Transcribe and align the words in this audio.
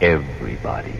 everybody. 0.00 0.94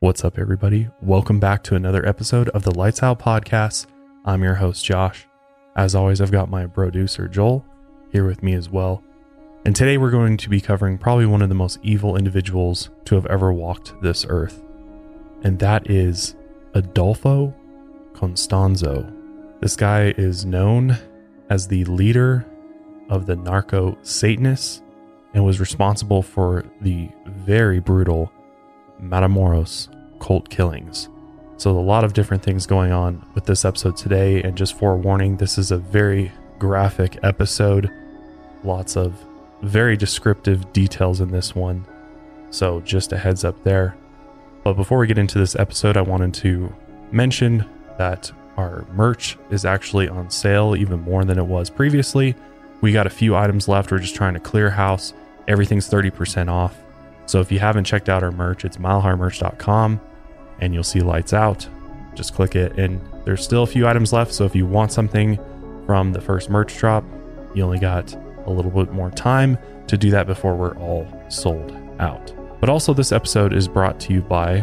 What's 0.00 0.24
up, 0.24 0.38
everybody? 0.38 0.88
Welcome 1.00 1.38
back 1.38 1.62
to 1.64 1.76
another 1.76 2.06
episode 2.06 2.48
of 2.50 2.64
the 2.64 2.76
Lights 2.76 3.02
Out 3.02 3.20
Podcast. 3.20 3.86
I'm 4.24 4.42
your 4.42 4.56
host, 4.56 4.84
Josh. 4.84 5.28
As 5.76 5.94
always, 5.94 6.20
I've 6.20 6.32
got 6.32 6.50
my 6.50 6.66
producer, 6.66 7.28
Joel, 7.28 7.64
here 8.10 8.26
with 8.26 8.42
me 8.42 8.54
as 8.54 8.68
well. 8.68 9.04
And 9.64 9.76
today 9.76 9.96
we're 9.96 10.10
going 10.10 10.36
to 10.38 10.48
be 10.48 10.60
covering 10.60 10.98
probably 10.98 11.26
one 11.26 11.40
of 11.40 11.48
the 11.48 11.54
most 11.54 11.78
evil 11.82 12.16
individuals 12.16 12.90
to 13.04 13.14
have 13.14 13.26
ever 13.26 13.52
walked 13.52 13.94
this 14.02 14.26
earth. 14.28 14.60
And 15.42 15.58
that 15.60 15.88
is 15.88 16.34
Adolfo 16.74 17.54
Constanzo. 18.12 19.12
This 19.60 19.76
guy 19.76 20.14
is 20.18 20.44
known 20.44 20.98
as 21.48 21.68
the 21.68 21.84
leader 21.84 22.44
of 23.08 23.26
the 23.26 23.36
narco 23.36 23.96
Satanists 24.02 24.82
and 25.36 25.44
was 25.44 25.60
responsible 25.60 26.22
for 26.22 26.64
the 26.80 27.10
very 27.26 27.78
brutal 27.78 28.32
Matamoros 29.02 29.88
cult 30.18 30.48
killings. 30.48 31.10
So, 31.58 31.72
a 31.72 31.78
lot 31.78 32.04
of 32.04 32.14
different 32.14 32.42
things 32.42 32.66
going 32.66 32.90
on 32.90 33.22
with 33.34 33.44
this 33.44 33.66
episode 33.66 33.98
today. 33.98 34.42
And 34.42 34.56
just 34.56 34.78
forewarning, 34.78 35.36
this 35.36 35.58
is 35.58 35.70
a 35.70 35.76
very 35.76 36.32
graphic 36.58 37.18
episode. 37.22 37.90
Lots 38.64 38.96
of 38.96 39.14
very 39.60 39.94
descriptive 39.94 40.72
details 40.72 41.20
in 41.20 41.30
this 41.30 41.54
one. 41.54 41.84
So, 42.48 42.80
just 42.80 43.12
a 43.12 43.18
heads 43.18 43.44
up 43.44 43.62
there. 43.62 43.94
But 44.64 44.72
before 44.72 44.96
we 44.96 45.06
get 45.06 45.18
into 45.18 45.38
this 45.38 45.54
episode, 45.54 45.98
I 45.98 46.02
wanted 46.02 46.32
to 46.34 46.74
mention 47.12 47.66
that 47.98 48.32
our 48.56 48.86
merch 48.94 49.36
is 49.50 49.66
actually 49.66 50.08
on 50.08 50.30
sale 50.30 50.74
even 50.74 51.00
more 51.02 51.26
than 51.26 51.38
it 51.38 51.46
was 51.46 51.68
previously. 51.68 52.34
We 52.80 52.92
got 52.92 53.06
a 53.06 53.10
few 53.10 53.36
items 53.36 53.68
left. 53.68 53.90
We're 53.90 53.98
just 53.98 54.14
trying 54.14 54.32
to 54.32 54.40
clear 54.40 54.70
house. 54.70 55.12
Everything's 55.48 55.88
30% 55.88 56.48
off. 56.48 56.76
So 57.26 57.40
if 57.40 57.50
you 57.50 57.58
haven't 57.58 57.84
checked 57.84 58.08
out 58.08 58.22
our 58.22 58.32
merch, 58.32 58.64
it's 58.64 58.76
milehighmerch.com 58.76 60.00
and 60.60 60.74
you'll 60.74 60.84
see 60.84 61.00
lights 61.00 61.32
out. 61.32 61.68
Just 62.14 62.34
click 62.34 62.56
it 62.56 62.78
and 62.78 63.00
there's 63.24 63.44
still 63.44 63.62
a 63.62 63.66
few 63.66 63.86
items 63.86 64.12
left. 64.12 64.32
So 64.32 64.44
if 64.44 64.54
you 64.54 64.66
want 64.66 64.92
something 64.92 65.38
from 65.86 66.12
the 66.12 66.20
first 66.20 66.50
merch 66.50 66.76
drop, 66.76 67.04
you 67.54 67.62
only 67.62 67.78
got 67.78 68.14
a 68.46 68.50
little 68.50 68.70
bit 68.70 68.92
more 68.92 69.10
time 69.10 69.58
to 69.88 69.96
do 69.96 70.10
that 70.10 70.26
before 70.26 70.56
we're 70.56 70.76
all 70.78 71.06
sold 71.28 71.76
out. 71.98 72.32
But 72.60 72.68
also, 72.68 72.94
this 72.94 73.12
episode 73.12 73.52
is 73.52 73.68
brought 73.68 74.00
to 74.00 74.12
you 74.12 74.22
by 74.22 74.60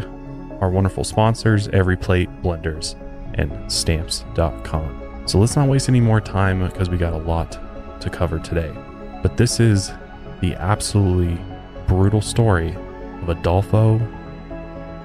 our 0.60 0.70
wonderful 0.70 1.04
sponsors, 1.04 1.68
Every 1.68 1.96
Plate 1.96 2.28
Blenders 2.42 2.96
and 3.34 3.70
Stamps.com. 3.70 5.22
So 5.26 5.38
let's 5.38 5.56
not 5.56 5.68
waste 5.68 5.88
any 5.88 6.00
more 6.00 6.20
time 6.20 6.66
because 6.66 6.90
we 6.90 6.96
got 6.96 7.12
a 7.12 7.18
lot 7.18 7.58
to 8.00 8.10
cover 8.10 8.38
today. 8.38 8.72
But 9.22 9.36
this 9.36 9.60
is 9.60 9.92
the 10.40 10.54
absolutely 10.54 11.42
brutal 11.86 12.20
story 12.20 12.74
of 13.22 13.28
Adolfo 13.28 13.98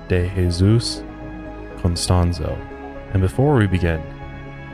de 0.08 0.30
Jesus 0.36 1.04
Constanzo. 1.78 2.58
And 3.14 3.22
before 3.22 3.56
we 3.56 3.68
begin, 3.68 4.02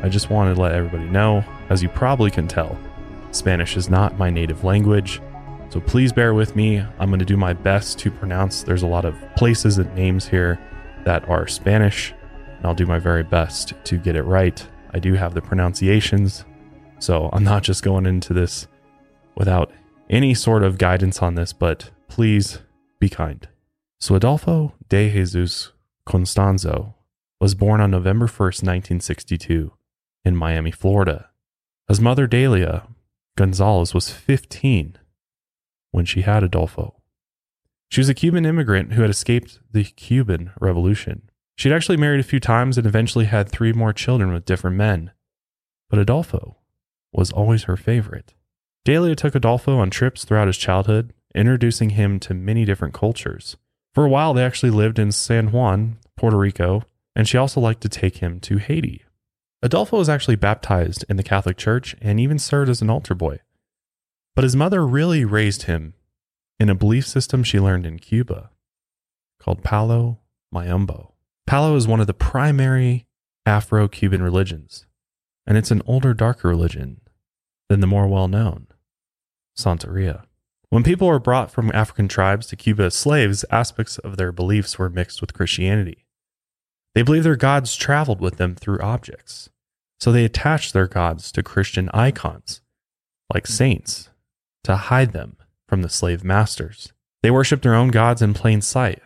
I 0.03 0.09
just 0.09 0.29
wanted 0.29 0.55
to 0.55 0.61
let 0.61 0.73
everybody 0.73 1.09
know, 1.09 1.43
as 1.69 1.81
you 1.81 1.89
probably 1.89 2.31
can 2.31 2.47
tell, 2.47 2.77
Spanish 3.31 3.75
is 3.75 3.89
not 3.89 4.17
my 4.17 4.29
native 4.29 4.63
language. 4.63 5.21
So 5.69 5.79
please 5.79 6.13
bear 6.13 6.33
with 6.33 6.55
me. 6.55 6.79
I'm 6.99 7.09
going 7.09 7.19
to 7.19 7.25
do 7.25 7.37
my 7.37 7.53
best 7.53 7.99
to 7.99 8.11
pronounce. 8.11 8.63
There's 8.63 8.83
a 8.83 8.87
lot 8.87 9.03
of 9.03 9.15
places 9.35 9.77
and 9.77 9.93
names 9.95 10.27
here 10.27 10.59
that 11.05 11.27
are 11.27 11.47
Spanish, 11.47 12.13
and 12.57 12.65
I'll 12.65 12.75
do 12.75 12.85
my 12.85 12.99
very 12.99 13.23
best 13.23 13.73
to 13.83 13.97
get 13.97 14.15
it 14.15 14.23
right. 14.23 14.65
I 14.93 14.99
do 14.99 15.13
have 15.13 15.33
the 15.33 15.41
pronunciations, 15.41 16.45
so 16.99 17.29
I'm 17.33 17.43
not 17.43 17.63
just 17.63 17.83
going 17.83 18.05
into 18.05 18.33
this 18.33 18.67
without 19.35 19.71
any 20.09 20.33
sort 20.33 20.63
of 20.63 20.77
guidance 20.77 21.21
on 21.21 21.35
this, 21.35 21.53
but 21.53 21.91
please 22.07 22.59
be 22.99 23.09
kind. 23.09 23.47
So, 23.99 24.15
Adolfo 24.15 24.73
de 24.89 25.09
Jesus 25.11 25.71
Constanzo 26.07 26.93
was 27.39 27.55
born 27.55 27.81
on 27.81 27.91
November 27.91 28.27
1st, 28.27 28.63
1962, 28.63 29.73
in 30.23 30.35
Miami, 30.35 30.71
Florida. 30.71 31.29
His 31.87 32.01
mother, 32.01 32.27
Delia 32.27 32.87
Gonzalez, 33.37 33.93
was 33.93 34.09
15 34.09 34.97
when 35.91 36.05
she 36.05 36.21
had 36.21 36.43
Adolfo. 36.43 37.01
She 37.89 38.01
was 38.01 38.09
a 38.09 38.13
Cuban 38.13 38.45
immigrant 38.45 38.93
who 38.93 39.01
had 39.01 39.09
escaped 39.09 39.59
the 39.71 39.83
Cuban 39.83 40.51
Revolution. 40.59 41.29
She'd 41.55 41.71
actually 41.71 41.97
married 41.97 42.19
a 42.19 42.23
few 42.23 42.39
times 42.39 42.77
and 42.77 42.85
eventually 42.85 43.25
had 43.25 43.49
three 43.49 43.71
more 43.71 43.93
children 43.93 44.33
with 44.33 44.45
different 44.45 44.75
men. 44.75 45.11
But 45.89 45.99
Adolfo 45.99 46.57
was 47.13 47.31
always 47.31 47.63
her 47.63 47.77
favorite. 47.77 48.33
Delia 48.85 49.15
took 49.15 49.33
Adolfo 49.33 49.79
on 49.79 49.89
trips 49.89 50.23
throughout 50.23 50.45
his 50.45 50.59
childhood, 50.59 51.11
introducing 51.33 51.91
him 51.91 52.19
to 52.19 52.35
many 52.35 52.65
different 52.65 52.93
cultures. 52.93 53.57
For 53.95 54.05
a 54.05 54.09
while, 54.09 54.35
they 54.35 54.45
actually 54.45 54.69
lived 54.69 54.99
in 54.99 55.11
San 55.11 55.51
Juan, 55.51 55.97
Puerto 56.15 56.37
Rico, 56.37 56.83
and 57.15 57.27
she 57.27 57.35
also 57.35 57.59
liked 57.59 57.81
to 57.81 57.89
take 57.89 58.17
him 58.17 58.39
to 58.41 58.57
Haiti. 58.57 59.03
Adolfo 59.63 59.97
was 59.97 60.07
actually 60.07 60.35
baptized 60.35 61.03
in 61.09 61.17
the 61.17 61.23
Catholic 61.23 61.57
Church 61.57 61.95
and 61.99 62.19
even 62.19 62.37
served 62.37 62.69
as 62.69 62.83
an 62.83 62.91
altar 62.91 63.15
boy. 63.15 63.39
But 64.35 64.43
his 64.43 64.55
mother 64.55 64.85
really 64.85 65.25
raised 65.25 65.63
him 65.63 65.95
in 66.59 66.69
a 66.69 66.75
belief 66.75 67.07
system 67.07 67.43
she 67.43 67.59
learned 67.59 67.87
in 67.87 67.97
Cuba 67.97 68.51
called 69.39 69.63
Palo 69.63 70.19
Mayombe. 70.51 71.07
Palo 71.47 71.75
is 71.75 71.87
one 71.87 72.01
of 72.01 72.07
the 72.07 72.13
primary 72.13 73.07
Afro 73.47 73.87
Cuban 73.87 74.21
religions, 74.21 74.85
and 75.47 75.57
it's 75.57 75.71
an 75.71 75.81
older, 75.87 76.13
darker 76.13 76.47
religion 76.47 77.01
than 77.67 77.79
the 77.79 77.87
more 77.87 78.07
well 78.07 78.27
known 78.27 78.67
Santeria. 79.57 80.23
When 80.69 80.83
people 80.83 81.07
were 81.07 81.19
brought 81.19 81.51
from 81.51 81.71
African 81.73 82.07
tribes 82.07 82.47
to 82.47 82.55
Cuba 82.55 82.85
as 82.85 82.95
slaves, 82.95 83.45
aspects 83.51 83.97
of 83.99 84.17
their 84.17 84.31
beliefs 84.31 84.77
were 84.77 84.89
mixed 84.89 85.21
with 85.21 85.33
Christianity. 85.33 86.05
They 86.93 87.01
believed 87.01 87.25
their 87.25 87.35
gods 87.35 87.75
traveled 87.75 88.21
with 88.21 88.37
them 88.37 88.55
through 88.55 88.79
objects, 88.79 89.49
so 89.99 90.11
they 90.11 90.25
attached 90.25 90.73
their 90.73 90.87
gods 90.87 91.31
to 91.33 91.43
Christian 91.43 91.89
icons, 91.93 92.61
like 93.33 93.47
saints, 93.47 94.09
to 94.63 94.75
hide 94.75 95.13
them 95.13 95.37
from 95.67 95.81
the 95.81 95.89
slave 95.89 96.23
masters. 96.23 96.93
They 97.21 97.31
worshiped 97.31 97.63
their 97.63 97.75
own 97.75 97.89
gods 97.89 98.21
in 98.21 98.33
plain 98.33 98.61
sight, 98.61 99.01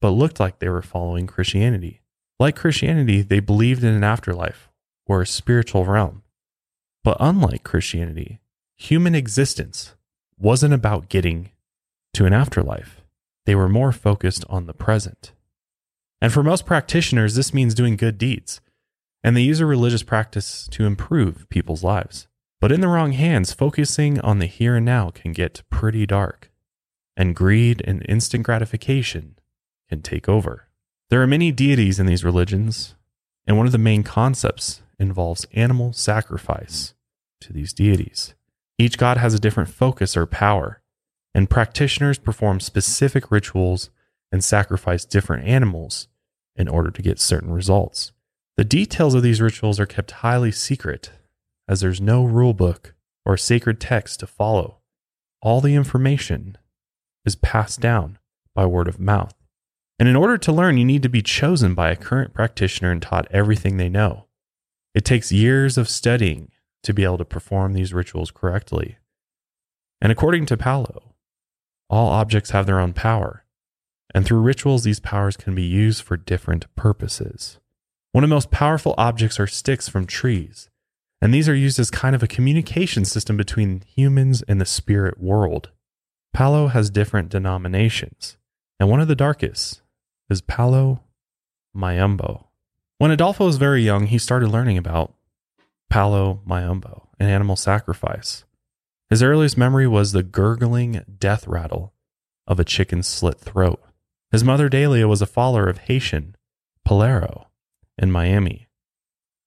but 0.00 0.10
looked 0.10 0.40
like 0.40 0.58
they 0.58 0.68
were 0.68 0.82
following 0.82 1.26
Christianity. 1.26 2.00
Like 2.38 2.56
Christianity, 2.56 3.22
they 3.22 3.40
believed 3.40 3.84
in 3.84 3.94
an 3.94 4.04
afterlife 4.04 4.70
or 5.06 5.20
a 5.20 5.26
spiritual 5.26 5.84
realm. 5.84 6.22
But 7.04 7.16
unlike 7.20 7.64
Christianity, 7.64 8.39
human 8.80 9.14
existence 9.14 9.94
wasn't 10.38 10.72
about 10.72 11.10
getting 11.10 11.50
to 12.14 12.24
an 12.24 12.32
afterlife. 12.32 13.02
They 13.44 13.54
were 13.54 13.68
more 13.68 13.92
focused 13.92 14.42
on 14.48 14.64
the 14.64 14.72
present. 14.72 15.32
And 16.22 16.32
for 16.32 16.42
most 16.42 16.64
practitioners, 16.64 17.34
this 17.34 17.52
means 17.52 17.74
doing 17.74 17.96
good 17.96 18.16
deeds, 18.16 18.62
and 19.22 19.36
they 19.36 19.42
use 19.42 19.60
a 19.60 19.66
religious 19.66 20.02
practice 20.02 20.66
to 20.70 20.86
improve 20.86 21.46
people's 21.50 21.84
lives. 21.84 22.26
But 22.58 22.72
in 22.72 22.80
the 22.80 22.88
wrong 22.88 23.12
hands, 23.12 23.52
focusing 23.52 24.18
on 24.20 24.38
the 24.38 24.46
here 24.46 24.76
and 24.76 24.86
now 24.86 25.10
can 25.10 25.32
get 25.32 25.62
pretty 25.68 26.06
dark, 26.06 26.50
and 27.18 27.36
greed 27.36 27.82
and 27.86 28.04
instant 28.08 28.44
gratification 28.44 29.38
can 29.90 30.00
take 30.00 30.26
over. 30.26 30.68
There 31.10 31.20
are 31.20 31.26
many 31.26 31.52
deities 31.52 32.00
in 32.00 32.06
these 32.06 32.24
religions, 32.24 32.94
and 33.46 33.58
one 33.58 33.66
of 33.66 33.72
the 33.72 33.78
main 33.78 34.04
concepts 34.04 34.80
involves 34.98 35.46
animal 35.52 35.92
sacrifice 35.92 36.94
to 37.42 37.52
these 37.52 37.74
deities. 37.74 38.34
Each 38.80 38.96
god 38.96 39.18
has 39.18 39.34
a 39.34 39.38
different 39.38 39.68
focus 39.68 40.16
or 40.16 40.24
power, 40.24 40.80
and 41.34 41.50
practitioners 41.50 42.18
perform 42.18 42.60
specific 42.60 43.30
rituals 43.30 43.90
and 44.32 44.42
sacrifice 44.42 45.04
different 45.04 45.46
animals 45.46 46.08
in 46.56 46.66
order 46.66 46.90
to 46.90 47.02
get 47.02 47.20
certain 47.20 47.52
results. 47.52 48.12
The 48.56 48.64
details 48.64 49.14
of 49.14 49.22
these 49.22 49.42
rituals 49.42 49.78
are 49.80 49.84
kept 49.84 50.12
highly 50.12 50.50
secret, 50.50 51.10
as 51.68 51.82
there's 51.82 52.00
no 52.00 52.24
rule 52.24 52.54
book 52.54 52.94
or 53.26 53.36
sacred 53.36 53.80
text 53.80 54.20
to 54.20 54.26
follow. 54.26 54.78
All 55.42 55.60
the 55.60 55.74
information 55.74 56.56
is 57.26 57.36
passed 57.36 57.80
down 57.80 58.18
by 58.54 58.64
word 58.64 58.88
of 58.88 58.98
mouth. 58.98 59.34
And 59.98 60.08
in 60.08 60.16
order 60.16 60.38
to 60.38 60.52
learn, 60.52 60.78
you 60.78 60.86
need 60.86 61.02
to 61.02 61.10
be 61.10 61.20
chosen 61.20 61.74
by 61.74 61.90
a 61.90 61.96
current 61.96 62.32
practitioner 62.32 62.90
and 62.90 63.02
taught 63.02 63.28
everything 63.30 63.76
they 63.76 63.90
know. 63.90 64.24
It 64.94 65.04
takes 65.04 65.30
years 65.30 65.76
of 65.76 65.86
studying 65.86 66.50
to 66.82 66.94
be 66.94 67.04
able 67.04 67.18
to 67.18 67.24
perform 67.24 67.72
these 67.72 67.92
rituals 67.92 68.30
correctly. 68.30 68.98
And 70.00 70.10
according 70.10 70.46
to 70.46 70.56
Palo, 70.56 71.14
all 71.88 72.08
objects 72.08 72.50
have 72.50 72.66
their 72.66 72.80
own 72.80 72.92
power, 72.92 73.44
and 74.14 74.24
through 74.24 74.40
rituals, 74.40 74.84
these 74.84 75.00
powers 75.00 75.36
can 75.36 75.54
be 75.54 75.62
used 75.62 76.02
for 76.02 76.16
different 76.16 76.74
purposes. 76.74 77.58
One 78.12 78.24
of 78.24 78.30
the 78.30 78.36
most 78.36 78.50
powerful 78.50 78.94
objects 78.98 79.38
are 79.38 79.46
sticks 79.46 79.88
from 79.88 80.06
trees, 80.06 80.70
and 81.20 81.34
these 81.34 81.48
are 81.48 81.54
used 81.54 81.78
as 81.78 81.90
kind 81.90 82.14
of 82.14 82.22
a 82.22 82.28
communication 82.28 83.04
system 83.04 83.36
between 83.36 83.82
humans 83.82 84.42
and 84.48 84.60
the 84.60 84.66
spirit 84.66 85.20
world. 85.20 85.70
Palo 86.32 86.68
has 86.68 86.90
different 86.90 87.28
denominations, 87.28 88.36
and 88.78 88.88
one 88.88 89.00
of 89.00 89.08
the 89.08 89.16
darkest 89.16 89.82
is 90.28 90.40
Palo 90.40 91.02
Mayombe. 91.74 92.44
When 92.98 93.10
Adolfo 93.10 93.46
was 93.46 93.56
very 93.56 93.82
young, 93.82 94.06
he 94.06 94.18
started 94.18 94.48
learning 94.48 94.78
about 94.78 95.14
Palo 95.90 96.40
Mayombe, 96.46 97.02
an 97.18 97.28
animal 97.28 97.56
sacrifice. 97.56 98.44
His 99.10 99.24
earliest 99.24 99.58
memory 99.58 99.88
was 99.88 100.12
the 100.12 100.22
gurgling 100.22 101.04
death 101.18 101.48
rattle 101.48 101.92
of 102.46 102.60
a 102.60 102.64
chicken's 102.64 103.08
slit 103.08 103.40
throat. 103.40 103.82
His 104.30 104.44
mother 104.44 104.68
Delia 104.68 105.08
was 105.08 105.20
a 105.20 105.26
follower 105.26 105.68
of 105.68 105.78
Haitian, 105.78 106.36
Palero 106.86 107.46
in 107.98 108.12
Miami. 108.12 108.68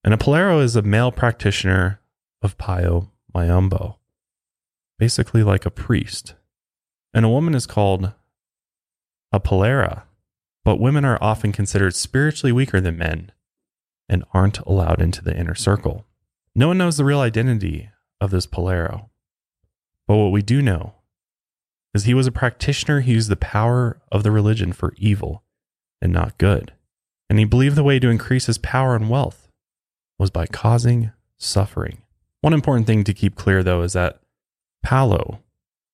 And 0.04 0.14
a 0.14 0.18
Palero 0.18 0.62
is 0.62 0.76
a 0.76 0.82
male 0.82 1.14
practitioner 1.14 2.02
of 2.42 2.58
Palo 2.58 3.12
Mayombe, 3.34 3.96
basically 5.00 5.44
like 5.44 5.66
a 5.66 5.72
priest. 5.72 6.36
And 7.14 7.24
a 7.26 7.30
woman 7.30 7.56
is 7.56 7.66
called 7.66 8.12
a 9.32 9.40
Palera, 9.40 10.04
but 10.66 10.80
women 10.80 11.06
are 11.06 11.18
often 11.22 11.54
considered 11.54 11.96
spiritually 11.96 12.52
weaker 12.52 12.82
than 12.82 12.98
men 12.98 13.32
and 14.10 14.26
aren't 14.34 14.60
allowed 14.60 15.02
into 15.02 15.24
the 15.24 15.36
inner 15.36 15.56
circle. 15.56 16.06
No 16.56 16.68
one 16.68 16.78
knows 16.78 16.98
the 16.98 17.06
real 17.06 17.20
identity 17.20 17.90
of 18.22 18.32
this 18.32 18.46
Palero. 18.46 19.10
But 20.08 20.18
what 20.18 20.32
we 20.32 20.42
do 20.42 20.62
know 20.62 20.96
is 21.94 22.04
he 22.04 22.14
was 22.14 22.28
a 22.28 22.32
practitioner 22.32 23.02
who 23.02 23.14
used 23.14 23.30
the 23.30 23.36
power 23.36 24.02
of 24.12 24.24
the 24.24 24.32
religion 24.32 24.74
for 24.74 24.94
evil 24.98 25.44
and 26.02 26.12
not 26.12 26.38
good. 26.38 26.74
And 27.30 27.40
he 27.40 27.46
believed 27.46 27.76
the 27.76 27.84
way 27.84 28.00
to 28.00 28.10
increase 28.10 28.46
his 28.46 28.58
power 28.58 28.96
and 28.96 29.10
wealth 29.10 29.48
was 30.20 30.30
by 30.30 30.46
causing 30.46 31.12
suffering. 31.38 32.02
One 32.42 32.54
important 32.54 32.88
thing 32.88 33.04
to 33.06 33.14
keep 33.14 33.36
clear, 33.36 33.64
though, 33.64 33.82
is 33.82 33.94
that 33.94 34.20
Palo, 34.84 35.40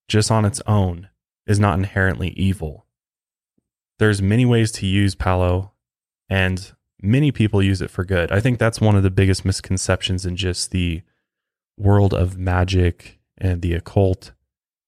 just 0.08 0.32
on 0.32 0.46
its 0.46 0.62
own, 0.66 1.10
is 1.46 1.60
not 1.60 1.78
inherently 1.78 2.30
evil. 2.30 2.86
There's 4.00 4.22
many 4.22 4.46
ways 4.46 4.72
to 4.74 4.86
use 4.86 5.16
Palo, 5.16 5.74
and 6.30 6.74
many 7.02 7.32
people 7.32 7.62
use 7.62 7.82
it 7.82 7.90
for 7.90 8.04
good. 8.04 8.32
I 8.32 8.40
think 8.40 8.60
that's 8.60 8.82
one 8.82 8.96
of 8.96 9.04
the 9.04 9.10
biggest 9.10 9.46
misconceptions 9.46 10.26
in 10.26 10.36
just 10.36 10.72
the 10.72 11.02
world 11.78 12.14
of 12.14 12.38
magic 12.38 13.20
and 13.38 13.62
the 13.62 13.74
occult 13.74 14.34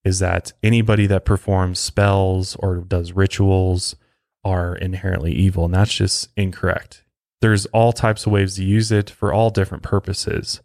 is 0.04 0.20
that 0.20 0.52
anybody 0.64 1.06
that 1.08 1.26
performs 1.26 1.80
spells 1.80 2.56
or 2.58 2.78
does 2.78 3.14
rituals 3.14 3.96
are 4.44 4.76
inherently 4.76 5.32
evil. 5.32 5.66
And 5.66 5.74
that's 5.74 5.94
just 5.94 6.30
incorrect. 6.36 7.04
There's 7.40 7.66
all 7.68 7.94
types 7.94 8.26
of 8.26 8.32
ways 8.32 8.56
to 8.56 8.64
use 8.64 8.92
it 8.92 9.10
for 9.10 9.32
all 9.32 9.50
different 9.50 9.84
purposes. 9.84 10.62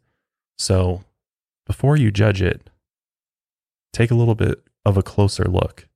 So 0.58 1.04
before 1.66 1.96
you 1.96 2.10
judge 2.10 2.40
it, 2.40 2.70
take 3.92 4.10
a 4.10 4.14
little 4.14 4.34
bit 4.34 4.62
of 4.84 4.96
a 4.96 5.02
closer 5.02 5.44
look 5.44 5.88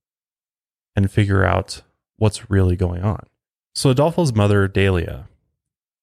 and 0.95 1.11
figure 1.11 1.45
out 1.45 1.83
what's 2.17 2.51
really 2.51 2.77
going 2.77 3.03
on. 3.03 3.27
So 3.75 3.91
Adolfo's 3.91 4.35
mother, 4.35 4.69
Delia, 4.69 5.29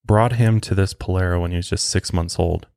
brought 0.07 0.33
him 0.33 0.59
to 0.62 0.74
this 0.74 0.94
Palero 0.94 1.42
when 1.42 1.51
he 1.51 1.57
was 1.57 1.69
just 1.69 1.89
six 1.89 2.12
months 2.12 2.39
old. 2.39 2.68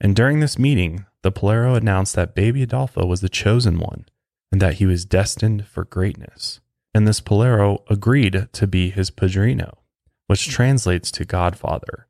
And 0.00 0.14
during 0.14 0.40
this 0.40 0.58
meeting, 0.58 1.06
the 1.22 1.32
Palero 1.32 1.76
announced 1.76 2.14
that 2.16 2.34
baby 2.34 2.62
Adolfo 2.62 3.06
was 3.06 3.20
the 3.20 3.28
chosen 3.28 3.78
one 3.78 4.04
and 4.52 4.60
that 4.60 4.74
he 4.74 4.86
was 4.86 5.04
destined 5.04 5.66
for 5.66 5.84
greatness. 5.84 6.60
And 6.94 7.08
this 7.08 7.20
Palero 7.20 7.82
agreed 7.88 8.48
to 8.52 8.66
be 8.66 8.90
his 8.90 9.10
padrino, 9.10 9.78
which 10.26 10.48
translates 10.48 11.10
to 11.12 11.24
Godfather. 11.24 12.06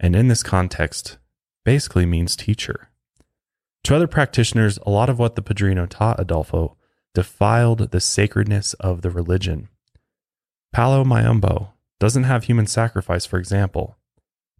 And 0.00 0.16
in 0.16 0.28
this 0.28 0.42
context, 0.42 1.18
basically 1.64 2.04
means 2.04 2.34
teacher. 2.34 2.88
To 3.84 3.96
other 3.96 4.06
practitioners, 4.06 4.78
a 4.84 4.90
lot 4.90 5.08
of 5.08 5.18
what 5.18 5.34
the 5.34 5.42
padrino 5.42 5.86
taught 5.86 6.20
Adolfo 6.20 6.76
defiled 7.14 7.90
the 7.90 8.00
sacredness 8.00 8.74
of 8.74 9.02
the 9.02 9.10
religion. 9.10 9.68
Palo 10.72 11.04
Mayombe 11.04 11.71
doesn't 12.02 12.24
have 12.24 12.42
human 12.42 12.66
sacrifice, 12.66 13.24
for 13.24 13.38
example, 13.38 13.96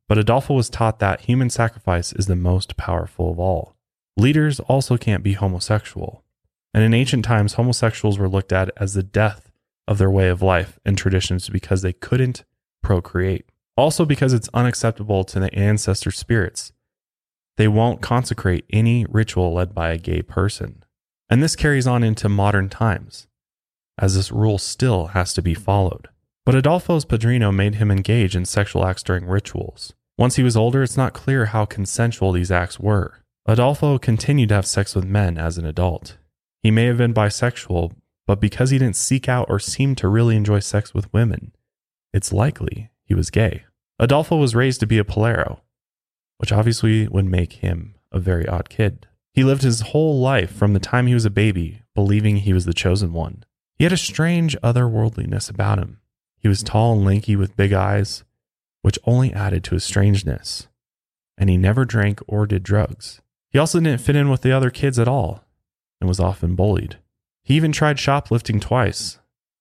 but 0.09 0.17
Adolfo 0.17 0.55
was 0.55 0.71
taught 0.71 1.01
that 1.01 1.23
human 1.23 1.51
sacrifice 1.51 2.13
is 2.13 2.27
the 2.27 2.37
most 2.37 2.77
powerful 2.77 3.33
of 3.33 3.41
all. 3.41 3.75
Leaders 4.17 4.61
also 4.61 4.97
can't 4.97 5.25
be 5.25 5.33
homosexual. 5.33 6.23
And 6.73 6.85
in 6.85 6.95
ancient 6.95 7.25
times, 7.25 7.55
homosexuals 7.55 8.17
were 8.17 8.29
looked 8.29 8.53
at 8.53 8.71
as 8.77 8.95
the 8.95 9.03
death 9.03 9.51
of 9.89 9.99
their 9.99 10.09
way 10.09 10.29
of 10.29 10.41
life 10.41 10.79
and 10.85 10.97
traditions 10.97 11.49
because 11.49 11.83
they 11.83 11.93
couldn't 11.93 12.45
procreate. 12.81 13.47
Also, 13.77 14.05
because 14.05 14.33
it's 14.33 14.49
unacceptable 14.55 15.25
to 15.25 15.41
the 15.41 15.53
ancestor 15.53 16.13
spirits. 16.13 16.73
They 17.57 17.67
won't 17.67 18.01
consecrate 18.01 18.67
any 18.71 19.05
ritual 19.09 19.53
led 19.53 19.75
by 19.75 19.91
a 19.91 19.99
gay 19.99 20.23
person. 20.23 20.85
And 21.29 21.43
this 21.43 21.57
carries 21.57 21.89
on 21.89 22.05
into 22.05 22.29
modern 22.29 22.69
times, 22.69 23.27
as 23.99 24.15
this 24.15 24.31
rule 24.31 24.59
still 24.59 25.09
has 25.09 25.35
to 25.35 25.43
be 25.43 25.55
followed. 25.55 26.07
But 26.45 26.57
Adolfo's 26.57 27.05
padrino 27.05 27.53
made 27.53 27.77
him 27.77 27.91
engage 27.91 28.35
in 28.35 28.45
sexual 28.45 28.85
acts 28.85 29.03
during 29.03 29.27
rituals. 29.27 29.93
Once 30.19 30.37
he 30.37 30.43
was 30.43 30.57
older, 30.57 30.83
it's 30.83 30.97
not 30.97 31.13
clear 31.13 31.47
how 31.47 31.65
consensual 31.65 32.33
these 32.33 32.51
acts 32.51 32.81
were. 32.81 33.23
Adolfo 33.47 33.99
continued 33.99 34.49
to 34.49 34.57
have 34.57 34.67
sex 34.67 34.95
with 34.95 35.05
men 35.05 35.39
as 35.39 35.57
an 35.57 35.67
adult. 35.67 36.17
He 36.63 36.71
may 36.71 36.87
have 36.87 36.99
been 36.99 37.15
bisexual, 37.15 37.93
but 38.27 38.41
because 38.41 38.71
he 38.71 38.79
didn't 38.79 38.97
seek 38.97 39.29
out 39.29 39.47
or 39.49 39.59
seem 39.59 39.95
to 39.97 40.09
really 40.09 40.37
enjoy 40.37 40.61
sex 40.61 40.93
with 40.93 41.13
women, 41.13 41.53
it's 42.13 42.33
likely 42.33 42.91
he 43.05 43.15
was 43.15 43.31
gay. 43.31 43.65
Adolfo 43.99 44.37
was 44.37 44.55
raised 44.55 44.81
to 44.81 44.87
be 44.87 44.99
a 44.99 45.05
Palero, 45.05 45.61
which 46.39 46.53
obviously 46.53 47.07
would 47.09 47.25
make 47.25 47.55
him 47.55 47.95
a 48.11 48.19
very 48.19 48.47
odd 48.49 48.69
kid. 48.69 49.07
He 49.33 49.45
lived 49.45 49.63
his 49.63 49.81
whole 49.81 50.21
life 50.21 50.53
from 50.53 50.73
the 50.73 50.81
time 50.81 51.07
he 51.07 51.15
was 51.15 51.25
a 51.25 51.31
baby 51.31 51.83
believing 51.95 52.37
he 52.37 52.53
was 52.53 52.65
the 52.65 52.75
chosen 52.75 53.13
one. 53.13 53.45
He 53.77 53.85
had 53.85 53.93
a 53.93 53.97
strange 53.97 54.57
otherworldliness 54.61 55.49
about 55.49 55.79
him. 55.79 56.01
He 56.43 56.49
was 56.49 56.63
tall 56.63 56.95
and 56.95 57.05
lanky 57.05 57.37
with 57.37 57.57
big 57.57 57.73
eyes, 57.73 58.25
which 58.83 58.99
only 59.05 59.33
added 59.33 59.63
to 59.65 59.75
his 59.75 59.85
strangeness. 59.85 60.67
And 61.39 61.49
he 61.49 61.57
never 61.57 61.85
drank 61.85 62.21
or 62.27 62.47
did 62.47 62.63
drugs. 62.63 63.23
He 63.51 63.59
also 63.59 63.79
didn't 63.81 64.01
fit 64.01 64.17
in 64.17 64.29
with 64.29 64.43
the 64.43 64.53
other 64.53 64.71
kids 64.71 64.99
at 64.99 65.09
all 65.09 65.45
and 66.01 66.09
was 66.09 66.21
often 66.21 66.57
bullied. 66.57 66.99
He 67.45 67.55
even 67.55 67.71
tried 67.71 67.99
shoplifting 67.99 68.61
twice, 68.61 69.19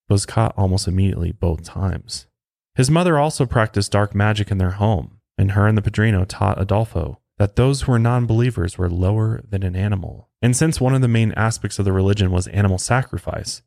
but 0.07 0.15
was 0.15 0.25
caught 0.25 0.53
almost 0.57 0.87
immediately 0.87 1.31
both 1.31 1.63
times. 1.63 2.27
His 2.75 2.89
mother 2.89 3.19
also 3.19 3.45
practiced 3.45 3.91
dark 3.91 4.15
magic 4.15 4.49
in 4.49 4.57
their 4.57 4.71
home, 4.71 5.19
and 5.37 5.51
her 5.51 5.67
and 5.67 5.77
the 5.77 5.81
Padrino 5.81 6.25
taught 6.25 6.61
Adolfo 6.61 7.19
that 7.37 7.55
those 7.55 7.81
who 7.81 7.91
were 7.91 7.99
non 7.99 8.25
believers 8.25 8.77
were 8.77 8.89
lower 8.89 9.41
than 9.47 9.63
an 9.63 9.75
animal. 9.75 10.29
And 10.41 10.55
since 10.55 10.79
one 10.79 10.95
of 10.95 11.01
the 11.01 11.07
main 11.07 11.31
aspects 11.33 11.79
of 11.79 11.85
the 11.85 11.91
religion 11.91 12.31
was 12.31 12.47
animal 12.47 12.77
sacrifice, 12.77 13.61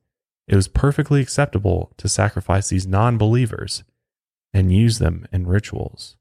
it 0.46 0.56
was 0.56 0.68
perfectly 0.68 1.20
acceptable 1.20 1.92
to 1.96 2.08
sacrifice 2.08 2.68
these 2.68 2.86
non 2.86 3.16
believers 3.16 3.84
and 4.52 4.72
use 4.72 4.98
them 4.98 5.26
in 5.32 5.46
rituals. 5.46 6.16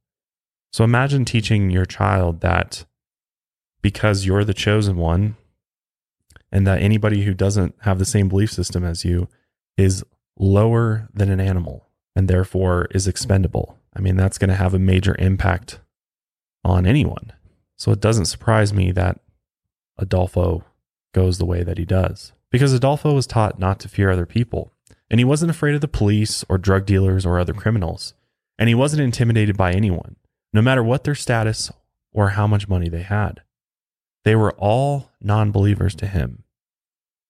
So 0.72 0.84
imagine 0.84 1.26
teaching 1.26 1.70
your 1.70 1.86
child 1.86 2.42
that 2.42 2.86
because 3.82 4.26
you're 4.26 4.46
the 4.46 4.54
chosen 4.54 4.98
one 4.98 5.36
and 6.52 6.66
that 6.66 6.82
anybody 6.82 7.24
who 7.24 7.34
doesn't 7.34 7.76
have 7.82 8.00
the 8.00 8.06
same 8.06 8.30
belief 8.30 8.52
system 8.52 8.84
as 8.84 9.06
you 9.06 9.28
is 9.78 10.04
lower 10.38 11.10
than 11.14 11.30
an 11.30 11.40
animal 11.40 11.88
and 12.16 12.28
therefore 12.28 12.88
is 12.92 13.08
expendable. 13.08 13.78
I 13.96 14.00
mean, 14.00 14.16
that's 14.16 14.38
going 14.38 14.50
to 14.50 14.56
have 14.56 14.74
a 14.74 14.80
major 14.80 15.16
impact 15.20 15.80
on 16.64 16.86
anyone. 16.86 17.34
So 17.78 17.92
it 17.92 18.00
doesn't 18.00 18.26
surprise 18.26 18.74
me 18.74 18.92
that 18.94 19.20
Adolfo 19.98 20.64
goes 21.14 21.38
the 21.38 21.46
way 21.46 21.64
that 21.64 21.78
he 21.78 21.86
does 21.86 22.34
because 22.54 22.72
Adolfo 22.72 23.14
was 23.14 23.26
taught 23.26 23.58
not 23.58 23.80
to 23.80 23.90
fear 23.90 24.12
other 24.12 24.28
people. 24.28 24.72
And 25.10 25.20
he 25.20 25.26
wasn't 25.26 25.50
afraid 25.50 25.74
of 25.74 25.82
the 25.82 25.88
police 25.88 26.46
or 26.48 26.60
drug 26.60 26.86
dealers 26.86 27.26
or 27.26 27.40
other 27.40 27.54
criminals. 27.54 28.14
And 28.60 28.70
he 28.70 28.76
wasn't 28.76 29.02
intimidated 29.02 29.58
by 29.58 29.74
anyone, 29.74 30.18
no 30.54 30.62
matter 30.62 30.84
what 30.84 31.04
their 31.04 31.16
status 31.16 31.72
or 32.12 32.30
how 32.30 32.46
much 32.46 32.70
money 32.70 32.90
they 32.90 33.02
had. 33.02 33.42
They 34.24 34.36
were 34.36 34.54
all 34.54 35.10
non 35.20 35.52
believers 35.52 35.96
to 35.96 36.06
him, 36.06 36.44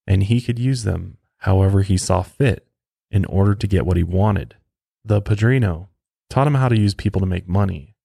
and 0.06 0.24
he 0.24 0.42
could 0.42 0.60
use 0.60 0.84
them 0.84 1.18
however 1.38 1.82
he 1.82 1.98
saw 1.98 2.22
fit 2.22 2.68
in 3.10 3.24
order 3.26 3.56
to 3.56 3.68
get 3.68 3.86
what 3.86 3.98
he 3.98 4.04
wanted. 4.04 4.56
The 5.06 5.22
Padrino 5.22 5.88
taught 6.30 6.48
him 6.48 6.56
how 6.56 6.68
to 6.68 6.80
use 6.80 6.94
people 6.94 7.22
to 7.22 7.26
make 7.26 7.48
money, 7.48 7.96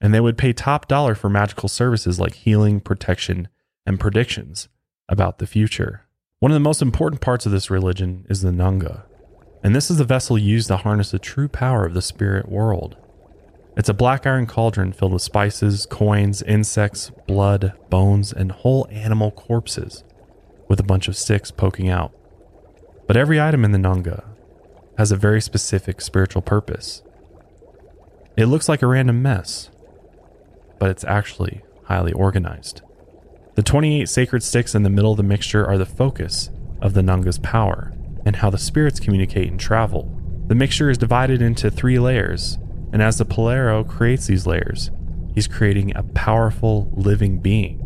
and 0.00 0.12
they 0.12 0.20
would 0.20 0.38
pay 0.38 0.54
top 0.54 0.88
dollar 0.88 1.14
for 1.14 1.28
magical 1.28 1.68
services 1.68 2.18
like 2.18 2.34
healing, 2.34 2.80
protection, 2.80 3.48
and 3.84 4.00
predictions 4.00 4.68
about 5.08 5.38
the 5.38 5.46
future. 5.46 6.06
One 6.42 6.50
of 6.50 6.56
the 6.56 6.60
most 6.60 6.82
important 6.82 7.20
parts 7.20 7.46
of 7.46 7.52
this 7.52 7.70
religion 7.70 8.26
is 8.28 8.42
the 8.42 8.50
Nganga, 8.50 9.04
and 9.62 9.76
this 9.76 9.92
is 9.92 9.98
the 9.98 10.04
vessel 10.04 10.36
used 10.36 10.66
to 10.66 10.76
harness 10.76 11.12
the 11.12 11.20
true 11.20 11.46
power 11.46 11.86
of 11.86 11.94
the 11.94 12.02
spirit 12.02 12.48
world. 12.48 12.96
It's 13.76 13.88
a 13.88 13.94
black 13.94 14.26
iron 14.26 14.46
cauldron 14.46 14.92
filled 14.92 15.12
with 15.12 15.22
spices, 15.22 15.86
coins, 15.86 16.42
insects, 16.42 17.12
blood, 17.28 17.74
bones, 17.90 18.32
and 18.32 18.50
whole 18.50 18.88
animal 18.90 19.30
corpses, 19.30 20.02
with 20.66 20.80
a 20.80 20.82
bunch 20.82 21.06
of 21.06 21.16
sticks 21.16 21.52
poking 21.52 21.88
out. 21.88 22.12
But 23.06 23.16
every 23.16 23.40
item 23.40 23.64
in 23.64 23.70
the 23.70 23.78
Nganga 23.78 24.24
has 24.98 25.12
a 25.12 25.16
very 25.16 25.40
specific 25.40 26.00
spiritual 26.00 26.42
purpose. 26.42 27.04
It 28.36 28.46
looks 28.46 28.68
like 28.68 28.82
a 28.82 28.88
random 28.88 29.22
mess, 29.22 29.70
but 30.80 30.90
it's 30.90 31.04
actually 31.04 31.62
highly 31.84 32.12
organized. 32.12 32.82
The 33.54 33.62
28 33.62 34.08
sacred 34.08 34.42
sticks 34.42 34.74
in 34.74 34.82
the 34.82 34.90
middle 34.90 35.10
of 35.10 35.18
the 35.18 35.22
mixture 35.22 35.66
are 35.66 35.76
the 35.76 35.84
focus 35.84 36.48
of 36.80 36.94
the 36.94 37.02
Nganga's 37.02 37.38
power 37.38 37.92
and 38.24 38.36
how 38.36 38.48
the 38.48 38.56
spirits 38.56 38.98
communicate 38.98 39.50
and 39.50 39.60
travel. 39.60 40.10
The 40.46 40.54
mixture 40.54 40.88
is 40.88 40.96
divided 40.96 41.42
into 41.42 41.70
three 41.70 41.98
layers, 41.98 42.56
and 42.92 43.02
as 43.02 43.18
the 43.18 43.26
Palero 43.26 43.86
creates 43.86 44.26
these 44.26 44.46
layers, 44.46 44.90
he's 45.34 45.46
creating 45.46 45.94
a 45.94 46.02
powerful 46.02 46.90
living 46.94 47.40
being. 47.40 47.78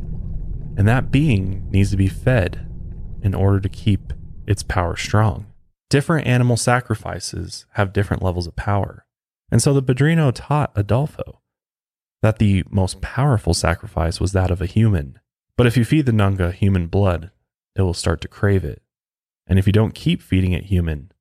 And 0.76 0.86
that 0.86 1.10
being 1.10 1.68
needs 1.70 1.90
to 1.90 1.96
be 1.96 2.08
fed 2.08 2.64
in 3.22 3.34
order 3.34 3.58
to 3.60 3.68
keep 3.68 4.12
its 4.46 4.62
power 4.62 4.94
strong. 4.94 5.46
Different 5.90 6.28
animal 6.28 6.56
sacrifices 6.56 7.66
have 7.72 7.92
different 7.92 8.22
levels 8.22 8.46
of 8.46 8.54
power. 8.54 9.04
And 9.50 9.60
so 9.60 9.72
the 9.72 9.82
Padrino 9.82 10.30
taught 10.30 10.72
Adolfo 10.76 11.40
that 12.22 12.38
the 12.38 12.64
most 12.70 13.00
powerful 13.00 13.54
sacrifice 13.54 14.20
was 14.20 14.32
that 14.32 14.50
of 14.50 14.60
a 14.60 14.66
human. 14.66 15.18
But 15.56 15.66
if 15.66 15.76
you 15.76 15.84
feed 15.84 16.06
the 16.06 16.12
Nganga 16.12 16.52
human 16.52 16.86
blood, 16.86 17.30
it 17.74 17.82
will 17.82 17.94
start 17.94 18.20
to 18.22 18.28
crave 18.28 18.64
it. 18.64 18.82
And 19.46 19.58
if 19.58 19.66
you 19.66 19.72
don't 19.72 19.94
keep 19.94 20.20
feeding 20.20 20.52
it 20.52 20.64
human, 20.64 21.12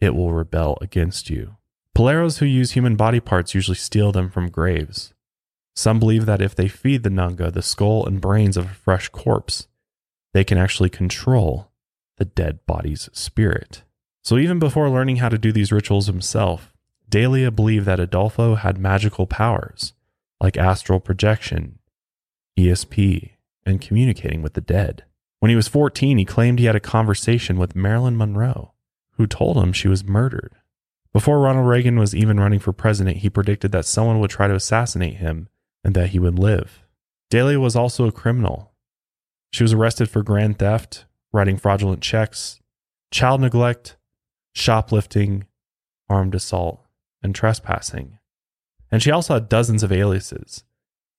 it 0.00 0.14
will 0.14 0.32
rebel 0.32 0.78
against 0.80 1.30
you. 1.30 1.56
Paleros 1.96 2.38
who 2.38 2.46
use 2.46 2.72
human 2.72 2.96
body 2.96 3.20
parts 3.20 3.54
usually 3.54 3.76
steal 3.76 4.12
them 4.12 4.30
from 4.30 4.50
graves. 4.50 5.14
Some 5.74 5.98
believe 5.98 6.26
that 6.26 6.42
if 6.42 6.54
they 6.54 6.68
feed 6.68 7.02
the 7.02 7.10
Nganga 7.10 7.52
the 7.52 7.62
skull 7.62 8.06
and 8.06 8.20
brains 8.20 8.56
of 8.56 8.66
a 8.66 8.74
fresh 8.74 9.08
corpse, 9.10 9.68
they 10.32 10.44
can 10.44 10.58
actually 10.58 10.90
control 10.90 11.70
the 12.16 12.24
dead 12.24 12.64
body's 12.66 13.08
spirit. 13.12 13.82
So 14.22 14.38
even 14.38 14.58
before 14.58 14.90
learning 14.90 15.16
how 15.16 15.28
to 15.28 15.38
do 15.38 15.52
these 15.52 15.72
rituals 15.72 16.06
himself, 16.06 16.72
Delia 17.08 17.50
believed 17.50 17.86
that 17.86 18.00
Adolfo 18.00 18.56
had 18.56 18.78
magical 18.78 19.26
powers 19.26 19.92
like 20.40 20.56
astral 20.56 21.00
projection, 21.00 21.78
ESP, 22.58 23.35
and 23.66 23.80
communicating 23.80 24.40
with 24.40 24.54
the 24.54 24.60
dead. 24.60 25.04
When 25.40 25.50
he 25.50 25.56
was 25.56 25.68
14, 25.68 26.16
he 26.16 26.24
claimed 26.24 26.58
he 26.58 26.64
had 26.64 26.76
a 26.76 26.80
conversation 26.80 27.58
with 27.58 27.76
Marilyn 27.76 28.16
Monroe, 28.16 28.72
who 29.12 29.26
told 29.26 29.58
him 29.58 29.72
she 29.72 29.88
was 29.88 30.04
murdered. 30.04 30.54
Before 31.12 31.40
Ronald 31.40 31.66
Reagan 31.66 31.98
was 31.98 32.14
even 32.14 32.38
running 32.38 32.58
for 32.58 32.72
president, 32.72 33.18
he 33.18 33.30
predicted 33.30 33.72
that 33.72 33.86
someone 33.86 34.20
would 34.20 34.30
try 34.30 34.46
to 34.46 34.54
assassinate 34.54 35.16
him 35.16 35.48
and 35.82 35.94
that 35.94 36.10
he 36.10 36.18
would 36.18 36.38
live. 36.38 36.84
Delia 37.30 37.58
was 37.58 37.76
also 37.76 38.06
a 38.06 38.12
criminal. 38.12 38.72
She 39.50 39.64
was 39.64 39.72
arrested 39.72 40.08
for 40.08 40.22
grand 40.22 40.58
theft, 40.58 41.06
writing 41.32 41.56
fraudulent 41.56 42.02
checks, 42.02 42.60
child 43.10 43.40
neglect, 43.40 43.96
shoplifting, 44.54 45.46
armed 46.08 46.34
assault, 46.34 46.84
and 47.22 47.34
trespassing. 47.34 48.18
And 48.90 49.02
she 49.02 49.10
also 49.10 49.34
had 49.34 49.48
dozens 49.48 49.82
of 49.82 49.92
aliases. 49.92 50.64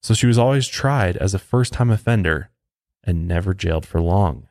So 0.01 0.13
she 0.13 0.27
was 0.27 0.37
always 0.37 0.67
tried 0.67 1.17
as 1.17 1.33
a 1.33 1.39
first 1.39 1.73
time 1.73 1.89
offender 1.89 2.49
and 3.03 3.27
never 3.27 3.53
jailed 3.53 3.85
for 3.85 4.01
long. 4.01 4.47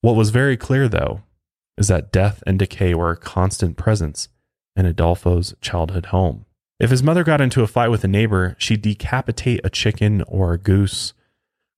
What 0.00 0.16
was 0.16 0.30
very 0.30 0.56
clear, 0.56 0.88
though, 0.88 1.22
is 1.76 1.88
that 1.88 2.12
death 2.12 2.42
and 2.46 2.58
decay 2.58 2.94
were 2.94 3.10
a 3.10 3.16
constant 3.16 3.76
presence 3.76 4.28
in 4.76 4.86
Adolfo's 4.86 5.54
childhood 5.60 6.06
home. 6.06 6.44
If 6.78 6.90
his 6.90 7.02
mother 7.02 7.24
got 7.24 7.40
into 7.40 7.62
a 7.62 7.66
fight 7.66 7.88
with 7.88 8.04
a 8.04 8.08
neighbor, 8.08 8.56
she'd 8.58 8.82
decapitate 8.82 9.60
a 9.62 9.70
chicken 9.70 10.22
or 10.22 10.52
a 10.52 10.58
goose, 10.58 11.12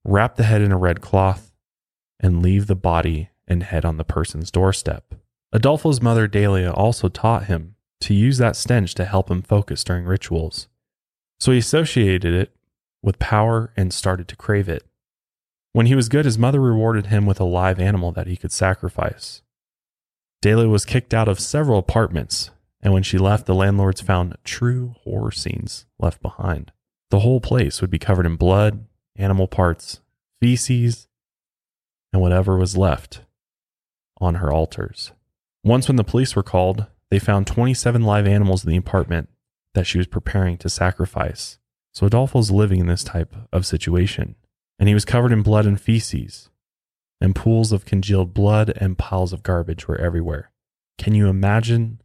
wrap 0.04 0.36
the 0.36 0.44
head 0.44 0.60
in 0.60 0.70
a 0.70 0.78
red 0.78 1.00
cloth, 1.00 1.52
and 2.20 2.42
leave 2.42 2.66
the 2.66 2.76
body 2.76 3.30
and 3.48 3.64
head 3.64 3.84
on 3.84 3.96
the 3.96 4.04
person's 4.04 4.50
doorstep. 4.50 5.14
Adolfo's 5.52 6.00
mother, 6.00 6.28
Delia, 6.28 6.70
also 6.70 7.08
taught 7.08 7.46
him 7.46 7.74
to 8.00 8.14
use 8.14 8.38
that 8.38 8.56
stench 8.56 8.94
to 8.94 9.04
help 9.04 9.30
him 9.30 9.42
focus 9.42 9.84
during 9.84 10.04
rituals. 10.04 10.68
So 11.40 11.52
he 11.52 11.58
associated 11.58 12.32
it 12.34 12.56
with 13.02 13.18
power 13.18 13.72
and 13.76 13.92
started 13.92 14.28
to 14.28 14.36
crave 14.36 14.68
it. 14.68 14.84
When 15.72 15.86
he 15.86 15.94
was 15.94 16.08
good, 16.08 16.24
his 16.24 16.38
mother 16.38 16.60
rewarded 16.60 17.06
him 17.06 17.26
with 17.26 17.40
a 17.40 17.44
live 17.44 17.80
animal 17.80 18.12
that 18.12 18.26
he 18.26 18.36
could 18.36 18.52
sacrifice. 18.52 19.42
Delia 20.40 20.68
was 20.68 20.84
kicked 20.84 21.14
out 21.14 21.28
of 21.28 21.40
several 21.40 21.78
apartments 21.78 22.50
and 22.82 22.92
when 22.92 23.04
she 23.04 23.16
left, 23.16 23.46
the 23.46 23.54
landlords 23.54 24.00
found 24.00 24.36
true 24.42 24.96
horror 25.04 25.30
scenes 25.30 25.86
left 25.98 26.20
behind. 26.20 26.72
The 27.10 27.20
whole 27.20 27.40
place 27.40 27.80
would 27.80 27.90
be 27.90 27.98
covered 27.98 28.26
in 28.26 28.36
blood, 28.36 28.86
animal 29.16 29.46
parts, 29.46 30.00
feces, 30.40 31.06
and 32.12 32.20
whatever 32.20 32.56
was 32.56 32.76
left 32.76 33.22
on 34.20 34.36
her 34.36 34.52
altars. 34.52 35.12
Once, 35.62 35.86
when 35.86 35.96
the 35.96 36.04
police 36.04 36.34
were 36.34 36.42
called, 36.42 36.86
they 37.08 37.20
found 37.20 37.46
27 37.46 38.02
live 38.02 38.26
animals 38.26 38.64
in 38.64 38.70
the 38.70 38.76
apartment 38.76 39.28
that 39.74 39.86
she 39.86 39.98
was 39.98 40.06
preparing 40.08 40.58
to 40.58 40.68
sacrifice. 40.68 41.58
So 41.92 42.06
Adolfo's 42.06 42.50
living 42.50 42.80
in 42.80 42.86
this 42.86 43.04
type 43.04 43.34
of 43.52 43.66
situation, 43.66 44.36
and 44.78 44.88
he 44.88 44.94
was 44.94 45.04
covered 45.04 45.32
in 45.32 45.42
blood 45.42 45.66
and 45.66 45.80
feces, 45.80 46.48
and 47.20 47.34
pools 47.34 47.72
of 47.72 47.84
congealed 47.84 48.34
blood 48.34 48.72
and 48.76 48.98
piles 48.98 49.32
of 49.32 49.42
garbage 49.42 49.86
were 49.86 49.98
everywhere. 49.98 50.50
Can 50.98 51.14
you 51.14 51.28
imagine 51.28 52.00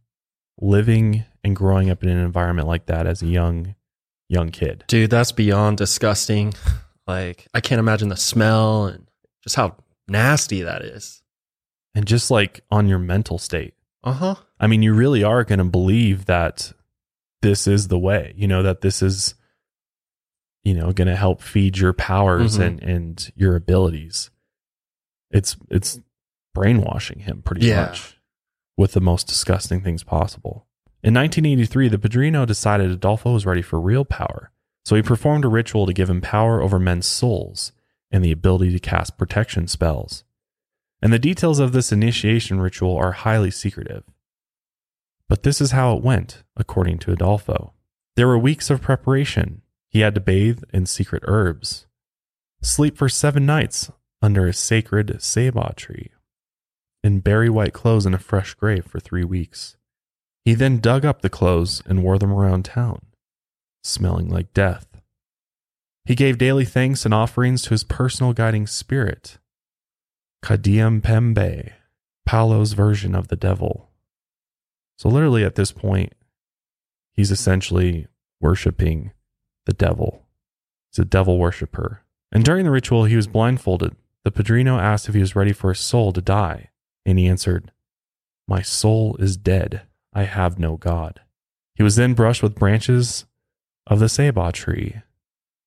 living 0.60 1.24
and 1.44 1.56
growing 1.56 1.90
up 1.90 2.02
in 2.02 2.08
an 2.08 2.18
environment 2.18 2.68
like 2.68 2.86
that 2.86 3.06
as 3.06 3.22
a 3.22 3.26
young 3.26 3.74
young 4.28 4.50
kid. 4.50 4.84
Dude, 4.88 5.10
that's 5.10 5.32
beyond 5.32 5.78
disgusting. 5.78 6.54
Like 7.06 7.46
I 7.54 7.62
can't 7.62 7.78
imagine 7.78 8.10
the 8.10 8.18
smell 8.18 8.84
and 8.84 9.08
just 9.42 9.56
how 9.56 9.76
nasty 10.08 10.60
that 10.60 10.82
is. 10.82 11.22
And 11.94 12.06
just 12.06 12.30
like 12.30 12.60
on 12.70 12.86
your 12.86 12.98
mental 12.98 13.38
state. 13.38 13.72
Uh-huh. 14.04 14.34
I 14.60 14.66
mean, 14.66 14.82
you 14.82 14.92
really 14.92 15.24
are 15.24 15.42
going 15.42 15.58
to 15.58 15.64
believe 15.64 16.26
that 16.26 16.70
this 17.40 17.66
is 17.66 17.88
the 17.88 17.98
way, 17.98 18.34
you 18.36 18.46
know, 18.46 18.62
that 18.62 18.82
this 18.82 19.00
is 19.00 19.34
you 20.64 20.74
know, 20.74 20.92
going 20.92 21.08
to 21.08 21.16
help 21.16 21.42
feed 21.42 21.78
your 21.78 21.92
powers 21.92 22.54
mm-hmm. 22.54 22.62
and 22.62 22.82
and 22.82 23.32
your 23.34 23.56
abilities. 23.56 24.30
It's 25.30 25.56
it's 25.70 26.00
brainwashing 26.54 27.20
him 27.20 27.42
pretty 27.42 27.66
yeah. 27.66 27.86
much 27.86 28.18
with 28.76 28.92
the 28.92 29.00
most 29.00 29.26
disgusting 29.26 29.82
things 29.82 30.02
possible. 30.02 30.66
In 31.02 31.14
1983, 31.14 31.88
the 31.88 31.98
Padrino 31.98 32.44
decided 32.46 32.90
Adolfo 32.90 33.32
was 33.32 33.46
ready 33.46 33.62
for 33.62 33.80
real 33.80 34.04
power, 34.04 34.50
so 34.84 34.96
he 34.96 35.02
performed 35.02 35.44
a 35.44 35.48
ritual 35.48 35.86
to 35.86 35.92
give 35.92 36.10
him 36.10 36.20
power 36.20 36.60
over 36.60 36.78
men's 36.78 37.06
souls 37.06 37.72
and 38.10 38.24
the 38.24 38.32
ability 38.32 38.72
to 38.72 38.78
cast 38.78 39.18
protection 39.18 39.68
spells. 39.68 40.24
And 41.00 41.12
the 41.12 41.18
details 41.18 41.60
of 41.60 41.72
this 41.72 41.92
initiation 41.92 42.60
ritual 42.60 42.96
are 42.96 43.12
highly 43.12 43.50
secretive. 43.50 44.04
But 45.28 45.42
this 45.42 45.60
is 45.60 45.72
how 45.72 45.96
it 45.96 46.02
went, 46.02 46.42
according 46.56 46.98
to 47.00 47.12
Adolfo. 47.12 47.74
There 48.16 48.26
were 48.26 48.38
weeks 48.38 48.70
of 48.70 48.80
preparation. 48.80 49.62
He 49.90 50.00
had 50.00 50.14
to 50.14 50.20
bathe 50.20 50.62
in 50.72 50.86
secret 50.86 51.22
herbs, 51.26 51.86
sleep 52.62 52.96
for 52.96 53.08
seven 53.08 53.46
nights 53.46 53.90
under 54.20 54.46
a 54.46 54.52
sacred 54.52 55.18
ceiba 55.18 55.74
tree, 55.76 56.10
and 57.02 57.24
bury 57.24 57.48
white 57.48 57.72
clothes 57.72 58.04
in 58.04 58.14
a 58.14 58.18
fresh 58.18 58.54
grave 58.54 58.84
for 58.84 59.00
three 59.00 59.24
weeks. 59.24 59.76
He 60.44 60.54
then 60.54 60.78
dug 60.78 61.04
up 61.04 61.22
the 61.22 61.30
clothes 61.30 61.82
and 61.86 62.02
wore 62.02 62.18
them 62.18 62.32
around 62.32 62.64
town, 62.64 63.02
smelling 63.82 64.28
like 64.28 64.52
death. 64.52 64.86
He 66.04 66.14
gave 66.14 66.38
daily 66.38 66.64
thanks 66.64 67.04
and 67.04 67.12
offerings 67.12 67.62
to 67.62 67.70
his 67.70 67.84
personal 67.84 68.32
guiding 68.32 68.66
spirit, 68.66 69.38
Kadiam 70.42 71.02
Pembe, 71.02 71.72
Palo's 72.24 72.72
version 72.72 73.14
of 73.14 73.28
the 73.28 73.36
devil. 73.36 73.90
So, 74.96 75.08
literally, 75.08 75.44
at 75.44 75.54
this 75.54 75.70
point, 75.70 76.12
he's 77.12 77.30
essentially 77.30 78.06
worshiping 78.40 79.12
the 79.68 79.74
devil. 79.74 80.24
He's 80.90 80.98
a 80.98 81.04
devil 81.04 81.36
worshiper. 81.38 82.02
And 82.32 82.42
during 82.42 82.64
the 82.64 82.70
ritual, 82.70 83.04
he 83.04 83.16
was 83.16 83.26
blindfolded. 83.26 83.94
The 84.24 84.30
Padrino 84.30 84.78
asked 84.78 85.08
if 85.08 85.14
he 85.14 85.20
was 85.20 85.36
ready 85.36 85.52
for 85.52 85.68
his 85.68 85.78
soul 85.78 86.10
to 86.14 86.22
die. 86.22 86.70
And 87.04 87.18
he 87.18 87.26
answered, 87.26 87.70
My 88.48 88.62
soul 88.62 89.16
is 89.18 89.36
dead. 89.36 89.82
I 90.14 90.22
have 90.22 90.58
no 90.58 90.78
God. 90.78 91.20
He 91.74 91.82
was 91.82 91.96
then 91.96 92.14
brushed 92.14 92.42
with 92.42 92.58
branches 92.58 93.26
of 93.86 94.00
the 94.00 94.06
ceiba 94.06 94.52
tree 94.52 95.02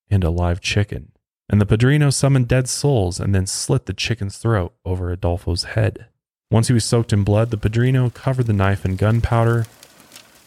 and 0.10 0.24
a 0.24 0.32
live 0.32 0.62
chicken. 0.62 1.12
And 1.48 1.62
the 1.62 1.68
Padrino 1.68 2.10
summoned 2.10 2.48
dead 2.48 2.68
souls 2.68 3.20
and 3.20 3.36
then 3.36 3.46
slit 3.46 3.86
the 3.86 3.94
chicken's 3.94 4.38
throat 4.38 4.74
over 4.84 5.12
Adolfo's 5.12 5.64
head. 5.76 6.08
Once 6.50 6.70
he 6.70 6.74
was 6.74 6.86
soaked 6.86 7.14
in 7.14 7.24
blood, 7.24 7.52
the 7.52 7.58
Padrino 7.58 8.10
covered 8.10 8.48
the 8.48 8.54
knife 8.54 8.84
in 8.84 8.96
gunpowder 8.96 9.68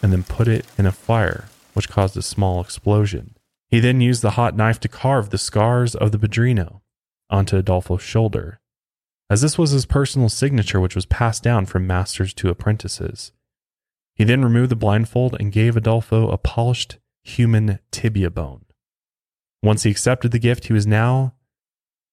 and 0.03 0.13
then 0.13 0.25
put 0.25 0.49
it 0.49 0.67
in 0.77 0.87
a 0.87 0.93
fire, 0.93 1.45
which 1.73 1.89
caused 1.89 2.17
a 2.17 2.23
small 2.23 2.61
explosion. 2.61 3.34
He 3.75 3.81
then 3.81 4.01
used 4.01 4.23
the 4.23 4.31
hot 4.39 4.57
knife 4.57 4.79
to 4.79 4.89
carve 4.89 5.31
the 5.31 5.37
scars 5.37 5.97
of 5.97 6.13
the 6.13 6.19
Padrino 6.21 6.83
onto 7.29 7.57
Adolfo's 7.57 8.03
shoulder 8.03 8.61
as 9.29 9.41
this 9.41 9.59
was 9.59 9.73
his 9.73 9.85
personal 9.85 10.29
signature, 10.29 10.79
which 10.79 10.95
was 10.95 11.07
passed 11.07 11.43
down 11.43 11.67
from 11.67 11.85
masters 11.85 12.33
to 12.35 12.51
apprentices. 12.51 13.33
He 14.15 14.23
then 14.23 14.45
removed 14.45 14.71
the 14.71 14.77
blindfold 14.77 15.35
and 15.41 15.51
gave 15.51 15.77
Adolfo 15.77 16.31
a 16.31 16.39
polished 16.39 16.99
human 17.25 17.81
tibia 17.91 18.31
bone. 18.31 18.65
Once 19.61 19.83
he 19.83 19.91
accepted 19.91 20.31
the 20.31 20.39
gift, 20.39 20.69
he 20.69 20.73
was 20.73 20.87
now 20.87 21.35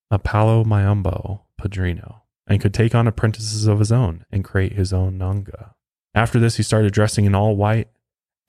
a 0.09 0.17
Palo 0.17 0.63
Mayombe 0.63 1.41
Padrino 1.59 2.23
and 2.47 2.59
could 2.59 2.73
take 2.73 2.95
on 2.95 3.05
apprentices 3.05 3.67
of 3.67 3.77
his 3.77 3.91
own 3.91 4.25
and 4.31 4.43
create 4.43 4.73
his 4.73 4.91
own 4.91 5.19
Nganga. 5.19 5.75
After 6.15 6.39
this, 6.39 6.57
he 6.57 6.63
started 6.63 6.91
dressing 6.91 7.25
in 7.25 7.35
all 7.35 7.55
white, 7.55 7.89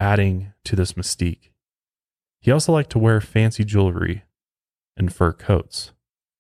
adding 0.01 0.55
to 0.65 0.75
this 0.75 0.95
mystique. 0.95 1.52
He 2.43 2.51
also 2.51 2.73
liked 2.73 2.91
to 2.91 2.99
wear 2.99 3.21
fancy 3.21 3.65
jewelry 3.65 4.25
and 4.97 5.15
fur 5.15 5.33
coats. 5.33 5.93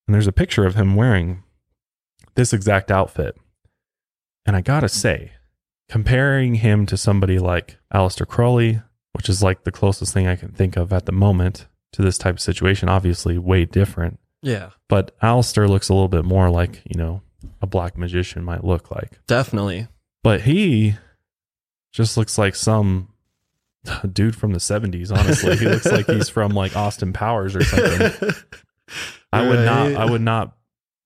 And 0.07 0.15
there's 0.15 0.27
a 0.27 0.33
picture 0.33 0.67
of 0.67 0.75
him 0.75 0.97
wearing 0.97 1.45
this 2.35 2.53
exact 2.53 2.91
outfit. 2.91 3.37
And 4.45 4.57
I 4.57 4.61
gotta 4.61 4.89
say, 4.89 5.33
comparing 5.89 6.57
him 6.57 6.87
to 6.87 6.97
somebody 6.97 7.39
like 7.39 7.79
Aleister 7.95 8.27
Crowley, 8.27 8.83
which 9.13 9.29
is 9.29 9.43
like 9.43 9.63
the 9.63 9.71
closest 9.71 10.13
thing 10.13 10.27
I 10.27 10.37
can 10.37 10.51
think 10.51 10.77
of 10.77 10.93
at 10.93 11.07
the 11.07 11.13
moment 11.13 11.69
to 11.93 12.03
this 12.03 12.19
type 12.19 12.35
of 12.35 12.41
situation, 12.41 12.89
obviously 12.89 13.39
way 13.39 13.65
different. 13.65 14.19
Yeah. 14.43 14.71
But 14.89 15.19
Aleister 15.21 15.69
looks 15.69 15.89
a 15.89 15.95
little 15.95 16.09
bit 16.09 16.25
more 16.25 16.51
like, 16.51 16.83
you 16.85 16.99
know, 16.99 17.23
a 17.61 17.67
black 17.67 17.97
magician 17.97 18.43
might 18.43 18.65
look 18.65 18.91
like. 18.91 19.21
Definitely. 19.29 19.87
But 20.25 20.43
he 20.43 20.97
just 21.93 22.17
looks 22.17 22.39
like 22.39 22.57
some 22.57 23.12
dude 24.12 24.37
from 24.37 24.53
the 24.53 24.59
70s, 24.59 25.11
honestly. 25.17 25.57
he 25.57 25.67
looks 25.67 25.87
like 25.87 26.07
he's 26.07 26.29
from 26.29 26.53
like 26.53 26.77
Austin 26.77 27.12
Powers 27.12 27.57
or 27.57 27.65
something. 27.65 28.31
I 29.33 29.47
would 29.49 29.65
not 29.65 29.95
I 29.95 30.05
would 30.11 30.21
not 30.21 30.57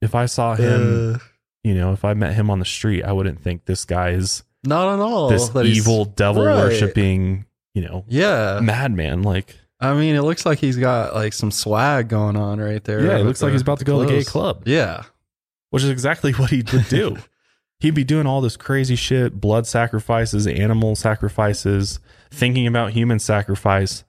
if 0.03 0.15
I 0.15 0.27
saw 0.27 0.55
him, 0.55 1.15
Uh, 1.15 1.19
you 1.65 1.75
know, 1.75 1.93
if 1.93 2.05
I 2.05 2.15
met 2.15 2.35
him 2.35 2.51
on 2.51 2.59
the 2.59 2.65
street, 2.65 3.03
I 3.05 3.13
wouldn't 3.13 3.41
think 3.43 3.65
this 3.65 3.85
guy 3.85 4.11
is 4.11 4.43
not 4.65 4.93
at 4.95 5.01
all. 5.01 5.29
this 5.31 5.51
evil 5.57 6.05
devil 6.05 6.45
Right. 6.45 6.57
worshiping, 6.57 7.47
you 7.75 7.83
know, 7.83 8.05
Yeah. 8.09 8.61
madman. 8.63 9.23
Like, 9.23 9.57
I 9.81 9.95
mean, 9.95 10.15
it 10.17 10.23
looks 10.23 10.45
like 10.45 10.59
he's 10.59 10.77
got 10.77 11.15
like 11.15 11.33
some 11.33 11.51
swag 11.51 12.09
going 12.09 12.37
on 12.37 12.59
right 12.61 12.83
there. 12.85 13.05
yeah, 13.05 13.19
it 13.19 13.25
looks 13.25 13.43
like 13.43 13.53
he's 13.53 13.63
about 13.63 13.79
to 13.79 13.85
go 13.85 14.01
to 14.01 14.07
the 14.07 14.13
gay 14.19 14.25
club, 14.25 14.63
Yeah. 14.67 15.05
which 15.71 15.83
is 15.83 15.91
exactly 15.91 16.33
what 16.33 16.51
he 16.51 16.63
would 16.73 16.89
do. 16.89 17.17
He'd 17.79 17.95
be 17.95 18.05
doing 18.05 18.27
all 18.27 18.41
this 18.41 18.57
crazy 18.57 18.97
shit, 18.97 19.41
blood 19.41 19.67
sacrifices, 19.67 20.47
animal 20.47 20.97
sacrifices, 20.97 22.01
thinking 22.31 22.67
about 22.67 22.93
human 22.93 23.19
sacrifice. 23.19 24.05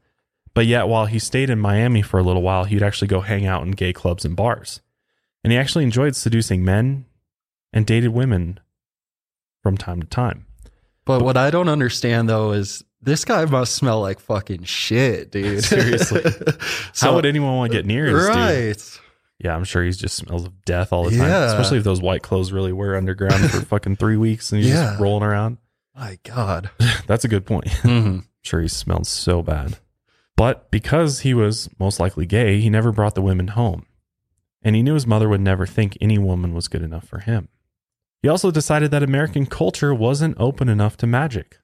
But 0.53 0.65
yet, 0.65 0.87
while 0.87 1.05
he 1.05 1.19
stayed 1.19 1.49
in 1.49 1.59
Miami 1.59 2.01
for 2.01 2.19
a 2.19 2.23
little 2.23 2.41
while, 2.41 2.63
he'd 2.63 2.81
actually 2.81 3.09
go 3.09 3.21
hang 3.21 3.45
out 3.45 3.63
in 3.63 3.71
gay 3.71 3.93
clubs 3.93 4.25
and 4.25 4.35
bars. 4.35 4.81
And 5.43 5.51
he 5.51 5.57
actually 5.59 5.83
enjoyed 5.83 6.15
seducing 6.15 6.65
men 6.65 7.05
and 7.73 7.85
dated 7.85 8.11
women 8.11 8.59
from 9.61 9.77
time 9.77 10.01
to 10.01 10.07
time. 10.07 10.45
But 11.05 11.21
what 11.21 11.37
I 11.37 11.51
don't 11.51 11.69
understand 11.69 12.27
though 12.29 12.51
is 12.51 12.83
this 13.01 13.23
guy 13.23 13.45
must 13.45 13.75
smell 13.75 14.01
like 14.01 14.19
fucking 14.19 14.63
shit, 14.63 15.31
dude. 15.31 15.63
Seriously. 15.63 16.23
How 16.99 17.15
would 17.15 17.25
anyone 17.25 17.55
want 17.55 17.71
to 17.71 17.77
get 17.77 17.85
near 17.85 18.11
this 18.11 18.95
dude? 18.95 19.01
Yeah, 19.39 19.55
I'm 19.55 19.63
sure 19.65 19.83
he 19.83 19.91
just 19.91 20.15
smells 20.15 20.45
of 20.45 20.65
death 20.65 20.91
all 20.91 21.03
the 21.03 21.11
time. 21.11 21.27
Yeah. 21.29 21.45
Especially 21.45 21.77
if 21.77 21.83
those 21.83 22.01
white 22.01 22.23
clothes 22.23 22.51
really 22.51 22.73
were 22.73 22.95
underground 22.95 23.49
for 23.51 23.61
fucking 23.65 23.97
three 23.97 24.17
weeks 24.17 24.51
and 24.51 24.61
he's 24.63 24.71
Yeah. 24.73 24.85
just 24.91 24.99
rolling 24.99 25.23
around. 25.23 25.57
My 25.95 26.17
God. 26.23 26.69
That's 27.07 27.23
a 27.25 27.27
good 27.27 27.45
point. 27.45 27.65
Mhm. 27.83 28.25
sure 28.43 28.61
he 28.61 28.67
smelled 28.67 29.05
so 29.07 29.41
bad. 29.43 29.77
But 30.35 30.69
because 30.71 31.19
he 31.21 31.33
was 31.33 31.69
most 31.79 31.99
likely 31.99 32.25
gay, 32.25 32.59
he 32.61 32.69
never 32.69 32.91
brought 32.91 33.15
the 33.15 33.21
women 33.21 33.49
home. 33.49 33.85
And 34.63 34.75
he 34.75 34.83
knew 34.83 34.93
his 34.95 35.07
mother 35.07 35.29
would 35.29 35.41
never 35.41 35.65
think 35.65 35.97
any 36.01 36.17
woman 36.17 36.53
was 36.53 36.67
good 36.67 36.81
enough 36.81 37.07
for 37.07 37.19
him. 37.19 37.47
He 38.23 38.29
also 38.29 38.49
decided 38.51 38.89
that 38.91 39.03
American 39.03 39.45
culture 39.45 39.93
wasn't 39.93 40.35
open 40.39 40.67
enough 40.69 40.97
to 40.97 41.07
magic. 41.07 41.59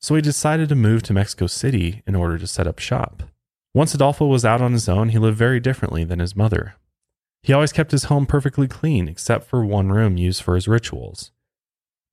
So 0.00 0.14
he 0.14 0.22
decided 0.22 0.68
to 0.68 0.74
move 0.76 1.02
to 1.04 1.12
Mexico 1.12 1.48
City 1.48 2.02
in 2.06 2.14
order 2.14 2.38
to 2.38 2.46
set 2.46 2.68
up 2.68 2.78
shop. 2.78 3.24
Once 3.74 3.94
Adolfo 3.94 4.26
was 4.26 4.44
out 4.44 4.60
on 4.62 4.72
his 4.72 4.88
own, 4.88 5.08
he 5.08 5.18
lived 5.18 5.36
very 5.36 5.58
differently 5.60 6.04
than 6.04 6.20
his 6.20 6.36
mother. 6.36 6.74
He 7.42 7.52
always 7.52 7.72
kept 7.72 7.92
his 7.92 8.04
home 8.04 8.26
perfectly 8.26 8.68
clean, 8.68 9.08
except 9.08 9.46
for 9.46 9.64
one 9.64 9.90
room 9.90 10.16
used 10.16 10.42
for 10.42 10.54
his 10.54 10.68
rituals. 10.68 11.32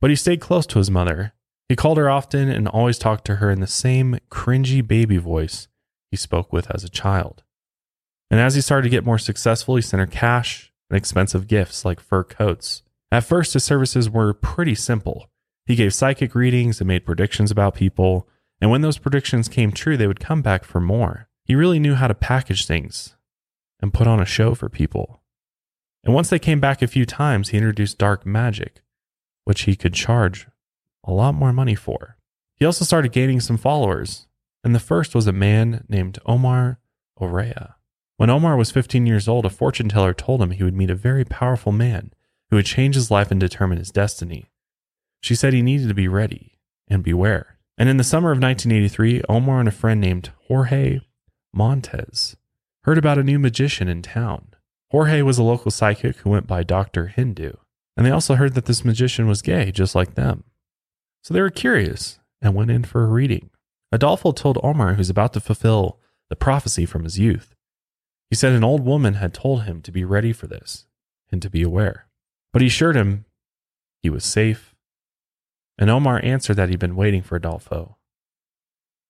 But 0.02 0.10
he 0.10 0.16
stayed 0.16 0.42
close 0.42 0.66
to 0.68 0.80
his 0.80 0.92
mother. 0.92 1.34
He 1.68 1.76
called 1.76 1.98
her 1.98 2.10
often 2.10 2.50
and 2.50 2.68
always 2.68 2.98
talked 2.98 3.26
to 3.26 3.38
her 3.38 3.50
in 3.50 3.60
the 3.60 3.68
same 3.68 4.20
cringy 4.30 4.86
baby 4.86 5.18
voice 5.18 5.68
he 6.12 6.18
spoke 6.18 6.54
with 6.54 6.70
as 6.74 6.84
a 6.84 6.90
child. 6.90 7.44
And 8.30 8.40
as 8.40 8.56
he 8.56 8.62
started 8.62 8.84
to 8.84 8.90
get 8.90 9.06
more 9.06 9.18
successful, 9.18 9.76
he 9.76 9.82
sent 9.82 10.00
her 10.00 10.08
cash 10.08 10.72
and 10.90 10.98
expensive 10.98 11.48
gifts 11.48 11.86
like 11.86 12.00
fur 12.00 12.24
coats. 12.24 12.84
At 13.12 13.24
first, 13.24 13.54
his 13.54 13.64
services 13.64 14.10
were 14.10 14.34
pretty 14.34 14.76
simple. 14.76 15.30
He 15.66 15.76
gave 15.76 15.94
psychic 15.94 16.36
readings 16.36 16.80
and 16.80 16.88
made 16.88 17.06
predictions 17.06 17.50
about 17.50 17.76
people, 17.76 18.28
and 18.62 18.70
when 18.70 18.82
those 18.82 18.98
predictions 18.98 19.50
came 19.50 19.72
true, 19.72 19.98
they 19.98 20.08
would 20.08 20.20
come 20.20 20.42
back 20.42 20.64
for 20.64 20.80
more. 20.80 21.28
He 21.44 21.56
really 21.56 21.80
knew 21.80 21.96
how 21.96 22.08
to 22.08 22.16
package 22.16 22.66
things 22.66 23.15
and 23.86 23.94
put 23.94 24.08
on 24.08 24.20
a 24.20 24.26
show 24.26 24.56
for 24.56 24.68
people. 24.68 25.22
And 26.04 26.12
once 26.12 26.32
they 26.32 26.40
came 26.40 26.60
back 26.60 26.82
a 26.82 26.88
few 26.88 27.06
times, 27.06 27.50
he 27.50 27.58
introduced 27.58 28.00
dark 28.00 28.26
magic, 28.26 28.82
which 29.44 29.62
he 29.62 29.76
could 29.76 29.94
charge 29.94 30.48
a 31.04 31.14
lot 31.14 31.36
more 31.36 31.54
money 31.54 31.76
for. 31.76 32.18
He 32.56 32.66
also 32.66 32.84
started 32.84 33.12
gaining 33.12 33.40
some 33.40 33.58
followers, 33.58 34.26
and 34.64 34.74
the 34.74 34.80
first 34.80 35.14
was 35.14 35.28
a 35.28 35.32
man 35.32 35.86
named 35.88 36.18
Omar 36.26 36.80
Orea. 37.22 37.76
When 38.18 38.32
Omar 38.32 38.58
was 38.58 38.72
15 38.72 39.06
years 39.06 39.28
old, 39.28 39.46
a 39.46 39.52
fortune 39.52 39.90
teller 39.90 40.16
told 40.16 40.42
him 40.42 40.50
he 40.50 40.64
would 40.64 40.74
meet 40.74 40.90
a 40.90 40.96
very 40.96 41.24
powerful 41.24 41.72
man 41.72 42.12
who 42.50 42.56
would 42.56 42.66
change 42.66 42.96
his 42.96 43.12
life 43.12 43.30
and 43.30 43.40
determine 43.40 43.78
his 43.78 43.92
destiny. 43.92 44.46
She 45.22 45.36
said 45.36 45.54
he 45.54 45.62
needed 45.62 45.90
to 45.90 45.94
be 45.94 46.08
ready 46.08 46.58
and 46.88 47.04
beware. 47.04 47.60
And 47.78 47.88
in 47.88 47.98
the 47.98 48.04
summer 48.04 48.32
of 48.32 48.42
1983, 48.42 49.22
Omar 49.30 49.60
and 49.60 49.70
a 49.70 49.72
friend 49.72 50.02
named 50.02 50.32
Jorge 50.48 51.02
Montez 51.54 52.36
heard 52.86 52.98
about 53.00 53.18
a 53.18 53.24
new 53.24 53.40
magician 53.40 53.88
in 53.88 54.04
town. 54.04 54.48
Jorge 54.92 55.24
was 55.24 55.40
a 55.40 55.44
local 55.44 55.72
psychic 55.72 56.18
who 56.18 56.30
went 56.30 56.46
by 56.46 56.62
Dr. 56.62 57.08
Hindu, 57.08 57.54
and 57.98 58.06
they 58.06 58.12
also 58.12 58.36
heard 58.36 58.54
that 58.54 58.66
this 58.66 58.86
magician 58.86 59.28
was 59.28 59.42
gay, 59.42 59.72
just 59.72 59.96
like 59.96 60.14
them. 60.14 60.44
So 61.24 61.34
they 61.34 61.42
were 61.42 61.50
curious 61.50 62.20
and 62.44 62.54
went 62.54 62.70
in 62.70 62.84
for 62.84 63.04
a 63.04 63.08
reading. 63.08 63.50
Adolfo 63.92 64.32
told 64.32 64.60
Omar 64.62 64.94
was 64.94 65.10
about 65.10 65.34
to 65.34 65.40
fulfill 65.40 66.00
the 66.30 66.36
prophecy 66.36 66.86
from 66.86 67.06
his 67.06 67.18
youth. 67.18 67.56
He 68.30 68.36
said 68.36 68.54
an 68.54 68.64
old 68.64 68.86
woman 68.86 69.16
had 69.16 69.34
told 69.34 69.64
him 69.64 69.82
to 69.82 69.92
be 69.92 70.06
ready 70.06 70.32
for 70.32 70.46
this 70.46 70.86
and 71.32 71.42
to 71.42 71.50
be 71.50 71.64
aware. 71.64 72.08
But 72.54 72.62
he 72.62 72.68
assured 72.68 72.96
him 72.96 73.26
he 74.04 74.12
was 74.12 74.24
safe. 74.24 74.76
And 75.80 75.90
Omar 75.90 76.22
answered 76.24 76.58
that 76.58 76.70
he'd 76.70 76.80
been 76.80 76.96
waiting 76.96 77.24
for 77.24 77.36
Adolfo 77.36 77.98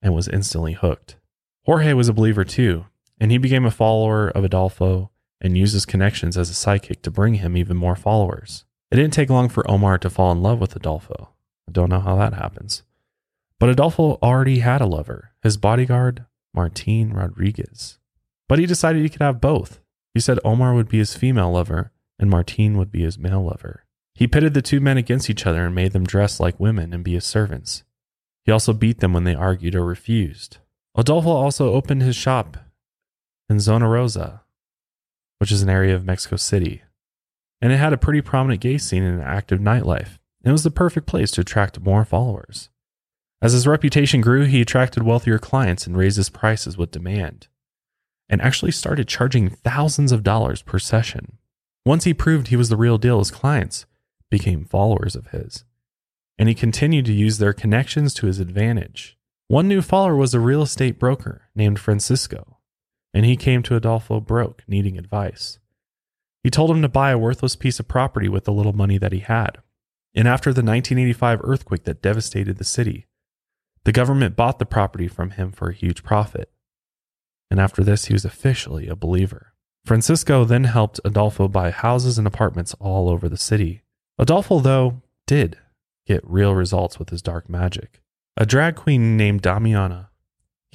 and 0.01 0.13
was 0.13 0.29
instantly 0.29 0.73
hooked. 0.73 1.17
Jorge 1.65 1.93
was 1.93 2.07
a 2.07 2.13
believer 2.13 2.45
too, 2.45 2.85
and 3.19 3.31
he 3.31 3.37
became 3.37 3.65
a 3.65 3.71
follower 3.71 4.29
of 4.29 4.43
Adolfo 4.43 5.11
and 5.41 5.57
used 5.57 5.73
his 5.73 5.85
connections 5.85 6.37
as 6.37 6.49
a 6.49 6.53
psychic 6.53 7.01
to 7.01 7.11
bring 7.11 7.35
him 7.35 7.55
even 7.57 7.77
more 7.77 7.95
followers. 7.95 8.65
It 8.91 8.97
didn't 8.97 9.13
take 9.13 9.29
long 9.29 9.49
for 9.49 9.69
Omar 9.69 9.97
to 9.99 10.09
fall 10.09 10.31
in 10.31 10.41
love 10.41 10.59
with 10.59 10.75
Adolfo. 10.75 11.29
I 11.67 11.71
don't 11.71 11.89
know 11.89 11.99
how 11.99 12.15
that 12.17 12.33
happens. 12.33 12.83
But 13.59 13.69
Adolfo 13.69 14.17
already 14.21 14.59
had 14.59 14.81
a 14.81 14.85
lover, 14.85 15.31
his 15.41 15.57
bodyguard, 15.57 16.25
Martin 16.53 17.13
Rodriguez. 17.13 17.99
But 18.47 18.59
he 18.59 18.65
decided 18.65 19.01
he 19.01 19.09
could 19.09 19.21
have 19.21 19.41
both. 19.41 19.79
He 20.13 20.19
said 20.19 20.39
Omar 20.43 20.73
would 20.73 20.87
be 20.87 20.99
his 20.99 21.15
female 21.15 21.51
lover 21.51 21.91
and 22.19 22.29
Martin 22.29 22.77
would 22.77 22.91
be 22.91 23.01
his 23.01 23.17
male 23.17 23.43
lover. 23.43 23.85
He 24.13 24.27
pitted 24.27 24.53
the 24.53 24.61
two 24.61 24.79
men 24.79 24.97
against 24.97 25.29
each 25.29 25.45
other 25.45 25.65
and 25.65 25.75
made 25.75 25.91
them 25.91 26.05
dress 26.05 26.39
like 26.39 26.59
women 26.59 26.93
and 26.93 27.03
be 27.03 27.13
his 27.13 27.25
servants. 27.25 27.83
He 28.45 28.51
also 28.51 28.71
beat 28.71 28.99
them 28.99 29.11
when 29.11 29.25
they 29.25 29.35
argued 29.35 29.75
or 29.75 29.83
refused. 29.83 30.59
Adolfo 30.97 31.29
also 31.29 31.73
opened 31.73 32.01
his 32.01 32.15
shop 32.15 32.57
in 33.49 33.59
Zona 33.59 33.87
Rosa, 33.87 34.41
which 35.39 35.51
is 35.51 35.61
an 35.61 35.69
area 35.69 35.95
of 35.95 36.05
Mexico 36.05 36.35
City, 36.35 36.81
and 37.61 37.71
it 37.71 37.77
had 37.77 37.93
a 37.93 37.97
pretty 37.97 38.21
prominent 38.21 38.61
gay 38.61 38.77
scene 38.77 39.03
and 39.03 39.21
an 39.21 39.27
active 39.27 39.59
nightlife. 39.59 40.19
It 40.43 40.51
was 40.51 40.63
the 40.63 40.71
perfect 40.71 41.07
place 41.07 41.31
to 41.31 41.41
attract 41.41 41.79
more 41.79 42.05
followers. 42.05 42.69
As 43.41 43.53
his 43.53 43.67
reputation 43.67 44.21
grew, 44.21 44.45
he 44.45 44.61
attracted 44.61 45.03
wealthier 45.03 45.39
clients 45.39 45.85
and 45.85 45.97
raised 45.97 46.17
his 46.17 46.29
prices 46.29 46.77
with 46.77 46.91
demand, 46.91 47.47
and 48.29 48.41
actually 48.41 48.71
started 48.71 49.07
charging 49.07 49.49
thousands 49.49 50.11
of 50.11 50.23
dollars 50.23 50.61
per 50.61 50.79
session. 50.79 51.37
Once 51.85 52.05
he 52.05 52.13
proved 52.13 52.47
he 52.47 52.55
was 52.55 52.69
the 52.69 52.77
real 52.77 52.97
deal, 52.97 53.19
his 53.19 53.29
clients 53.29 53.85
became 54.31 54.65
followers 54.65 55.15
of 55.15 55.27
his, 55.27 55.63
and 56.37 56.49
he 56.49 56.55
continued 56.55 57.05
to 57.05 57.13
use 57.13 57.37
their 57.37 57.53
connections 57.53 58.13
to 58.15 58.25
his 58.25 58.39
advantage. 58.39 59.17
One 59.47 59.67
new 59.67 59.83
follower 59.83 60.15
was 60.15 60.33
a 60.33 60.39
real 60.39 60.63
estate 60.63 60.97
broker 60.97 61.43
named 61.53 61.79
Francisco, 61.79 62.54
and 63.15 63.25
he 63.25 63.37
came 63.37 63.63
to 63.63 63.77
Adolfo 63.77 64.19
broke, 64.19 64.63
needing 64.67 64.97
advice. 64.97 65.57
He 66.43 66.49
told 66.49 66.69
him 66.69 66.81
to 66.81 66.89
buy 66.89 67.11
a 67.11 67.17
worthless 67.17 67.55
piece 67.55 67.79
of 67.79 67.87
property 67.87 68.27
with 68.27 68.43
the 68.43 68.51
little 68.51 68.73
money 68.73 68.97
that 68.97 69.13
he 69.13 69.19
had. 69.19 69.59
And 70.13 70.27
after 70.27 70.49
the 70.49 70.61
1985 70.61 71.39
earthquake 71.41 71.85
that 71.85 72.01
devastated 72.01 72.57
the 72.57 72.65
city, 72.65 73.07
the 73.85 73.93
government 73.93 74.35
bought 74.35 74.59
the 74.59 74.65
property 74.65 75.07
from 75.07 75.31
him 75.31 75.53
for 75.53 75.69
a 75.69 75.73
huge 75.73 76.03
profit. 76.03 76.51
And 77.49 77.57
after 77.57 77.85
this, 77.85 78.05
he 78.05 78.13
was 78.13 78.25
officially 78.25 78.89
a 78.89 78.97
believer. 78.97 79.53
Francisco 79.85 80.43
then 80.43 80.65
helped 80.65 80.99
Adolfo 81.05 81.47
buy 81.47 81.71
houses 81.71 82.17
and 82.17 82.27
apartments 82.27 82.75
all 82.81 83.07
over 83.07 83.29
the 83.29 83.37
city. 83.37 83.83
Adolfo, 84.19 84.59
though, 84.59 85.01
did 85.25 85.57
get 86.05 86.21
real 86.29 86.53
results 86.53 86.99
with 86.99 87.11
his 87.11 87.21
dark 87.21 87.49
magic. 87.49 88.01
A 88.35 88.45
drag 88.45 88.75
queen 88.75 89.15
named 89.15 89.41
Damiana 89.41 90.07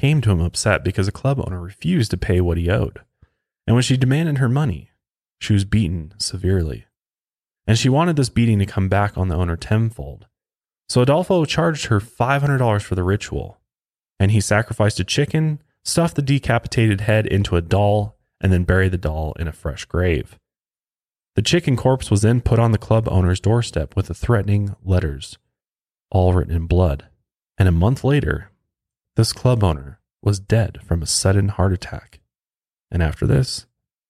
came 0.00 0.22
to 0.22 0.30
him 0.30 0.40
upset 0.40 0.82
because 0.82 1.06
a 1.06 1.12
club 1.12 1.38
owner 1.38 1.60
refused 1.60 2.10
to 2.10 2.16
pay 2.16 2.40
what 2.40 2.56
he 2.56 2.70
owed. 2.70 3.00
And 3.66 3.76
when 3.76 3.82
she 3.82 3.98
demanded 3.98 4.38
her 4.38 4.48
money, 4.48 4.90
she 5.38 5.52
was 5.52 5.66
beaten 5.66 6.14
severely. 6.16 6.86
And 7.66 7.78
she 7.78 7.90
wanted 7.90 8.16
this 8.16 8.30
beating 8.30 8.58
to 8.60 8.66
come 8.66 8.88
back 8.88 9.18
on 9.18 9.28
the 9.28 9.36
owner 9.36 9.56
tenfold. 9.56 10.26
So 10.88 11.02
Adolfo 11.02 11.44
charged 11.44 11.86
her 11.86 12.00
$500 12.00 12.82
for 12.82 12.94
the 12.94 13.02
ritual, 13.02 13.60
and 14.18 14.30
he 14.30 14.40
sacrificed 14.40 14.98
a 15.00 15.04
chicken, 15.04 15.62
stuffed 15.84 16.16
the 16.16 16.22
decapitated 16.22 17.02
head 17.02 17.26
into 17.26 17.56
a 17.56 17.62
doll, 17.62 18.16
and 18.40 18.50
then 18.50 18.64
buried 18.64 18.92
the 18.92 18.98
doll 18.98 19.34
in 19.38 19.46
a 19.46 19.52
fresh 19.52 19.84
grave. 19.84 20.38
The 21.36 21.42
chicken 21.42 21.76
corpse 21.76 22.10
was 22.10 22.22
then 22.22 22.40
put 22.40 22.58
on 22.58 22.72
the 22.72 22.78
club 22.78 23.06
owner's 23.10 23.38
doorstep 23.38 23.94
with 23.94 24.06
the 24.06 24.14
threatening 24.14 24.74
letters, 24.82 25.36
all 26.10 26.32
written 26.32 26.56
in 26.56 26.66
blood. 26.66 27.06
And 27.58 27.68
a 27.68 27.72
month 27.72 28.02
later, 28.02 28.49
this 29.20 29.34
club 29.34 29.62
owner 29.62 30.00
was 30.22 30.40
dead 30.40 30.78
from 30.82 31.02
a 31.02 31.06
sudden 31.06 31.48
heart 31.48 31.74
attack. 31.74 32.20
And 32.90 33.02
after 33.02 33.26
this, 33.26 33.66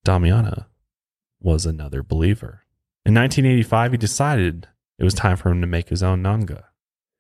Damiana 0.07 0.67
was 1.41 1.67
another 1.67 2.05
believer. 2.05 2.65
In 3.05 3.13
1985, 3.15 3.91
he 3.91 3.99
decided 3.99 4.69
it 5.01 5.05
was 5.05 5.13
time 5.15 5.37
for 5.37 5.51
him 5.51 5.61
to 5.63 5.67
make 5.67 5.89
his 5.89 6.05
own 6.05 6.23
Nganga. 6.23 6.63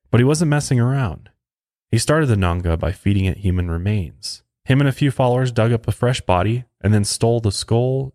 But 0.08 0.20
he 0.20 0.24
wasn't 0.24 0.50
messing 0.50 0.78
around. 0.78 1.30
He 1.90 1.98
started 1.98 2.26
the 2.26 2.36
Nganga 2.36 2.78
by 2.78 2.92
feeding 2.92 3.24
it 3.24 3.38
human 3.38 3.68
remains. 3.68 4.44
Him 4.66 4.78
and 4.78 4.88
a 4.88 4.92
few 4.92 5.10
followers 5.10 5.50
dug 5.50 5.72
up 5.72 5.88
a 5.88 5.92
fresh 5.92 6.20
body 6.20 6.66
and 6.80 6.94
then 6.94 7.02
stole 7.02 7.40
the 7.40 7.50
skull, 7.50 8.14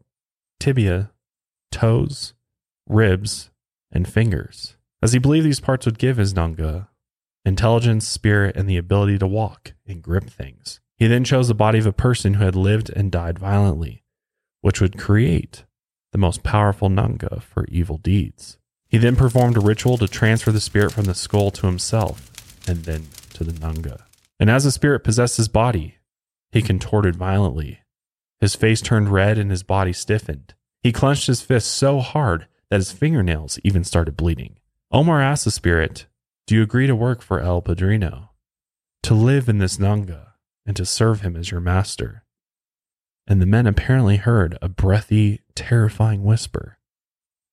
tibia, 0.58 1.12
toes, 1.74 2.34
ribs, 2.88 3.50
and 3.92 4.08
fingers, 4.08 4.78
as 5.02 5.12
he 5.12 5.20
believed 5.20 5.46
these 5.46 5.60
parts 5.60 5.86
would 5.86 6.00
give 6.00 6.16
his 6.16 6.34
Nganga 6.34 6.88
intelligence, 7.46 8.08
spirit, 8.08 8.56
and 8.56 8.70
the 8.70 8.78
ability 8.78 9.18
to 9.20 9.28
walk 9.28 9.74
and 9.88 10.02
grip 10.02 10.30
things. 10.30 10.80
He 10.98 11.08
then 11.08 11.24
chose 11.24 11.48
the 11.48 11.54
body 11.54 11.80
of 11.80 11.86
a 11.86 11.94
person 11.94 12.36
who 12.36 12.46
had 12.46 12.56
lived 12.56 12.90
and 12.90 13.12
died 13.12 13.38
violently, 13.38 14.04
which 14.62 14.82
would 14.82 14.98
create 14.98 15.66
the 16.12 16.18
most 16.18 16.44
powerful 16.44 16.90
Nganga 16.90 17.42
for 17.42 17.66
evil 17.66 17.98
deeds. 17.98 18.58
He 18.88 18.98
then 18.98 19.16
performed 19.16 19.58
a 19.58 19.62
ritual 19.62 19.98
to 19.98 20.08
transfer 20.08 20.52
the 20.52 20.62
spirit 20.62 20.94
from 20.94 21.06
the 21.06 21.14
skull 21.14 21.52
to 21.52 21.68
himself 21.68 22.32
and 22.68 22.86
then 22.86 23.08
to 23.34 23.44
the 23.44 23.52
Nganga. 23.52 24.02
And 24.40 24.50
as 24.50 24.64
the 24.64 24.72
spirit 24.72 25.04
possessed 25.04 25.38
his 25.38 25.48
body, 25.48 25.96
he 26.52 26.62
contorted 26.62 27.16
violently. 27.16 27.80
His 28.40 28.56
face 28.56 28.82
turned 28.82 29.10
red 29.10 29.38
and 29.38 29.52
his 29.52 29.64
body 29.64 29.94
stiffened. 29.94 30.54
He 30.82 30.92
clenched 30.92 31.28
his 31.28 31.42
fists 31.42 31.70
so 31.70 32.00
hard 32.00 32.48
that 32.70 32.78
his 32.78 32.92
fingernails 32.92 33.60
even 33.64 33.84
started 33.84 34.16
bleeding. 34.16 34.58
Omar 34.92 35.22
asked 35.22 35.46
the 35.46 35.52
spirit, 35.52 36.06
Do 36.48 36.54
you 36.54 36.62
agree 36.62 36.86
to 36.86 36.96
work 36.96 37.22
for 37.22 37.40
El 37.40 37.62
Padrino? 37.62 38.30
To 39.04 39.14
live 39.16 39.50
in 39.50 39.58
this 39.58 39.78
Nganga 39.78 40.34
and 40.66 40.76
to 40.76 40.86
serve 40.86 41.22
him 41.22 41.36
as 41.36 41.50
your 41.50 41.60
master? 41.60 42.24
And 43.26 43.42
the 43.42 43.48
men 43.48 43.66
apparently 43.66 44.18
heard 44.18 44.58
a 44.62 44.70
breathy, 44.70 45.42
terrifying 45.56 46.24
whisper 46.24 46.78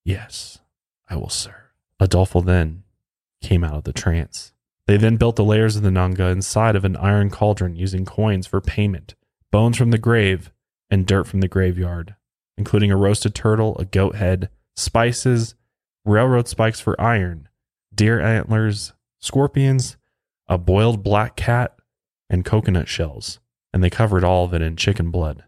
Yes, 0.05 0.59
I 1.09 1.15
will 1.15 1.29
serve. 1.29 1.73
Adolfo 1.99 2.41
then 2.41 2.83
came 3.41 3.63
out 3.63 3.75
of 3.75 3.83
the 3.83 3.93
trance. 3.93 4.51
They 4.85 4.97
then 4.97 5.15
built 5.15 5.37
the 5.37 5.43
layers 5.43 5.75
of 5.75 5.83
the 5.83 5.89
Nganga 5.89 6.31
inside 6.31 6.75
of 6.75 6.83
an 6.83 6.97
iron 6.97 7.29
cauldron 7.29 7.75
using 7.75 8.05
coins 8.05 8.45
for 8.45 8.59
payment, 8.59 9.15
bones 9.49 9.77
from 9.77 9.91
the 9.91 9.97
grave, 9.97 10.51
and 10.89 11.07
dirt 11.07 11.25
from 11.25 11.39
the 11.39 11.47
graveyard, 11.47 12.15
including 12.57 12.91
a 12.91 12.97
roasted 12.97 13.33
turtle, 13.33 13.77
a 13.77 13.85
goat 13.85 14.15
head, 14.15 14.49
spices, 14.75 15.55
railroad 16.05 16.47
spikes 16.49 16.81
for 16.81 16.99
iron, 16.99 17.47
deer 17.95 18.19
antlers, 18.19 18.93
scorpions, 19.19 19.97
a 20.47 20.57
boiled 20.57 21.03
black 21.03 21.35
cat, 21.35 21.75
and 22.29 22.45
coconut 22.45 22.87
shells, 22.87 23.39
and 23.73 23.83
they 23.83 23.89
covered 23.89 24.23
all 24.23 24.45
of 24.45 24.53
it 24.53 24.61
in 24.61 24.75
chicken 24.75 25.11
blood. 25.11 25.43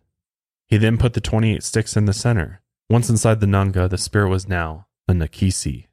He 0.67 0.77
then 0.77 0.97
put 0.97 1.13
the 1.13 1.21
28 1.21 1.63
sticks 1.63 1.95
in 1.95 2.05
the 2.05 2.13
center. 2.13 2.61
Once 2.89 3.09
inside 3.09 3.39
the 3.39 3.47
Nganga, 3.47 3.89
the 3.89 3.97
spirit 3.97 4.29
was 4.29 4.47
now 4.47 4.87
a 5.07 5.13
Nakisi. 5.13 5.87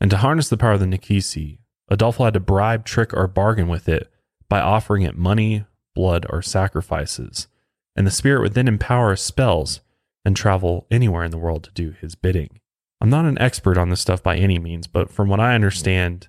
And 0.00 0.10
to 0.10 0.18
harness 0.18 0.48
the 0.48 0.56
power 0.56 0.72
of 0.72 0.80
the 0.80 0.86
Nakisi, 0.86 1.58
Adolfo 1.88 2.24
had 2.24 2.34
to 2.34 2.40
bribe, 2.40 2.84
trick, 2.84 3.12
or 3.14 3.26
bargain 3.26 3.68
with 3.68 3.88
it 3.88 4.10
by 4.48 4.60
offering 4.60 5.02
it 5.02 5.16
money, 5.16 5.64
blood, 5.94 6.26
or 6.30 6.42
sacrifices. 6.42 7.48
And 7.96 8.06
the 8.06 8.12
spirit 8.12 8.40
would 8.42 8.54
then 8.54 8.68
empower 8.68 9.16
spells 9.16 9.80
and 10.24 10.36
travel 10.36 10.86
anywhere 10.90 11.24
in 11.24 11.30
the 11.30 11.38
world 11.38 11.64
to 11.64 11.70
do 11.72 11.90
his 11.90 12.14
bidding. 12.14 12.60
I'm 13.00 13.10
not 13.10 13.24
an 13.24 13.38
expert 13.38 13.78
on 13.78 13.90
this 13.90 14.00
stuff 14.00 14.22
by 14.22 14.36
any 14.36 14.58
means, 14.58 14.86
but 14.86 15.10
from 15.10 15.28
what 15.28 15.40
I 15.40 15.54
understand, 15.54 16.28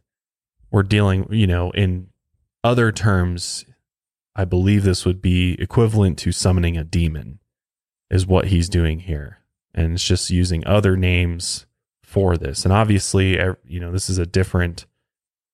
we're 0.72 0.84
dealing, 0.84 1.28
you 1.32 1.48
know, 1.48 1.72
in 1.72 2.10
other 2.64 2.92
terms, 2.92 3.66
I 4.36 4.46
believe 4.46 4.84
this 4.84 5.06
would 5.06 5.22
be 5.22 5.54
equivalent 5.60 6.20
to 6.20 6.32
summoning 6.32 6.78
a 6.78 6.84
demon, 6.84 7.40
is 8.12 8.28
what 8.28 8.48
he's 8.48 8.70
doing 8.70 9.00
here. 9.00 9.40
And 9.74 9.94
it's 9.94 10.04
just 10.04 10.30
using 10.30 10.66
other 10.68 10.96
names 10.96 11.66
for 12.04 12.38
this. 12.38 12.66
And 12.66 12.74
obviously, 12.74 13.40
you 13.66 13.80
know, 13.80 13.92
this 13.92 14.10
is 14.10 14.18
a 14.18 14.26
different 14.26 14.86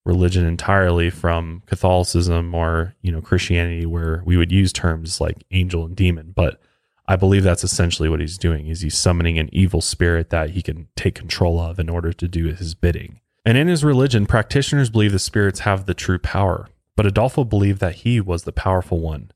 religion 0.05 0.45
entirely 0.45 1.09
from 1.09 1.63
Catholicism 1.65 2.53
or, 2.53 2.95
you 3.01 3.11
know, 3.11 3.21
Christianity, 3.21 3.85
where 3.85 4.21
we 4.25 4.37
would 4.37 4.51
use 4.51 4.71
terms 4.71 5.19
like 5.19 5.43
angel 5.51 5.85
and 5.85 5.95
demon. 5.95 6.33
But 6.35 6.61
I 7.07 7.15
believe 7.15 7.43
that's 7.43 7.63
essentially 7.63 8.09
what 8.09 8.19
he's 8.19 8.37
doing 8.37 8.67
is 8.67 8.81
he's 8.81 8.97
summoning 8.97 9.37
an 9.37 9.49
evil 9.53 9.81
spirit 9.81 10.31
that 10.31 10.51
he 10.51 10.61
can 10.61 10.87
take 10.95 11.15
control 11.15 11.59
of 11.59 11.79
in 11.79 11.89
order 11.89 12.11
to 12.13 12.27
do 12.27 12.47
his 12.47 12.73
bidding. 12.73 13.19
And 13.45 13.57
in 13.57 13.67
his 13.67 13.83
religion, 13.83 14.25
practitioners 14.25 14.89
believe 14.89 15.11
the 15.11 15.19
spirits 15.19 15.59
have 15.61 15.85
the 15.85 15.93
true 15.93 16.17
power, 16.17 16.67
but 16.95 17.05
Adolfo 17.05 17.43
believed 17.43 17.79
that 17.79 17.97
he 17.97 18.19
was 18.19 18.43
the 18.43 18.51
powerful 18.51 18.99
one, 18.99 19.31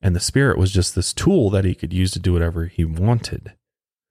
and 0.00 0.14
the 0.14 0.20
spirit 0.20 0.56
was 0.56 0.70
just 0.70 0.94
this 0.94 1.12
tool 1.12 1.50
that 1.50 1.64
he 1.64 1.74
could 1.74 1.92
use 1.92 2.12
to 2.12 2.20
do 2.20 2.32
whatever 2.32 2.66
he 2.66 2.84
wanted. 2.84 3.54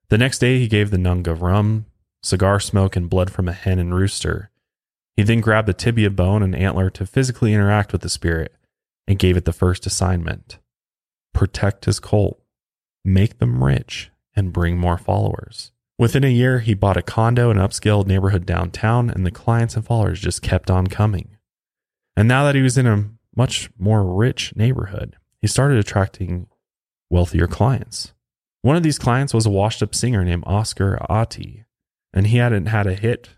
The 0.09 0.17
next 0.17 0.39
day, 0.39 0.59
he 0.59 0.67
gave 0.67 0.91
the 0.91 0.97
nganga 0.97 1.39
rum, 1.39 1.85
cigar 2.21 2.59
smoke, 2.59 2.97
and 2.97 3.09
blood 3.09 3.31
from 3.31 3.47
a 3.47 3.53
hen 3.53 3.79
and 3.79 3.95
rooster. 3.95 4.49
He 5.15 5.23
then 5.23 5.39
grabbed 5.39 5.69
a 5.69 5.73
tibia 5.73 6.09
bone 6.09 6.43
and 6.43 6.55
antler 6.55 6.89
to 6.89 7.05
physically 7.05 7.53
interact 7.53 7.93
with 7.93 8.01
the 8.01 8.09
spirit 8.09 8.53
and 9.07 9.19
gave 9.19 9.38
it 9.38 9.45
the 9.45 9.53
first 9.53 9.85
assignment 9.85 10.59
protect 11.33 11.85
his 11.85 11.99
cult 11.99 12.38
make 13.03 13.39
them 13.39 13.63
rich, 13.63 14.12
and 14.35 14.53
bring 14.53 14.77
more 14.77 14.97
followers. 14.97 15.71
Within 15.97 16.23
a 16.23 16.27
year, 16.27 16.59
he 16.59 16.73
bought 16.73 16.97
a 16.97 17.01
condo 17.01 17.51
in 17.51 17.57
an 17.57 17.67
upscale 17.67 18.05
neighborhood 18.05 18.45
downtown, 18.45 19.09
and 19.09 19.25
the 19.25 19.31
clients 19.31 19.75
and 19.75 19.85
followers 19.85 20.21
just 20.21 20.41
kept 20.41 20.71
on 20.71 20.88
coming. 20.88 21.38
And 22.15 22.27
now 22.27 22.45
that 22.45 22.55
he 22.55 22.62
was 22.62 22.77
in 22.77 22.88
a 22.88 23.09
much 23.35 23.69
more 23.77 24.03
rich 24.03 24.55
neighborhood, 24.55 25.17
he 25.41 25.47
started 25.47 25.77
attracting 25.77 26.47
wealthier 27.09 27.47
clients. 27.47 28.13
One 28.62 28.75
of 28.75 28.83
these 28.83 28.99
clients 28.99 29.33
was 29.33 29.45
a 29.45 29.49
washed 29.49 29.81
up 29.81 29.95
singer 29.95 30.23
named 30.23 30.43
Oscar 30.45 30.97
Ati, 31.09 31.65
and 32.13 32.27
he 32.27 32.38
hadn't 32.38 32.67
had 32.67 32.88
a 32.88 32.93
hit 32.93 33.29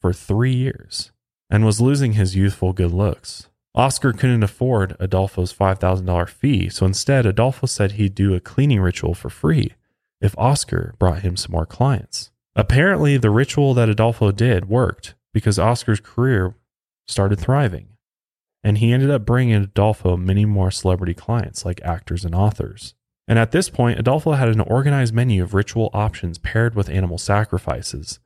for 0.00 0.12
three 0.12 0.54
years 0.54 1.12
and 1.50 1.64
was 1.64 1.80
losing 1.80 2.12
his 2.12 2.36
youthful 2.36 2.72
good 2.72 2.92
looks. 2.92 3.48
Oscar 3.76 4.14
couldn't 4.14 4.42
afford 4.42 4.96
Adolfo's 4.98 5.52
$5,000 5.52 6.28
fee, 6.30 6.70
so 6.70 6.86
instead, 6.86 7.26
Adolfo 7.26 7.66
said 7.66 7.92
he'd 7.92 8.14
do 8.14 8.34
a 8.34 8.40
cleaning 8.40 8.80
ritual 8.80 9.12
for 9.12 9.28
free 9.28 9.74
if 10.18 10.36
Oscar 10.38 10.94
brought 10.98 11.20
him 11.20 11.36
some 11.36 11.52
more 11.52 11.66
clients. 11.66 12.30
Apparently, 12.54 13.18
the 13.18 13.28
ritual 13.28 13.74
that 13.74 13.90
Adolfo 13.90 14.32
did 14.32 14.70
worked 14.70 15.14
because 15.34 15.58
Oscar's 15.58 16.00
career 16.00 16.54
started 17.06 17.38
thriving, 17.38 17.88
and 18.64 18.78
he 18.78 18.94
ended 18.94 19.10
up 19.10 19.26
bringing 19.26 19.54
Adolfo 19.54 20.16
many 20.16 20.46
more 20.46 20.70
celebrity 20.70 21.12
clients 21.12 21.66
like 21.66 21.82
actors 21.82 22.24
and 22.24 22.34
authors. 22.34 22.94
And 23.28 23.38
at 23.38 23.52
this 23.52 23.68
point, 23.68 23.98
Adolfo 23.98 24.32
had 24.32 24.48
an 24.48 24.60
organized 24.60 25.12
menu 25.12 25.42
of 25.42 25.52
ritual 25.52 25.90
options 25.92 26.38
paired 26.38 26.74
with 26.74 26.88
animal 26.88 27.18
sacrifices. 27.18 28.20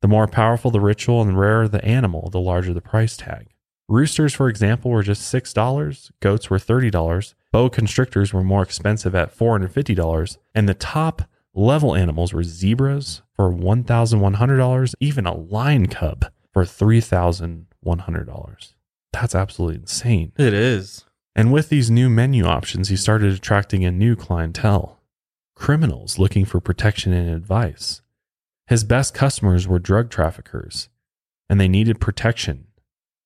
The 0.00 0.08
more 0.08 0.26
powerful 0.26 0.70
the 0.70 0.80
ritual 0.80 1.20
and 1.20 1.32
the 1.32 1.36
rarer 1.36 1.68
the 1.68 1.84
animal, 1.84 2.30
the 2.30 2.40
larger 2.40 2.72
the 2.72 2.80
price 2.80 3.18
tag. 3.18 3.53
Roosters, 3.88 4.32
for 4.32 4.48
example, 4.48 4.90
were 4.90 5.02
just 5.02 5.30
$6, 5.32 6.10
goats 6.20 6.48
were 6.48 6.58
$30, 6.58 7.34
boa 7.52 7.68
constrictors 7.68 8.32
were 8.32 8.42
more 8.42 8.62
expensive 8.62 9.14
at 9.14 9.36
$450, 9.36 10.38
and 10.54 10.66
the 10.68 10.74
top 10.74 11.22
level 11.54 11.94
animals 11.94 12.32
were 12.32 12.42
zebras 12.42 13.20
for 13.36 13.52
$1,100, 13.52 14.94
even 15.00 15.26
a 15.26 15.36
lion 15.36 15.86
cub 15.86 16.24
for 16.52 16.64
$3,100. 16.64 18.72
That's 19.12 19.34
absolutely 19.34 19.80
insane. 19.80 20.32
It 20.38 20.54
is. 20.54 21.04
And 21.36 21.52
with 21.52 21.68
these 21.68 21.90
new 21.90 22.08
menu 22.08 22.46
options, 22.46 22.88
he 22.88 22.96
started 22.96 23.32
attracting 23.32 23.84
a 23.84 23.90
new 23.90 24.16
clientele 24.16 25.00
criminals 25.54 26.18
looking 26.18 26.44
for 26.44 26.60
protection 26.60 27.12
and 27.12 27.30
advice. 27.30 28.02
His 28.66 28.82
best 28.82 29.14
customers 29.14 29.68
were 29.68 29.78
drug 29.78 30.10
traffickers, 30.10 30.88
and 31.48 31.60
they 31.60 31.68
needed 31.68 32.00
protection 32.00 32.66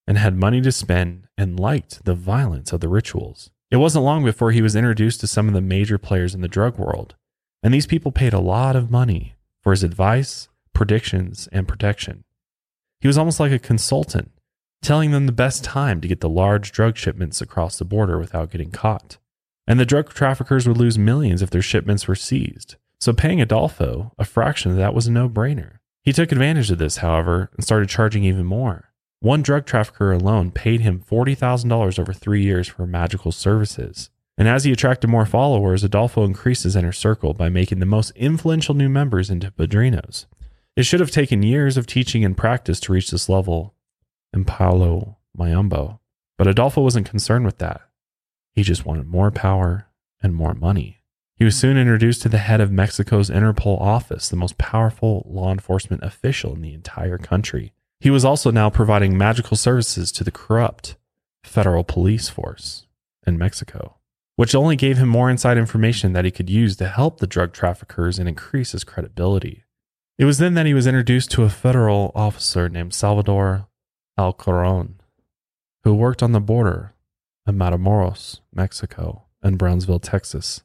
and 0.09 0.17
had 0.17 0.35
money 0.35 0.63
to 0.63 0.73
spend 0.73 1.29
and 1.37 1.61
liked 1.61 2.07
the 2.07 2.15
violence 2.15 2.73
of 2.73 2.81
the 2.81 2.89
rituals. 2.89 3.51
It 3.71 3.77
wasn't 3.77 4.07
long 4.07 4.25
before 4.25 4.53
he 4.53 4.63
was 4.63 4.75
introduced 4.75 5.21
to 5.21 5.27
some 5.27 5.49
of 5.49 5.55
the 5.55 5.61
major 5.61 5.99
players 5.99 6.35
in 6.35 6.41
the 6.41 6.49
drug 6.49 6.79
world, 6.79 7.15
and 7.63 7.75
these 7.75 7.87
people 7.87 8.11
paid 8.11 8.33
a 8.33 8.41
lot 8.41 8.75
of 8.75 8.91
money 8.91 9.35
for 9.63 9.73
his 9.73 9.85
advice, 9.85 10.49
predictions, 10.73 11.47
and 11.53 11.69
protection. 11.69 12.25
He 13.03 13.07
was 13.07 13.19
almost 13.19 13.39
like 13.39 13.53
a 13.53 13.59
consultant, 13.59 14.33
telling 14.81 15.11
them 15.11 15.27
the 15.27 15.33
best 15.33 15.63
time 15.63 16.01
to 16.01 16.09
get 16.09 16.21
the 16.21 16.29
large 16.29 16.73
drug 16.73 16.97
shipments 16.97 17.43
across 17.43 17.77
the 17.77 17.85
border 17.85 18.19
without 18.19 18.51
getting 18.51 18.71
caught. 18.71 19.19
And 19.67 19.79
the 19.79 19.85
drug 19.85 20.09
traffickers 20.15 20.67
would 20.67 20.79
lose 20.79 20.97
millions 20.97 21.43
if 21.43 21.51
their 21.51 21.61
shipments 21.61 22.09
were 22.09 22.15
seized. 22.15 22.77
So 22.99 23.13
paying 23.13 23.43
Adolfo 23.43 24.13
a 24.19 24.25
fraction 24.25 24.71
of 24.71 24.79
that 24.79 24.95
was 24.95 25.07
a 25.07 25.13
no 25.13 25.29
brainer. 25.29 25.81
He 26.03 26.15
took 26.15 26.33
advantage 26.33 26.71
of 26.71 26.79
this, 26.79 26.97
however, 26.97 27.51
and 27.55 27.63
started 27.63 27.91
charging 27.91 28.25
even 28.25 28.47
more. 28.47 28.88
One 29.21 29.43
drug 29.43 29.67
trafficker 29.67 30.13
alone 30.13 30.53
paid 30.53 30.81
him 30.81 31.01
$40,000 31.01 31.99
over 31.99 32.13
three 32.13 32.43
years 32.43 32.69
for 32.69 32.87
magical 32.87 33.33
services. 33.33 34.11
And 34.37 34.47
as 34.47 34.63
he 34.63 34.71
attracted 34.71 35.09
more 35.09 35.27
followers, 35.27 35.83
Adolfo 35.83 36.25
increased 36.25 36.63
his 36.63 36.77
inner 36.77 36.93
circle 36.93 37.35
by 37.35 37.49
making 37.49 37.81
the 37.81 37.87
most 37.87 38.13
influential 38.15 38.77
new 38.77 38.89
members 38.89 39.29
into 39.29 39.51
padrinos. 39.51 40.27
It 40.77 40.85
should 40.85 41.01
have 41.01 41.11
taken 41.11 41.43
years 41.43 41.77
of 41.77 41.89
teaching 41.89 42.25
and 42.25 42.37
practice 42.37 42.79
to 42.81 42.93
reach 42.93 43.11
this 43.11 43.29
level 43.29 43.75
in 44.33 44.45
Palo 44.45 45.17
Mayombe, 45.37 45.99
but 46.37 46.47
Adolfo 46.47 46.83
wasn't 46.83 47.11
concerned 47.11 47.45
with 47.45 47.59
that. 47.59 47.81
He 48.53 48.63
just 48.63 48.87
wanted 48.87 49.09
more 49.09 49.33
power 49.33 49.89
and 50.23 50.33
more 50.33 50.55
money. 50.55 50.99
He 51.35 51.45
was 51.45 51.57
soon 51.57 51.77
introduced 51.77 52.23
to 52.23 52.29
the 52.29 52.39
head 52.39 52.61
of 52.61 52.71
Mexico's 52.71 53.31
Interpol 53.31 53.81
office, 53.81 54.29
the 54.29 54.37
most 54.37 54.59
powerful 54.59 55.27
law 55.29 55.51
enforcement 55.51 56.05
official 56.05 56.55
in 56.55 56.61
the 56.61 56.75
entire 56.75 57.19
country. 57.19 57.73
He 58.01 58.11
was 58.11 58.25
also 58.25 58.51
now 58.51 58.71
providing 58.71 59.19
magical 59.19 59.57
services 59.57 60.13
to 60.13 60.25
the 60.25 60.31
corrupt 60.31 60.97
federal 61.45 61.85
police 61.85 62.29
force 62.29 62.87
in 63.27 63.39
Mexico, 63.39 63.97
which 64.37 64.55
only 64.55 64.77
gave 64.77 64.99
him 64.99 65.09
more 65.09 65.29
inside 65.31 65.59
information 65.59 66.13
that 66.13 66.25
he 66.25 66.31
could 66.31 66.49
use 66.49 66.77
to 66.77 66.89
help 66.89 67.19
the 67.19 67.27
drug 67.27 67.53
traffickers 67.53 68.19
and 68.19 68.29
increase 68.29 68.73
his 68.73 68.85
credibility. 68.85 69.65
It 70.17 70.25
was 70.25 70.39
then 70.39 70.55
that 70.55 70.67
he 70.67 70.75
was 70.75 70.87
introduced 70.87 71.31
to 71.33 71.45
a 71.45 71.51
federal 71.51 72.13
officer 72.15 72.69
named 72.69 72.95
Salvador 72.95 73.67
Alcaron, 74.19 74.95
who 75.85 75.95
worked 75.95 76.23
on 76.23 76.33
the 76.33 76.41
border 76.41 76.93
of 77.47 77.55
Matamoros, 77.55 78.41
Mexico, 78.53 79.25
and 79.43 79.59
Brownsville, 79.59 80.01
Texas. 80.01 80.63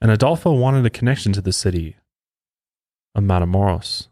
And 0.00 0.10
Adolfo 0.10 0.52
wanted 0.52 0.84
a 0.84 0.90
connection 0.90 1.32
to 1.34 1.40
the 1.40 1.52
city 1.52 1.96
of 3.14 3.22
Matamoros, 3.24 4.08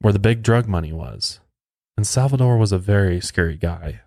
where 0.00 0.12
the 0.12 0.18
big 0.18 0.42
drug 0.42 0.66
money 0.66 0.92
was. 0.92 1.40
And 1.96 2.06
Salvador 2.06 2.56
was 2.56 2.72
a 2.72 2.78
very 2.78 3.20
scary 3.20 3.56
guy. 3.56 4.00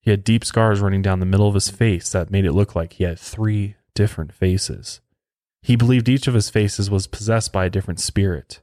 He 0.00 0.10
had 0.10 0.24
deep 0.24 0.44
scars 0.44 0.80
running 0.80 1.02
down 1.02 1.20
the 1.20 1.26
middle 1.26 1.46
of 1.46 1.54
his 1.54 1.70
face 1.70 2.10
that 2.10 2.30
made 2.30 2.44
it 2.44 2.52
look 2.52 2.74
like 2.74 2.94
he 2.94 3.04
had 3.04 3.18
three 3.18 3.76
different 3.94 4.32
faces. 4.32 5.00
He 5.62 5.76
believed 5.76 6.08
each 6.08 6.26
of 6.26 6.34
his 6.34 6.50
faces 6.50 6.90
was 6.90 7.06
possessed 7.06 7.52
by 7.52 7.66
a 7.66 7.70
different 7.70 8.00
spirit. 8.00 8.60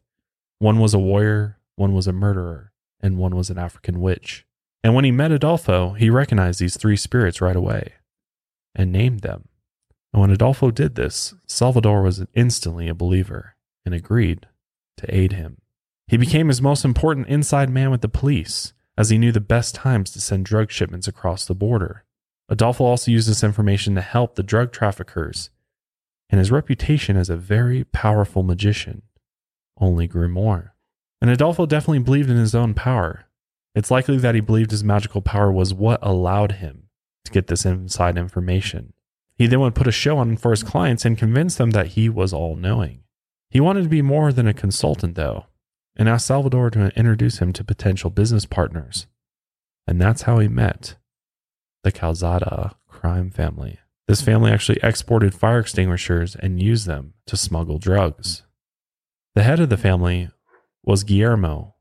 One 0.60 0.80
was 0.80 0.94
a 0.94 1.00
warrior, 1.00 1.58
one 1.78 1.94
was 1.94 2.08
a 2.08 2.14
murderer, 2.14 2.74
and 3.00 3.18
one 3.18 3.36
was 3.38 3.50
an 3.50 3.58
African 3.58 4.02
witch. 4.02 4.46
And 4.84 4.94
when 4.94 5.06
he 5.06 5.12
met 5.12 5.32
Adolfo, 5.32 5.92
he 5.94 6.10
recognized 6.10 6.60
these 6.60 6.76
three 6.76 6.98
spirits 6.98 7.40
right 7.40 7.56
away 7.56 7.94
and 8.76 8.92
named 8.92 9.22
them. 9.22 9.48
And 10.12 10.22
when 10.22 10.32
Adolfo 10.32 10.72
did 10.72 10.96
this, 10.96 11.34
Salvador 11.46 12.02
was 12.02 12.26
instantly 12.34 12.90
a 12.90 12.94
believer 12.94 13.56
and 13.86 13.94
agreed 13.94 14.48
to 14.98 15.16
aid 15.16 15.34
him. 15.34 15.62
He 16.10 16.18
became 16.18 16.48
his 16.48 16.62
most 16.62 16.84
important 16.84 17.28
inside 17.28 17.70
man 17.70 17.92
with 17.92 18.02
the 18.02 18.10
police, 18.10 18.74
as 18.98 19.12
he 19.12 19.20
knew 19.20 19.32
the 19.32 19.40
best 19.40 19.76
times 19.76 20.10
to 20.12 20.20
send 20.20 20.44
drug 20.44 20.72
shipments 20.72 21.08
across 21.08 21.46
the 21.46 21.54
border. 21.54 22.04
Adolfo 22.50 22.84
also 22.84 23.12
used 23.12 23.30
this 23.30 23.44
information 23.44 23.94
to 23.94 24.02
help 24.02 24.34
the 24.34 24.42
drug 24.42 24.72
traffickers, 24.72 25.52
and 26.32 26.40
his 26.40 26.52
reputation 26.52 27.16
as 27.16 27.30
a 27.30 27.38
very 27.38 27.84
powerful 27.84 28.42
magician 28.42 29.04
only 29.80 30.08
grew 30.08 30.28
more. 30.28 30.74
And 31.22 31.30
Adolfo 31.30 31.68
definitely 31.68 32.00
believed 32.00 32.30
in 32.30 32.38
his 32.38 32.56
own 32.56 32.74
power. 32.74 33.26
It's 33.76 33.92
likely 33.92 34.18
that 34.18 34.34
he 34.34 34.42
believed 34.42 34.72
his 34.72 34.84
magical 34.84 35.22
power 35.22 35.52
was 35.52 35.76
what 35.76 36.00
allowed 36.02 36.54
him 36.54 36.90
to 37.26 37.32
get 37.32 37.48
this 37.48 37.66
inside 37.66 38.18
information. 38.18 38.94
He 39.36 39.46
then 39.46 39.60
would 39.60 39.76
put 39.76 39.88
a 39.88 39.92
show 39.92 40.18
on 40.18 40.38
for 40.38 40.50
his 40.50 40.64
clients 40.64 41.06
and 41.06 41.20
convince 41.20 41.56
them 41.56 41.70
that 41.72 41.88
he 41.88 42.10
was 42.10 42.34
all 42.34 42.56
knowing. 42.56 43.04
He 43.52 43.60
wanted 43.60 43.84
to 43.84 43.90
be 43.90 44.02
more 44.02 44.34
than 44.34 44.48
a 44.48 44.54
consultant, 44.54 45.14
though, 45.16 45.46
and 45.96 46.08
asked 46.08 46.28
Salvador 46.28 46.70
to 46.72 46.98
introduce 46.98 47.40
him 47.40 47.54
to 47.54 47.64
potential 47.64 48.10
business 48.10 48.46
partners. 48.46 49.08
And 49.88 50.00
that's 50.00 50.24
how 50.24 50.40
he 50.40 50.48
met 50.48 50.96
the 51.84 51.92
Calzada 51.92 52.76
crime 52.88 53.32
family. 53.32 53.80
This 54.08 54.22
family 54.22 54.52
actually 54.52 54.80
exported 54.82 55.34
fire 55.34 55.60
extinguishers 55.60 56.36
and 56.36 56.62
used 56.62 56.88
them 56.88 57.14
to 57.28 57.38
smuggle 57.38 57.78
drugs. 57.78 58.44
The 59.36 59.44
head 59.44 59.60
of 59.60 59.70
the 59.70 59.78
family 59.78 60.30
was 60.84 61.04
Guillermo 61.04 61.76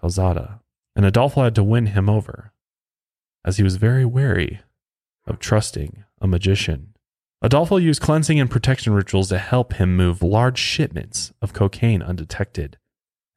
Calzada, 0.00 0.60
and 0.96 1.04
Adolfo 1.04 1.44
had 1.44 1.54
to 1.54 1.62
win 1.62 1.86
him 1.86 2.08
over, 2.08 2.52
as 3.44 3.56
he 3.56 3.62
was 3.62 3.76
very 3.76 4.04
wary 4.04 4.60
of 5.26 5.38
trusting 5.38 6.04
a 6.20 6.26
magician. 6.26 6.94
Adolfo 7.40 7.76
used 7.76 8.02
cleansing 8.02 8.40
and 8.40 8.50
protection 8.50 8.92
rituals 8.92 9.28
to 9.28 9.38
help 9.38 9.74
him 9.74 9.96
move 9.96 10.22
large 10.22 10.58
shipments 10.58 11.32
of 11.40 11.52
cocaine 11.52 12.02
undetected. 12.02 12.78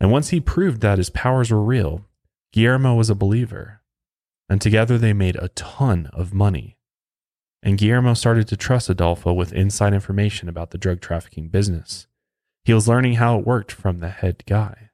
And 0.01 0.11
once 0.11 0.29
he 0.29 0.39
proved 0.41 0.81
that 0.81 0.97
his 0.97 1.11
powers 1.11 1.51
were 1.51 1.61
real, 1.61 2.07
Guillermo 2.51 2.95
was 2.95 3.11
a 3.11 3.15
believer. 3.15 3.81
And 4.49 4.59
together 4.59 4.97
they 4.97 5.13
made 5.13 5.35
a 5.35 5.49
ton 5.49 6.09
of 6.11 6.33
money. 6.33 6.75
And 7.61 7.77
Guillermo 7.77 8.15
started 8.15 8.47
to 8.47 8.57
trust 8.57 8.89
Adolfo 8.89 9.31
with 9.31 9.53
inside 9.53 9.93
information 9.93 10.49
about 10.49 10.71
the 10.71 10.79
drug 10.79 11.01
trafficking 11.01 11.49
business. 11.49 12.07
He 12.65 12.73
was 12.73 12.87
learning 12.87 13.13
how 13.13 13.37
it 13.37 13.45
worked 13.45 13.71
from 13.71 13.99
the 13.99 14.09
head 14.09 14.43
guy. 14.47 14.89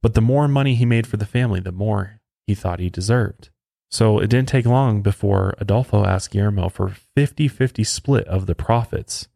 But 0.00 0.14
the 0.14 0.22
more 0.22 0.48
money 0.48 0.74
he 0.74 0.86
made 0.86 1.06
for 1.06 1.18
the 1.18 1.26
family, 1.26 1.60
the 1.60 1.70
more 1.70 2.22
he 2.46 2.54
thought 2.54 2.80
he 2.80 2.88
deserved. 2.88 3.50
So 3.90 4.18
it 4.18 4.30
didn't 4.30 4.48
take 4.48 4.64
long 4.64 5.02
before 5.02 5.54
Adolfo 5.58 6.06
asked 6.06 6.30
Guillermo 6.30 6.70
for 6.70 6.88
50 6.88 7.46
50 7.46 7.84
split 7.84 8.26
of 8.26 8.46
the 8.46 8.54
profits. 8.54 9.28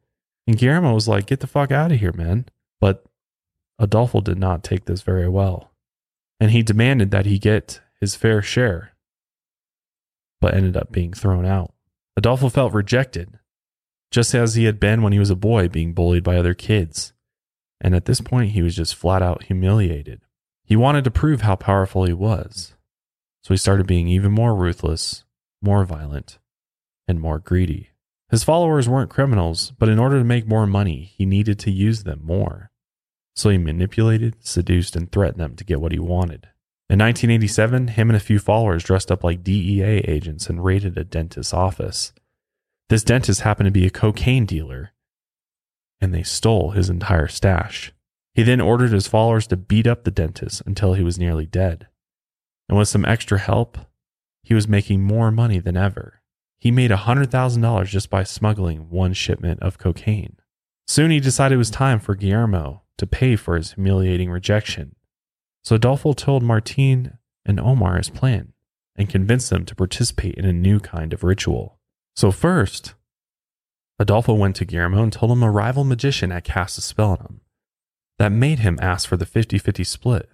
And 0.46 0.56
Guillermo 0.56 0.94
was 0.94 1.06
like, 1.06 1.26
get 1.26 1.40
the 1.40 1.46
fuck 1.46 1.70
out 1.70 1.92
of 1.92 2.00
here, 2.00 2.14
man. 2.14 2.46
But 2.80 3.04
Adolfo 3.78 4.20
did 4.20 4.38
not 4.38 4.64
take 4.64 4.86
this 4.86 5.02
very 5.02 5.28
well. 5.28 5.72
And 6.40 6.50
he 6.50 6.62
demanded 6.62 7.10
that 7.10 7.26
he 7.26 7.38
get 7.38 7.80
his 8.00 8.14
fair 8.14 8.42
share, 8.42 8.92
but 10.40 10.54
ended 10.54 10.76
up 10.76 10.92
being 10.92 11.12
thrown 11.12 11.44
out. 11.44 11.74
Adolfo 12.16 12.48
felt 12.48 12.72
rejected, 12.72 13.38
just 14.10 14.34
as 14.34 14.54
he 14.54 14.64
had 14.64 14.80
been 14.80 15.02
when 15.02 15.12
he 15.12 15.18
was 15.18 15.30
a 15.30 15.36
boy 15.36 15.68
being 15.68 15.94
bullied 15.94 16.24
by 16.24 16.36
other 16.36 16.54
kids. 16.54 17.12
And 17.80 17.94
at 17.94 18.06
this 18.06 18.20
point, 18.20 18.52
he 18.52 18.62
was 18.62 18.74
just 18.74 18.94
flat 18.94 19.22
out 19.22 19.44
humiliated. 19.44 20.20
He 20.64 20.76
wanted 20.76 21.04
to 21.04 21.10
prove 21.10 21.42
how 21.42 21.56
powerful 21.56 22.04
he 22.04 22.12
was. 22.12 22.74
So 23.42 23.54
he 23.54 23.56
started 23.56 23.86
being 23.86 24.08
even 24.08 24.32
more 24.32 24.54
ruthless, 24.54 25.24
more 25.62 25.84
violent, 25.84 26.38
and 27.06 27.20
more 27.20 27.38
greedy. 27.38 27.90
His 28.30 28.44
followers 28.44 28.88
weren't 28.88 29.10
criminals, 29.10 29.72
but 29.78 29.88
in 29.88 29.98
order 29.98 30.18
to 30.18 30.24
make 30.24 30.46
more 30.46 30.66
money, 30.66 31.12
he 31.16 31.24
needed 31.24 31.58
to 31.60 31.70
use 31.70 32.02
them 32.02 32.20
more. 32.22 32.70
So 33.38 33.50
he 33.50 33.58
manipulated, 33.58 34.34
seduced, 34.40 34.96
and 34.96 35.12
threatened 35.12 35.38
them 35.38 35.54
to 35.54 35.64
get 35.64 35.80
what 35.80 35.92
he 35.92 36.00
wanted. 36.00 36.48
In 36.90 36.98
1987, 36.98 37.86
him 37.86 38.10
and 38.10 38.16
a 38.16 38.20
few 38.20 38.40
followers 38.40 38.82
dressed 38.82 39.12
up 39.12 39.22
like 39.22 39.44
DEA 39.44 39.98
agents 40.08 40.50
and 40.50 40.64
raided 40.64 40.98
a 40.98 41.04
dentist's 41.04 41.54
office. 41.54 42.12
This 42.88 43.04
dentist 43.04 43.42
happened 43.42 43.68
to 43.68 43.70
be 43.70 43.86
a 43.86 43.90
cocaine 43.90 44.44
dealer, 44.44 44.90
and 46.00 46.12
they 46.12 46.24
stole 46.24 46.72
his 46.72 46.90
entire 46.90 47.28
stash. 47.28 47.92
He 48.34 48.42
then 48.42 48.60
ordered 48.60 48.90
his 48.90 49.06
followers 49.06 49.46
to 49.46 49.56
beat 49.56 49.86
up 49.86 50.02
the 50.02 50.10
dentist 50.10 50.60
until 50.66 50.94
he 50.94 51.04
was 51.04 51.16
nearly 51.16 51.46
dead. 51.46 51.86
And 52.68 52.76
with 52.76 52.88
some 52.88 53.04
extra 53.04 53.38
help, 53.38 53.78
he 54.42 54.52
was 54.52 54.66
making 54.66 55.04
more 55.04 55.30
money 55.30 55.60
than 55.60 55.76
ever. 55.76 56.22
He 56.58 56.72
made 56.72 56.90
$100,000 56.90 57.84
just 57.86 58.10
by 58.10 58.24
smuggling 58.24 58.90
one 58.90 59.12
shipment 59.12 59.62
of 59.62 59.78
cocaine. 59.78 60.38
Soon 60.88 61.12
he 61.12 61.20
decided 61.20 61.54
it 61.54 61.58
was 61.58 61.70
time 61.70 62.00
for 62.00 62.16
Guillermo 62.16 62.82
to 62.98 63.06
pay 63.06 63.36
for 63.36 63.56
his 63.56 63.72
humiliating 63.72 64.30
rejection. 64.30 64.94
So 65.64 65.76
Adolfo 65.76 66.12
told 66.12 66.42
Martin 66.42 67.18
and 67.44 67.58
Omar 67.58 67.96
his 67.96 68.10
plan 68.10 68.52
and 68.96 69.08
convinced 69.08 69.50
them 69.50 69.64
to 69.64 69.74
participate 69.74 70.34
in 70.34 70.44
a 70.44 70.52
new 70.52 70.80
kind 70.80 71.12
of 71.12 71.24
ritual. 71.24 71.78
So, 72.14 72.32
first, 72.32 72.94
Adolfo 73.98 74.34
went 74.34 74.56
to 74.56 74.64
Guillermo 74.64 75.04
and 75.04 75.12
told 75.12 75.32
him 75.32 75.42
a 75.42 75.50
rival 75.50 75.84
magician 75.84 76.30
had 76.30 76.44
cast 76.44 76.78
a 76.78 76.80
spell 76.80 77.10
on 77.10 77.18
him 77.18 77.40
that 78.18 78.32
made 78.32 78.58
him 78.58 78.78
ask 78.82 79.08
for 79.08 79.16
the 79.16 79.26
50 79.26 79.58
50 79.58 79.84
split 79.84 80.28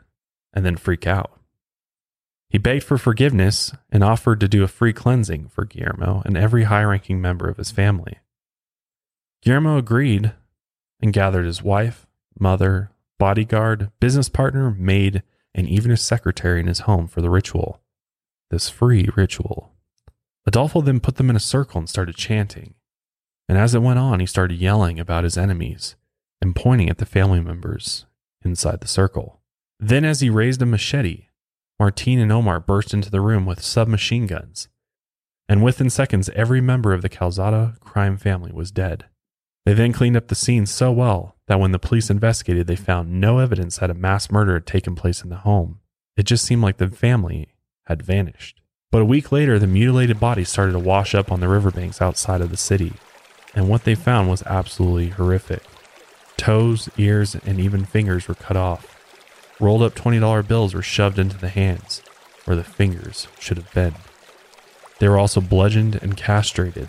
and 0.52 0.64
then 0.64 0.76
freak 0.76 1.06
out. 1.06 1.38
He 2.48 2.58
begged 2.58 2.84
for 2.84 2.98
forgiveness 2.98 3.72
and 3.90 4.04
offered 4.04 4.40
to 4.40 4.48
do 4.48 4.62
a 4.62 4.68
free 4.68 4.92
cleansing 4.92 5.48
for 5.48 5.64
Guillermo 5.64 6.22
and 6.24 6.36
every 6.36 6.64
high 6.64 6.84
ranking 6.84 7.20
member 7.20 7.48
of 7.48 7.56
his 7.56 7.70
family. 7.70 8.18
Guillermo 9.42 9.76
agreed 9.76 10.32
and 11.02 11.12
gathered 11.12 11.44
his 11.44 11.62
wife, 11.62 12.06
mother, 12.38 12.90
bodyguard, 13.18 13.90
business 14.00 14.28
partner, 14.28 14.70
maid, 14.70 15.22
and 15.54 15.68
even 15.68 15.90
his 15.90 16.02
secretary 16.02 16.60
in 16.60 16.66
his 16.66 16.80
home 16.80 17.06
for 17.06 17.20
the 17.20 17.30
ritual. 17.30 17.80
This 18.50 18.68
free 18.68 19.08
ritual. 19.16 19.72
Adolfo 20.46 20.80
then 20.80 21.00
put 21.00 21.16
them 21.16 21.30
in 21.30 21.36
a 21.36 21.40
circle 21.40 21.78
and 21.78 21.88
started 21.88 22.16
chanting. 22.16 22.74
And 23.48 23.56
as 23.56 23.74
it 23.74 23.82
went 23.82 23.98
on, 23.98 24.20
he 24.20 24.26
started 24.26 24.58
yelling 24.58 24.98
about 24.98 25.24
his 25.24 25.38
enemies 25.38 25.96
and 26.40 26.56
pointing 26.56 26.90
at 26.90 26.98
the 26.98 27.06
family 27.06 27.40
members 27.40 28.06
inside 28.44 28.80
the 28.80 28.88
circle. 28.88 29.40
Then, 29.80 30.04
as 30.04 30.20
he 30.20 30.30
raised 30.30 30.62
a 30.62 30.66
machete, 30.66 31.28
Martin 31.78 32.18
and 32.18 32.30
Omar 32.30 32.60
burst 32.60 32.94
into 32.94 33.10
the 33.10 33.20
room 33.20 33.46
with 33.46 33.62
submachine 33.62 34.26
guns, 34.26 34.68
and 35.48 35.62
within 35.62 35.90
seconds, 35.90 36.30
every 36.30 36.60
member 36.60 36.92
of 36.92 37.02
the 37.02 37.08
Calzada 37.08 37.76
crime 37.80 38.16
family 38.16 38.52
was 38.52 38.70
dead. 38.70 39.06
They 39.64 39.72
then 39.72 39.92
cleaned 39.92 40.16
up 40.16 40.28
the 40.28 40.34
scene 40.34 40.66
so 40.66 40.92
well 40.92 41.36
that 41.46 41.58
when 41.58 41.72
the 41.72 41.78
police 41.78 42.10
investigated, 42.10 42.66
they 42.66 42.76
found 42.76 43.20
no 43.20 43.38
evidence 43.38 43.78
that 43.78 43.90
a 43.90 43.94
mass 43.94 44.30
murder 44.30 44.54
had 44.54 44.66
taken 44.66 44.94
place 44.94 45.22
in 45.22 45.30
the 45.30 45.36
home. 45.36 45.80
It 46.16 46.24
just 46.24 46.44
seemed 46.44 46.62
like 46.62 46.76
the 46.76 46.88
family 46.88 47.54
had 47.86 48.02
vanished. 48.02 48.60
But 48.92 49.02
a 49.02 49.06
week 49.06 49.32
later, 49.32 49.58
the 49.58 49.66
mutilated 49.66 50.20
bodies 50.20 50.50
started 50.50 50.72
to 50.72 50.78
wash 50.78 51.14
up 51.14 51.32
on 51.32 51.40
the 51.40 51.48
riverbanks 51.48 52.00
outside 52.00 52.40
of 52.40 52.50
the 52.50 52.56
city, 52.56 52.92
and 53.54 53.68
what 53.68 53.84
they 53.84 53.94
found 53.94 54.28
was 54.28 54.42
absolutely 54.44 55.08
horrific. 55.08 55.62
Toes, 56.36 56.88
ears, 56.96 57.34
and 57.46 57.58
even 57.58 57.84
fingers 57.84 58.28
were 58.28 58.34
cut 58.34 58.56
off. 58.56 58.90
Rolled 59.58 59.82
up 59.82 59.94
$20 59.94 60.46
bills 60.46 60.74
were 60.74 60.82
shoved 60.82 61.18
into 61.18 61.38
the 61.38 61.48
hands 61.48 62.02
where 62.44 62.56
the 62.56 62.64
fingers 62.64 63.28
should 63.38 63.56
have 63.56 63.72
been. 63.72 63.94
They 64.98 65.08
were 65.08 65.18
also 65.18 65.40
bludgeoned 65.40 65.96
and 66.02 66.16
castrated, 66.16 66.88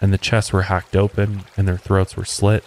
and 0.00 0.12
the 0.12 0.18
chests 0.18 0.52
were 0.52 0.62
hacked 0.62 0.96
open 0.96 1.44
and 1.56 1.66
their 1.66 1.76
throats 1.76 2.16
were 2.16 2.24
slit. 2.24 2.64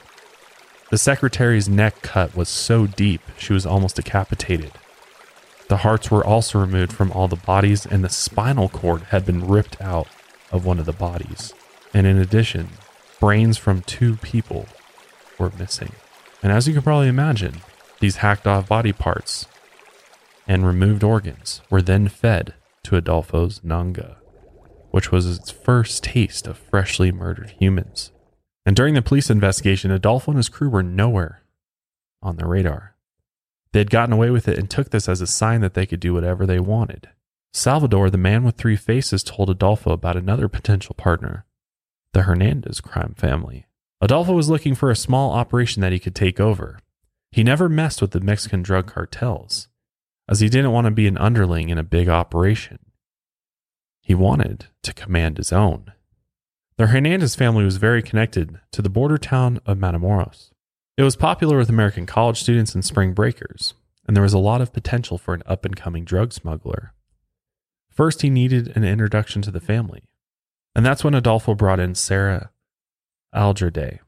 The 0.90 0.98
secretary's 0.98 1.68
neck 1.68 2.02
cut 2.02 2.36
was 2.36 2.50
so 2.50 2.86
deep 2.86 3.22
she 3.38 3.54
was 3.54 3.66
almost 3.66 3.96
decapitated. 3.96 4.74
The 5.68 5.78
hearts 5.78 6.12
were 6.12 6.24
also 6.24 6.60
removed 6.60 6.94
from 6.94 7.12
all 7.12 7.28
the 7.28 7.36
bodies, 7.36 7.86
and 7.86 8.04
the 8.04 8.10
spinal 8.10 8.70
cord 8.70 9.02
had 9.04 9.26
been 9.26 9.48
ripped 9.48 9.82
out 9.82 10.08
of 10.52 10.66
one 10.66 10.78
of 10.78 10.86
the 10.86 10.92
bodies. 10.92 11.54
And 11.94 12.06
in 12.06 12.20
addition, 12.20 12.70
brains 13.20 13.58
from 13.58 13.82
two 13.82 14.18
people 14.18 14.68
were 15.40 15.52
missing. 15.58 15.94
And 16.44 16.52
as 16.52 16.68
you 16.68 16.74
can 16.74 16.84
probably 16.84 17.08
imagine, 17.08 17.62
these 18.02 18.18
hacked 18.18 18.46
off 18.46 18.68
body 18.68 18.94
parts 18.94 19.48
and 20.48 20.68
removed 20.68 21.04
organs 21.04 21.62
were 21.70 21.82
then 21.82 22.08
fed 22.08 22.54
to 22.84 22.98
Adolfo's 22.98 23.60
Nganga, 23.62 24.18
which 24.94 25.12
was 25.12 25.26
its 25.26 25.50
first 25.50 26.04
taste 26.04 26.46
of 26.46 26.56
freshly 26.56 27.12
murdered 27.12 27.56
humans. 27.60 28.12
And 28.64 28.76
during 28.76 28.94
the 28.94 29.02
police 29.02 29.28
investigation, 29.28 29.90
Adolfo 29.90 30.30
and 30.30 30.38
his 30.38 30.50
crew 30.50 30.70
were 30.70 30.84
nowhere 30.84 31.42
on 32.22 32.38
the 32.38 32.46
radar. 32.46 32.96
They 33.72 33.80
had 33.80 33.90
gotten 33.90 34.14
away 34.14 34.30
with 34.30 34.48
it 34.48 34.60
and 34.60 34.70
took 34.70 34.92
this 34.92 35.10
as 35.10 35.20
a 35.20 35.26
sign 35.26 35.62
that 35.62 35.74
they 35.74 35.88
could 35.88 36.00
do 36.00 36.14
whatever 36.14 36.46
they 36.46 36.60
wanted. 36.60 37.10
Salvador, 37.52 38.12
the 38.12 38.20
man 38.20 38.44
with 38.44 38.56
three 38.56 38.76
faces, 38.76 39.24
told 39.24 39.50
Adolfo 39.50 39.92
about 39.94 40.16
another 40.16 40.48
potential 40.48 40.94
partner, 40.94 41.44
the 42.12 42.22
Hernandez 42.22 42.80
crime 42.80 43.16
family. 43.18 43.66
Adolfo 44.00 44.34
was 44.34 44.48
looking 44.48 44.76
for 44.76 44.92
a 44.92 44.96
small 44.96 45.32
operation 45.32 45.82
that 45.82 45.92
he 45.92 46.00
could 46.00 46.14
take 46.14 46.40
over. 46.40 46.78
He 47.32 47.44
never 47.44 47.68
messed 47.68 48.00
with 48.00 48.12
the 48.12 48.22
Mexican 48.22 48.62
drug 48.62 48.86
cartels, 48.86 49.70
as 50.30 50.40
he 50.40 50.50
didn't 50.50 50.72
want 50.72 50.86
to 50.86 50.92
be 50.92 51.08
an 51.08 51.18
underling 51.18 51.70
in 51.70 51.80
a 51.80 51.84
big 51.84 52.10
operation. 52.10 52.78
He 54.04 54.14
wanted 54.14 54.68
to 54.84 54.94
command 54.94 55.38
his 55.38 55.54
own. 55.54 55.94
The 56.76 56.88
Hernandez 56.88 57.36
family 57.36 57.64
was 57.64 57.78
very 57.78 58.04
connected 58.04 58.60
to 58.74 58.82
the 58.82 58.90
border 58.90 59.18
town 59.18 59.62
of 59.66 59.78
Matamoros. 59.78 60.52
It 60.98 61.04
was 61.04 61.16
popular 61.16 61.58
with 61.58 61.70
American 61.70 62.06
college 62.06 62.42
students 62.42 62.76
and 62.76 62.84
spring 62.84 63.14
breakers, 63.14 63.76
and 64.06 64.16
there 64.16 64.22
was 64.22 64.34
a 64.34 64.40
lot 64.40 64.60
of 64.60 64.74
potential 64.74 65.18
for 65.18 65.34
an 65.34 65.42
up 65.46 65.64
and 65.64 65.76
coming 65.76 66.04
drug 66.04 66.34
smuggler. 66.34 66.94
First, 67.90 68.24
he 68.24 68.30
needed 68.30 68.76
an 68.76 68.84
introduction 68.84 69.42
to 69.44 69.52
the 69.52 69.62
family, 69.62 70.04
and 70.76 70.86
that's 70.86 71.04
when 71.04 71.16
Adolfo 71.16 71.56
brought 71.56 71.80
in 71.80 71.96
Sarah 71.96 72.52
Algerday. 73.34 74.00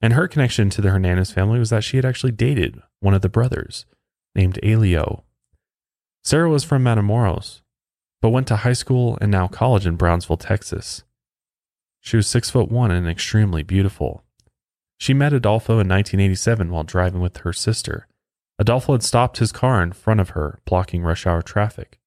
And 0.00 0.12
her 0.12 0.28
connection 0.28 0.70
to 0.70 0.80
the 0.80 0.90
Hernandez 0.90 1.32
family 1.32 1.58
was 1.58 1.70
that 1.70 1.82
she 1.82 1.96
had 1.96 2.04
actually 2.04 2.32
dated 2.32 2.80
one 3.00 3.14
of 3.14 3.22
the 3.22 3.28
brothers 3.28 3.84
named 4.36 4.60
Elio. 4.62 5.24
Sarah 6.22 6.48
was 6.48 6.62
from 6.62 6.84
Matamoros, 6.84 7.62
but 8.20 8.30
went 8.30 8.46
to 8.48 8.56
high 8.56 8.72
school 8.72 9.18
and 9.20 9.30
now 9.30 9.46
college 9.46 9.86
in 9.86 9.96
Brownsville, 9.96 10.36
Texas. 10.36 11.04
She 12.00 12.16
was 12.16 12.26
six 12.26 12.50
foot 12.50 12.70
one 12.70 12.90
and 12.90 13.08
extremely 13.08 13.62
beautiful. 13.62 14.24
She 14.98 15.14
met 15.14 15.32
Adolfo 15.32 15.74
in 15.74 15.88
1987 15.88 16.70
while 16.70 16.84
driving 16.84 17.20
with 17.20 17.38
her 17.38 17.52
sister. 17.52 18.06
Adolfo 18.58 18.92
had 18.92 19.02
stopped 19.02 19.38
his 19.38 19.52
car 19.52 19.82
in 19.82 19.92
front 19.92 20.20
of 20.20 20.30
her, 20.30 20.58
blocking 20.64 21.02
rush 21.02 21.26
hour 21.26 21.42
traffic. 21.42 21.98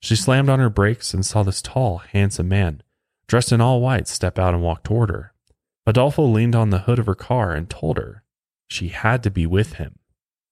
She 0.00 0.14
slammed 0.14 0.48
on 0.48 0.60
her 0.60 0.70
brakes 0.70 1.12
and 1.12 1.26
saw 1.26 1.42
this 1.42 1.60
tall, 1.60 1.98
handsome 1.98 2.48
man, 2.48 2.82
dressed 3.26 3.50
in 3.50 3.60
all 3.60 3.80
white, 3.80 4.06
step 4.06 4.38
out 4.38 4.54
and 4.54 4.62
walk 4.62 4.84
toward 4.84 5.10
her. 5.10 5.32
Adolfo 5.86 6.24
leaned 6.24 6.54
on 6.54 6.70
the 6.70 6.80
hood 6.80 6.98
of 6.98 7.06
her 7.06 7.16
car 7.16 7.52
and 7.52 7.68
told 7.68 7.96
her 7.96 8.22
she 8.68 8.88
had 8.88 9.22
to 9.22 9.30
be 9.30 9.46
with 9.46 9.74
him. 9.74 9.98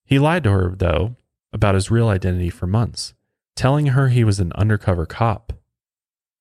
He 0.05 0.19
lied 0.19 0.45
to 0.45 0.51
her, 0.51 0.75
though, 0.75 1.17
about 1.53 1.75
his 1.75 1.91
real 1.91 2.09
identity 2.09 2.51
for 2.51 2.67
months, 2.67 3.15
telling 3.57 3.87
her 3.87 4.09
he 4.09 4.23
was 4.23 4.39
an 4.39 4.53
undercover 4.55 5.07
cop. 5.07 5.53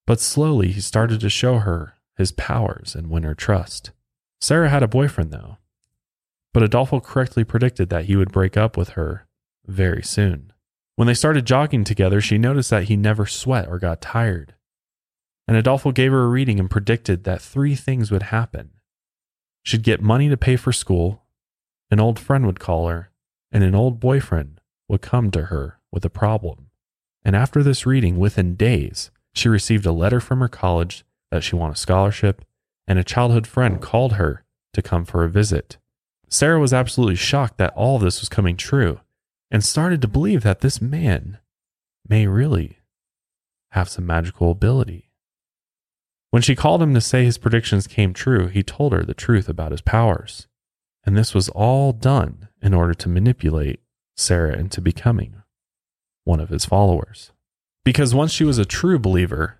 But 0.05 0.19
slowly 0.19 0.71
he 0.71 0.81
started 0.81 1.19
to 1.21 1.29
show 1.29 1.59
her 1.59 1.95
his 2.15 2.31
powers 2.31 2.93
and 2.95 3.09
win 3.09 3.23
her 3.23 3.33
trust. 3.33 3.91
Sarah 4.39 4.69
had 4.69 4.83
a 4.83 4.87
boyfriend, 4.87 5.31
though, 5.31 5.57
but 6.53 6.61
Adolfo 6.61 6.99
correctly 6.99 7.43
predicted 7.43 7.89
that 7.89 8.05
he 8.05 8.15
would 8.15 8.31
break 8.31 8.55
up 8.55 8.77
with 8.77 8.89
her 8.89 9.27
very 9.65 10.03
soon. 10.03 10.53
When 10.95 11.07
they 11.07 11.13
started 11.13 11.45
jogging 11.45 11.83
together, 11.83 12.21
she 12.21 12.37
noticed 12.37 12.69
that 12.69 12.83
he 12.83 12.95
never 12.95 13.25
sweat 13.25 13.67
or 13.67 13.79
got 13.79 14.01
tired. 14.01 14.53
And 15.47 15.57
Adolfo 15.57 15.91
gave 15.91 16.11
her 16.11 16.23
a 16.23 16.27
reading 16.27 16.59
and 16.59 16.69
predicted 16.69 17.23
that 17.23 17.41
three 17.41 17.75
things 17.75 18.11
would 18.11 18.23
happen 18.23 18.71
She'd 19.65 19.81
get 19.81 19.99
money 19.99 20.29
to 20.29 20.37
pay 20.37 20.57
for 20.57 20.71
school, 20.71 21.23
an 21.89 21.99
old 21.99 22.19
friend 22.19 22.45
would 22.45 22.59
call 22.59 22.87
her, 22.87 23.09
and 23.51 23.63
an 23.63 23.73
old 23.73 23.99
boyfriend 23.99 24.61
would 24.87 25.01
come 25.01 25.31
to 25.31 25.45
her 25.45 25.79
with 25.91 26.05
a 26.05 26.09
problem. 26.09 26.64
And 27.25 27.35
after 27.35 27.63
this 27.63 27.87
reading, 27.87 28.17
within 28.17 28.55
days, 28.55 29.09
she 29.33 29.49
received 29.49 29.85
a 29.87 29.91
letter 29.91 30.19
from 30.19 30.39
her 30.39 30.47
college 30.47 31.03
that 31.31 31.43
she 31.43 31.55
won 31.55 31.71
a 31.71 31.75
scholarship, 31.75 32.45
and 32.87 32.99
a 32.99 33.03
childhood 33.03 33.47
friend 33.47 33.81
called 33.81 34.13
her 34.13 34.45
to 34.73 34.81
come 34.83 35.05
for 35.05 35.23
a 35.23 35.29
visit. 35.29 35.77
Sarah 36.29 36.59
was 36.59 36.73
absolutely 36.73 37.15
shocked 37.15 37.57
that 37.57 37.73
all 37.75 37.97
this 37.97 38.19
was 38.19 38.29
coming 38.29 38.55
true 38.55 38.99
and 39.49 39.63
started 39.63 40.01
to 40.01 40.07
believe 40.07 40.43
that 40.43 40.61
this 40.61 40.79
man 40.79 41.39
may 42.07 42.27
really 42.27 42.77
have 43.71 43.89
some 43.89 44.05
magical 44.05 44.51
ability. 44.51 45.09
When 46.29 46.43
she 46.43 46.55
called 46.55 46.81
him 46.81 46.93
to 46.93 47.01
say 47.01 47.23
his 47.23 47.37
predictions 47.37 47.87
came 47.87 48.13
true, 48.13 48.47
he 48.47 48.61
told 48.61 48.93
her 48.93 49.03
the 49.03 49.13
truth 49.13 49.49
about 49.49 49.71
his 49.71 49.81
powers. 49.81 50.47
And 51.05 51.17
this 51.17 51.33
was 51.33 51.49
all 51.49 51.91
done 51.91 52.49
in 52.61 52.73
order 52.73 52.93
to 52.93 53.09
manipulate 53.09 53.79
Sarah 54.15 54.57
into 54.57 54.81
becoming 54.81 55.41
one 56.25 56.41
of 56.41 56.49
his 56.49 56.65
followers. 56.65 57.31
Because 57.85 58.13
once 58.13 58.31
she 58.31 58.43
was 58.43 58.57
a 58.57 58.65
true 58.65 58.99
believer, 58.99 59.59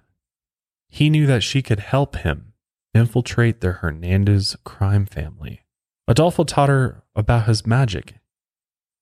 he 0.90 1.10
knew 1.10 1.26
that 1.26 1.44
she 1.44 1.62
could 1.62 1.80
help 1.80 2.18
him 2.18 2.54
infiltrate 2.94 3.62
the 3.62 3.74
Hernandez 3.74 4.56
crime 4.64 5.06
family. 5.06 5.62
Adolfo 6.08 6.44
taught 6.44 6.70
her 6.70 7.04
about 7.16 7.46
his 7.46 7.66
magic 7.66 8.16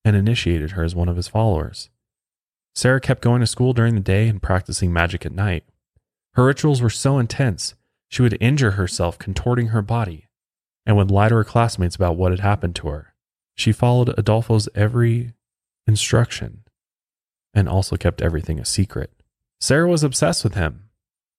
and 0.06 0.15
initiated 0.15 0.71
her 0.71 0.84
as 0.84 0.95
one 0.95 1.10
of 1.10 1.15
his 1.15 1.28
followers. 1.28 1.89
Sarah 2.76 2.99
kept 2.99 3.21
going 3.21 3.39
to 3.39 3.47
school 3.47 3.73
during 3.73 3.95
the 3.95 4.02
day 4.02 4.28
and 4.28 4.41
practicing 4.41 4.91
magic 4.91 5.26
at 5.26 5.32
night. 5.32 5.63
Her 6.34 6.45
rituals 6.45 6.82
were 6.82 6.89
so 6.89 7.19
intense, 7.19 7.76
she 8.10 8.21
would 8.21 8.38
injure 8.41 8.71
herself 8.71 9.17
contorting 9.17 9.67
her 9.67 9.82
body 9.82 10.28
and 10.86 10.97
would 10.97 11.12
lie 11.12 11.30
to 11.30 11.36
her 11.36 11.43
classmates 11.43 11.95
about 11.95 12.17
what 12.17 12.32
had 12.32 12.41
happened 12.41 12.76
to 12.78 12.88
her. 12.89 13.13
She 13.56 13.71
followed 13.71 14.13
Adolfo's 14.17 14.67
every 14.76 15.34
instruction 15.86 16.62
and 17.54 17.70
also 17.70 17.96
kept 17.96 18.22
everything 18.22 18.60
a 18.60 18.66
secret. 18.66 19.12
Sarah 19.60 19.88
was 19.88 20.04
obsessed 20.04 20.44
with 20.44 20.56
him, 20.56 20.89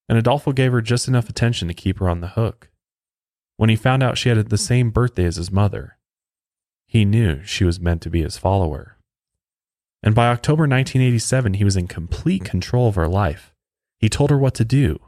and 0.08 0.16
Adolfo 0.18 0.52
gave 0.52 0.72
her 0.72 0.80
just 0.80 1.08
enough 1.08 1.28
attention 1.28 1.68
to 1.68 1.74
keep 1.74 1.98
her 1.98 2.08
on 2.08 2.20
the 2.20 2.28
hook. 2.28 2.70
When 3.56 3.70
he 3.70 3.76
found 3.76 4.02
out 4.02 4.18
she 4.18 4.28
had 4.28 4.48
the 4.48 4.58
same 4.58 4.90
birthday 4.90 5.24
as 5.24 5.36
his 5.36 5.50
mother, 5.50 5.98
he 6.86 7.04
knew 7.04 7.42
she 7.44 7.64
was 7.64 7.80
meant 7.80 8.02
to 8.02 8.10
be 8.10 8.22
his 8.22 8.36
follower. 8.36 8.98
And 10.02 10.14
by 10.14 10.28
October 10.28 10.62
1987, 10.62 11.54
he 11.54 11.64
was 11.64 11.76
in 11.76 11.88
complete 11.88 12.44
control 12.44 12.88
of 12.88 12.94
her 12.94 13.08
life. 13.08 13.54
He 13.98 14.08
told 14.08 14.30
her 14.30 14.38
what 14.38 14.54
to 14.54 14.64
do, 14.64 15.00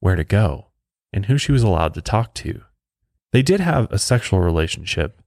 where 0.00 0.16
to 0.16 0.24
go, 0.24 0.68
and 1.12 1.26
who 1.26 1.38
she 1.38 1.52
was 1.52 1.62
allowed 1.62 1.94
to 1.94 2.02
talk 2.02 2.34
to. 2.34 2.62
They 3.32 3.42
did 3.42 3.60
have 3.60 3.92
a 3.92 3.98
sexual 3.98 4.40
relationship, 4.40 5.20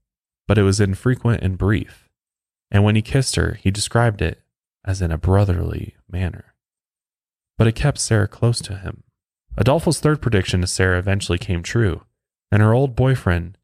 but 0.47 0.57
it 0.57 0.63
was 0.63 0.79
infrequent 0.79 1.43
and 1.43 1.57
brief. 1.57 2.09
And 2.71 2.83
when 2.83 2.95
he 2.95 3.01
kissed 3.01 3.35
her, 3.35 3.59
he 3.61 3.69
described 3.69 4.21
it 4.21 4.41
as 4.85 5.01
in 5.01 5.11
a 5.11 5.17
brotherly 5.17 5.95
manner. 6.09 6.53
But 7.57 7.67
it 7.67 7.75
kept 7.75 7.99
Sarah 7.99 8.27
close 8.27 8.61
to 8.61 8.77
him. 8.77 9.03
Adolfo's 9.57 9.99
third 9.99 10.21
prediction 10.21 10.61
to 10.61 10.67
Sarah 10.67 10.97
eventually 10.97 11.37
came 11.37 11.61
true, 11.61 12.03
and 12.51 12.61
her 12.61 12.73
old 12.73 12.95
boyfriend, 12.95 13.57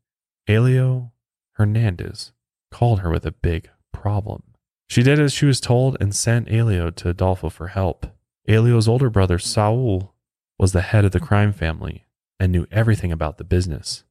Elio 0.48 1.12
Hernandez, 1.54 2.34
called 2.72 3.00
her 3.00 3.10
with 3.10 3.26
a 3.26 3.32
big 3.32 3.70
problem. 3.92 4.44
She 4.90 5.04
did 5.04 5.20
as 5.20 5.34
she 5.34 5.46
was 5.46 5.60
told 5.60 5.98
and 6.00 6.16
sent 6.16 6.52
Elio 6.52 6.92
to 6.92 7.10
Adolfo 7.10 7.50
for 7.50 7.68
help. 7.68 8.08
Elio's 8.48 8.88
older 8.88 9.10
brother, 9.10 9.40
Saul, 9.40 10.14
was 10.60 10.72
the 10.72 10.82
head 10.82 11.06
of 11.06 11.12
the 11.12 11.20
crime 11.20 11.52
family 11.52 12.06
and 12.40 12.52
knew 12.52 12.68
everything 12.72 13.12
about 13.12 13.38
the 13.38 13.44
business. 13.44 14.04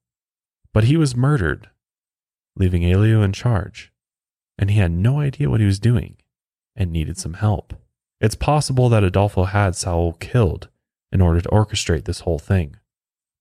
But 0.72 0.84
he 0.84 0.96
was 0.96 1.16
murdered, 1.16 1.70
leaving 2.56 2.84
Elio 2.84 3.22
in 3.22 3.32
charge, 3.32 3.92
and 4.58 4.70
he 4.70 4.78
had 4.78 4.90
no 4.90 5.20
idea 5.20 5.48
what 5.48 5.60
he 5.60 5.66
was 5.66 5.78
doing 5.78 6.16
and 6.76 6.92
needed 6.92 7.18
some 7.18 7.34
help. 7.34 7.74
It's 8.20 8.34
possible 8.34 8.88
that 8.88 9.04
Adolfo 9.04 9.44
had 9.44 9.74
Saul 9.76 10.12
killed 10.14 10.68
in 11.10 11.20
order 11.20 11.40
to 11.40 11.48
orchestrate 11.48 12.04
this 12.04 12.20
whole 12.20 12.38
thing, 12.38 12.76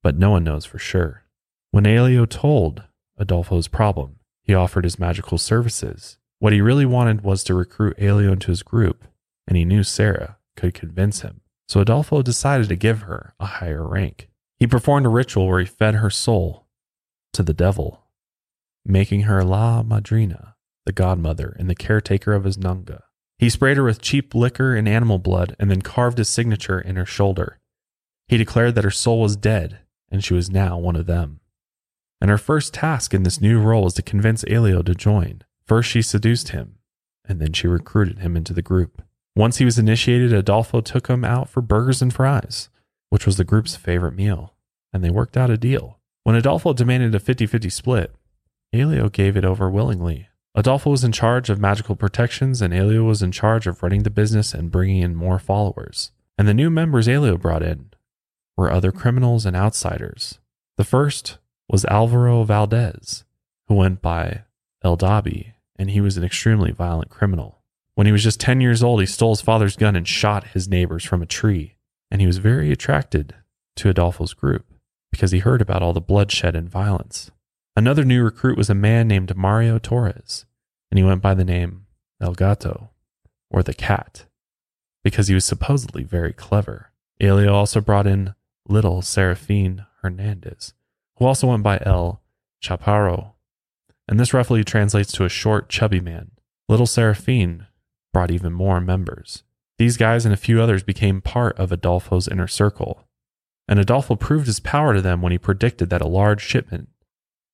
but 0.01 0.17
no 0.17 0.31
one 0.31 0.43
knows 0.43 0.65
for 0.65 0.79
sure. 0.79 1.23
When 1.71 1.85
Elio 1.85 2.25
told 2.25 2.83
Adolfo's 3.17 3.67
problem, 3.67 4.17
he 4.43 4.53
offered 4.53 4.83
his 4.83 4.99
magical 4.99 5.37
services. 5.37 6.17
What 6.39 6.53
he 6.53 6.61
really 6.61 6.85
wanted 6.85 7.21
was 7.21 7.43
to 7.45 7.53
recruit 7.53 7.95
Elio 7.99 8.33
into 8.33 8.51
his 8.51 8.63
group, 8.63 9.05
and 9.47 9.57
he 9.57 9.65
knew 9.65 9.83
Sarah 9.83 10.37
could 10.55 10.73
convince 10.73 11.21
him. 11.21 11.41
So 11.67 11.79
Adolfo 11.79 12.21
decided 12.21 12.69
to 12.69 12.75
give 12.75 13.01
her 13.01 13.33
a 13.39 13.45
higher 13.45 13.87
rank. 13.87 14.29
He 14.57 14.67
performed 14.67 15.05
a 15.05 15.09
ritual 15.09 15.47
where 15.47 15.59
he 15.59 15.65
fed 15.65 15.95
her 15.95 16.09
soul 16.09 16.67
to 17.33 17.43
the 17.43 17.53
devil, 17.53 18.03
making 18.85 19.21
her 19.21 19.43
La 19.43 19.83
Madrina, 19.83 20.55
the 20.85 20.93
godmother 20.93 21.55
and 21.59 21.69
the 21.69 21.75
caretaker 21.75 22.33
of 22.33 22.43
his 22.43 22.57
Nganga. 22.57 23.01
He 23.37 23.49
sprayed 23.49 23.77
her 23.77 23.83
with 23.83 24.01
cheap 24.01 24.33
liquor 24.33 24.75
and 24.75 24.87
animal 24.87 25.19
blood 25.19 25.55
and 25.59 25.69
then 25.69 25.81
carved 25.81 26.17
his 26.17 26.29
signature 26.29 26.79
in 26.79 26.95
her 26.95 27.05
shoulder. 27.05 27.59
He 28.27 28.37
declared 28.37 28.75
that 28.75 28.83
her 28.83 28.91
soul 28.91 29.21
was 29.21 29.35
dead 29.35 29.79
and 30.11 30.23
she 30.23 30.33
was 30.33 30.49
now 30.49 30.77
one 30.77 30.95
of 30.95 31.05
them. 31.05 31.39
And 32.21 32.29
her 32.29 32.37
first 32.37 32.73
task 32.73 33.13
in 33.13 33.23
this 33.23 33.41
new 33.41 33.59
role 33.59 33.83
was 33.83 33.93
to 33.95 34.01
convince 34.01 34.45
Elio 34.47 34.81
to 34.83 34.95
join. 34.95 35.41
First, 35.65 35.89
she 35.89 36.01
seduced 36.01 36.49
him, 36.49 36.75
and 37.27 37.41
then 37.41 37.53
she 37.53 37.67
recruited 37.67 38.19
him 38.19 38.37
into 38.37 38.53
the 38.53 38.61
group. 38.61 39.01
Once 39.35 39.57
he 39.57 39.65
was 39.65 39.77
initiated, 39.77 40.31
Adolfo 40.31 40.79
took 40.79 41.07
him 41.07 41.25
out 41.25 41.49
for 41.49 41.61
burgers 41.61 42.01
and 42.01 42.13
fries, 42.13 42.69
which 43.09 43.25
was 43.25 43.37
the 43.37 43.43
group's 43.43 43.75
favorite 43.75 44.15
meal, 44.15 44.53
and 44.93 45.03
they 45.03 45.09
worked 45.09 45.35
out 45.35 45.49
a 45.49 45.57
deal. 45.57 45.99
When 46.23 46.35
Adolfo 46.35 46.73
demanded 46.73 47.13
a 47.13 47.19
50 47.19 47.45
50 47.45 47.69
split, 47.69 48.15
Elio 48.73 49.09
gave 49.09 49.35
it 49.35 49.45
over 49.45 49.69
willingly. 49.69 50.29
Adolfo 50.57 50.89
was 50.89 51.03
in 51.03 51.11
charge 51.11 51.49
of 51.49 51.59
magical 51.59 51.95
protections, 51.95 52.61
and 52.61 52.73
Elio 52.73 53.03
was 53.03 53.21
in 53.21 53.31
charge 53.31 53.67
of 53.67 53.83
running 53.83 54.03
the 54.03 54.09
business 54.09 54.53
and 54.53 54.71
bringing 54.71 55.01
in 55.01 55.13
more 55.13 55.37
followers. 55.37 56.11
And 56.37 56.47
the 56.47 56.53
new 56.53 56.69
members 56.69 57.07
Elio 57.07 57.37
brought 57.37 57.63
in 57.63 57.91
were 58.55 58.71
other 58.71 58.93
criminals 58.93 59.45
and 59.45 59.55
outsiders. 59.55 60.39
The 60.77 60.85
first 60.85 61.39
was 61.67 61.83
Alvaro 61.85 62.43
Valdez, 62.43 63.25
who 63.67 63.75
went 63.75 64.01
by 64.01 64.43
El 64.81 64.97
Dubi, 64.97 65.53
and 65.75 65.89
he 65.89 65.99
was 65.99 66.15
an 66.15 66.23
extremely 66.23 66.71
violent 66.71 67.09
criminal. 67.09 67.61
When 67.95 68.07
he 68.07 68.13
was 68.13 68.23
just 68.23 68.39
10 68.39 68.61
years 68.61 68.83
old, 68.83 69.01
he 69.01 69.05
stole 69.05 69.31
his 69.31 69.41
father's 69.41 69.75
gun 69.75 69.95
and 69.95 70.07
shot 70.07 70.47
his 70.47 70.69
neighbors 70.69 71.03
from 71.03 71.21
a 71.21 71.25
tree, 71.25 71.75
and 72.09 72.21
he 72.21 72.27
was 72.27 72.37
very 72.37 72.71
attracted 72.71 73.35
to 73.77 73.89
Adolfo's 73.89 74.33
group 74.33 74.65
because 75.11 75.31
he 75.31 75.39
heard 75.39 75.61
about 75.61 75.81
all 75.81 75.93
the 75.93 76.01
bloodshed 76.01 76.55
and 76.55 76.69
violence. 76.69 77.31
Another 77.77 78.05
new 78.05 78.23
recruit 78.23 78.57
was 78.57 78.69
a 78.69 78.75
man 78.75 79.05
named 79.07 79.35
Mario 79.35 79.79
Torres, 79.79 80.45
and 80.89 80.97
he 80.97 81.03
went 81.03 81.21
by 81.21 81.33
the 81.33 81.43
name 81.43 81.87
El 82.21 82.33
Gato, 82.33 82.91
or 83.51 83.63
the 83.63 83.73
Cat, 83.73 84.27
because 85.03 85.27
he 85.27 85.33
was 85.33 85.43
supposedly 85.43 86.03
very 86.03 86.31
clever. 86.31 86.91
Elio 87.19 87.53
also 87.53 87.81
brought 87.81 88.07
in 88.07 88.33
little 88.67 89.01
Serafin 89.01 89.85
Hernandez, 90.01 90.73
who 91.17 91.25
also 91.25 91.47
went 91.47 91.63
by 91.63 91.81
El 91.85 92.21
Chaparro, 92.63 93.33
and 94.07 94.17
this 94.19 94.33
roughly 94.33 94.63
translates 94.63 95.11
to 95.11 95.25
a 95.25 95.29
short, 95.29 95.67
chubby 95.67 95.99
man. 95.99 96.31
Little 96.69 96.87
Serafin 96.87 97.67
brought 98.13 98.31
even 98.31 98.53
more 98.53 98.79
members. 98.79 99.43
These 99.77 99.97
guys 99.97 100.23
and 100.23 100.33
a 100.33 100.37
few 100.37 100.61
others 100.61 100.83
became 100.83 101.19
part 101.19 101.59
of 101.59 101.73
Adolfo's 101.73 102.29
inner 102.29 102.47
circle, 102.47 103.03
and 103.67 103.79
Adolfo 103.79 104.15
proved 104.15 104.47
his 104.47 104.61
power 104.61 104.93
to 104.93 105.01
them 105.01 105.21
when 105.21 105.33
he 105.33 105.37
predicted 105.37 105.89
that 105.89 106.01
a 106.01 106.07
large 106.07 106.41
shipment 106.41 106.87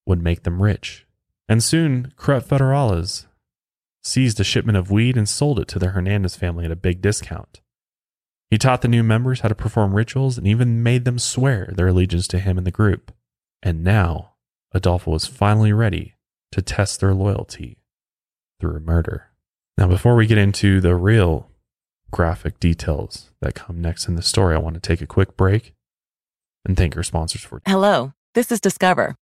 would 0.06 0.22
make 0.22 0.44
them 0.44 0.62
rich. 0.62 1.06
And 1.48 1.64
soon, 1.64 2.14
corrupt 2.16 2.48
federales 2.48 3.26
seized 4.04 4.40
a 4.40 4.44
shipment 4.44 4.78
of 4.78 4.90
weed 4.90 5.18
and 5.18 5.28
sold 5.28 5.60
it 5.60 5.68
to 5.70 5.80
the 5.80 5.90
Hernandez 5.90 6.36
family 6.36 6.66
at 6.66 6.72
a 6.72 6.76
big 6.76 7.02
discount. 7.02 7.62
He 8.50 8.58
taught 8.58 8.82
the 8.82 8.88
new 8.88 9.04
members 9.04 9.42
how 9.42 9.50
to 9.50 9.56
perform 9.56 9.94
rituals 9.94 10.38
and 10.38 10.46
even 10.46 10.84
made 10.84 11.06
them 11.06 11.20
swear 11.20 11.72
their 11.76 11.88
allegiance 11.88 12.28
to 12.30 12.40
him 12.40 12.58
and 12.58 12.68
the 12.68 12.72
group. 12.72 13.14
And 13.64 13.84
now, 13.84 14.34
Adolfo 14.74 15.12
was 15.12 15.26
finally 15.26 15.72
ready 15.72 16.16
to 16.52 16.62
test 16.62 17.00
their 17.00 17.14
loyalty 17.14 17.78
through 18.60 18.80
murder. 18.82 19.28
Now, 19.78 19.88
before 19.88 20.16
we 20.16 20.28
get 20.28 20.38
into 20.38 20.82
the 20.82 20.96
real 20.96 21.50
graphic 22.12 22.60
details 22.60 23.32
that 23.42 23.56
come 23.56 23.82
next 23.82 24.08
in 24.08 24.16
the 24.16 24.22
story, 24.22 24.56
I 24.56 24.60
want 24.60 24.74
to 24.76 24.82
take 24.82 25.02
a 25.02 25.08
quick 25.08 25.38
break 25.38 25.74
and 26.66 26.76
thank 26.76 26.98
our 26.98 27.04
sponsors 27.04 27.42
for. 27.42 27.62
Hello, 27.66 28.14
this 28.34 28.52
is 28.52 28.60
Discover, 28.60 29.16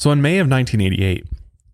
So 0.00 0.10
in 0.12 0.22
May 0.22 0.38
of 0.38 0.48
1988, 0.48 1.26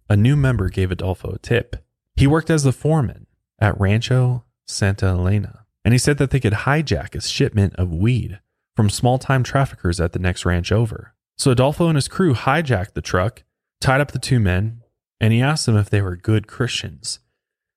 a 0.09 0.17
new 0.17 0.35
member 0.35 0.69
gave 0.69 0.91
Adolfo 0.91 1.35
a 1.35 1.39
tip. 1.39 1.77
He 2.17 2.27
worked 2.27 2.51
as 2.51 2.65
the 2.65 2.73
foreman 2.73 3.29
at 3.61 3.79
Rancho 3.79 4.43
Santa 4.67 5.07
Elena, 5.07 5.65
and 5.85 5.95
he 5.95 5.99
said 5.99 6.19
that 6.19 6.33
they 6.33 6.41
could 6.41 6.53
hijack 6.53 7.15
a 7.15 7.21
shipment 7.21 7.77
of 7.77 7.95
weed 7.95 8.41
from 8.75 8.91
small 8.91 9.21
time 9.21 9.45
traffickers 9.45 10.01
at 10.01 10.13
the 10.13 10.19
next 10.19 10.45
ranch 10.45 10.73
over. 10.73 11.15
So 11.39 11.53
Adolfo 11.53 11.87
and 11.87 11.95
his 11.95 12.09
crew 12.09 12.35
hijacked 12.35 12.95
the 12.95 13.01
truck, 13.01 13.45
tied 13.81 14.01
up 14.01 14.11
the 14.11 14.19
two 14.19 14.41
men, 14.41 14.83
and 15.21 15.33
he 15.33 15.41
asked 15.41 15.67
them 15.67 15.77
if 15.77 15.89
they 15.89 16.03
were 16.03 16.17
good 16.17 16.49
Christians. 16.49 17.21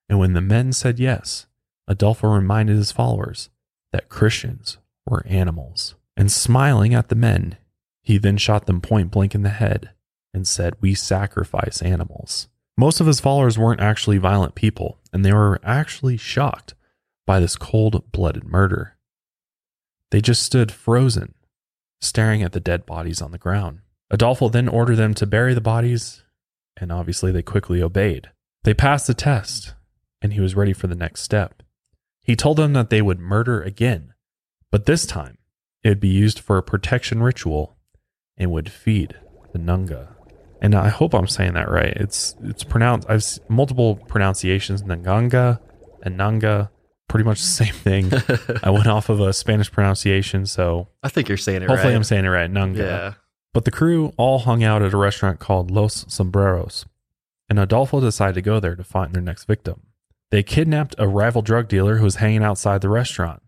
And 0.10 0.18
when 0.18 0.34
the 0.34 0.42
men 0.42 0.74
said 0.74 0.98
yes, 0.98 1.46
Adolfo 1.88 2.28
reminded 2.28 2.76
his 2.76 2.92
followers 2.92 3.52
that 3.92 4.10
Christians 4.10 4.80
were 5.06 5.24
animals. 5.28 5.94
And 6.18 6.32
smiling 6.32 6.96
at 6.96 7.10
the 7.10 7.16
men, 7.16 7.58
he 8.02 8.18
then 8.18 8.38
shot 8.38 8.66
them 8.66 8.82
point 8.82 9.12
blank 9.12 9.36
in 9.36 9.44
the 9.44 9.50
head 9.50 9.92
and 10.34 10.48
said, 10.48 10.76
We 10.82 10.94
sacrifice 10.96 11.82
animals. 11.82 12.48
Most 12.78 13.00
of 13.00 13.08
his 13.08 13.20
followers 13.20 13.58
weren't 13.58 13.82
actually 13.82 14.18
violent 14.18 14.56
people, 14.56 15.00
and 15.12 15.26
they 15.26 15.34
were 15.34 15.60
actually 15.64 16.18
shocked 16.18 16.76
by 17.26 17.40
this 17.40 17.56
cold 17.56 18.12
blooded 18.12 18.46
murder. 18.46 18.96
They 20.12 20.22
just 20.22 20.44
stood 20.44 20.72
frozen, 20.72 21.36
staring 22.02 22.42
at 22.42 22.54
the 22.54 22.60
dead 22.60 22.86
bodies 22.86 23.22
on 23.22 23.32
the 23.32 23.38
ground. 23.38 23.80
Adolfo 24.10 24.50
then 24.50 24.68
ordered 24.68 24.96
them 24.96 25.14
to 25.16 25.28
bury 25.28 25.54
the 25.54 25.62
bodies, 25.62 26.24
and 26.78 26.92
obviously 26.92 27.32
they 27.32 27.42
quickly 27.42 27.82
obeyed. 27.82 28.30
They 28.64 28.74
passed 28.74 29.08
the 29.08 29.14
test, 29.14 29.76
and 30.22 30.34
he 30.34 30.40
was 30.40 30.56
ready 30.56 30.74
for 30.74 30.88
the 30.88 30.96
next 30.96 31.22
step. 31.22 31.62
He 32.24 32.36
told 32.36 32.58
them 32.58 32.74
that 32.74 32.90
they 32.90 33.02
would 33.02 33.20
murder 33.20 33.62
again, 33.62 34.14
but 34.72 34.86
this 34.86 35.06
time 35.06 35.38
it 35.84 35.90
would 35.90 36.00
be 36.00 36.08
used 36.08 36.40
for 36.40 36.58
a 36.58 36.64
protection 36.64 37.22
ritual 37.22 37.78
and 38.38 38.52
would 38.52 38.72
feed 38.72 39.16
the 39.52 39.60
Nganga. 39.60 40.16
And 40.62 40.76
I 40.76 40.90
hope 40.90 41.14
I'm 41.14 41.28
saying 41.28 41.54
that 41.54 41.70
right. 41.70 41.94
It's 41.96 42.36
it's 42.44 42.64
pronounced. 42.64 43.10
I've 43.10 43.26
multiple 43.50 43.96
pronunciations: 43.96 44.84
Nanganga 44.84 45.60
and 46.04 46.18
Nanga. 46.18 46.72
Pretty 47.08 47.24
much 47.24 47.40
the 47.40 47.48
same 47.48 47.74
thing. 47.74 48.12
I 48.64 48.70
went 48.70 48.86
off 48.86 49.10
of 49.10 49.20
a 49.20 49.34
Spanish 49.34 49.72
pronunciation, 49.72 50.46
so 50.46 50.90
I 51.02 51.10
think 51.10 51.28
you're 51.28 51.40
saying 51.40 51.64
it 51.64 51.68
hopefully 51.68 51.94
right. 51.94 51.96
I'm 51.96 52.04
saying 52.04 52.26
it 52.26 52.30
right. 52.30 52.52
Nanga. 52.52 52.84
Yeah. 52.84 53.14
But 53.52 53.66
the 53.66 53.72
crew 53.72 54.14
all 54.16 54.40
hung 54.40 54.64
out 54.64 54.84
at 54.84 54.94
a 54.94 54.98
restaurant 54.98 55.40
called 55.40 55.72
Los 55.72 56.06
Sombreros, 56.08 56.86
and 57.50 57.58
Adolfo 57.58 58.00
decided 58.00 58.36
to 58.36 58.42
go 58.44 58.60
there 58.60 58.76
to 58.76 58.84
find 58.84 59.14
their 59.14 59.24
next 59.24 59.46
victim. 59.46 59.82
They 60.30 60.44
kidnapped 60.44 60.94
a 61.00 61.08
rival 61.08 61.42
drug 61.42 61.68
dealer 61.68 61.98
who 61.98 62.04
was 62.04 62.18
hanging 62.18 62.44
outside 62.44 62.82
the 62.82 62.90
restaurant. 62.90 63.42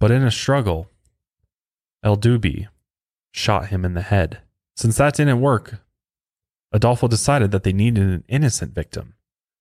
But 0.00 0.10
in 0.10 0.22
a 0.22 0.30
struggle, 0.30 0.90
El 2.02 2.16
Dubi 2.16 2.68
shot 3.30 3.68
him 3.68 3.84
in 3.84 3.94
the 3.94 4.02
head. 4.02 4.38
Since 4.76 4.96
that 4.96 5.14
didn't 5.14 5.40
work, 5.40 5.80
Adolfo 6.74 7.06
decided 7.06 7.52
that 7.52 7.62
they 7.62 7.72
needed 7.72 8.02
an 8.02 8.24
innocent 8.26 8.74
victim 8.74 9.14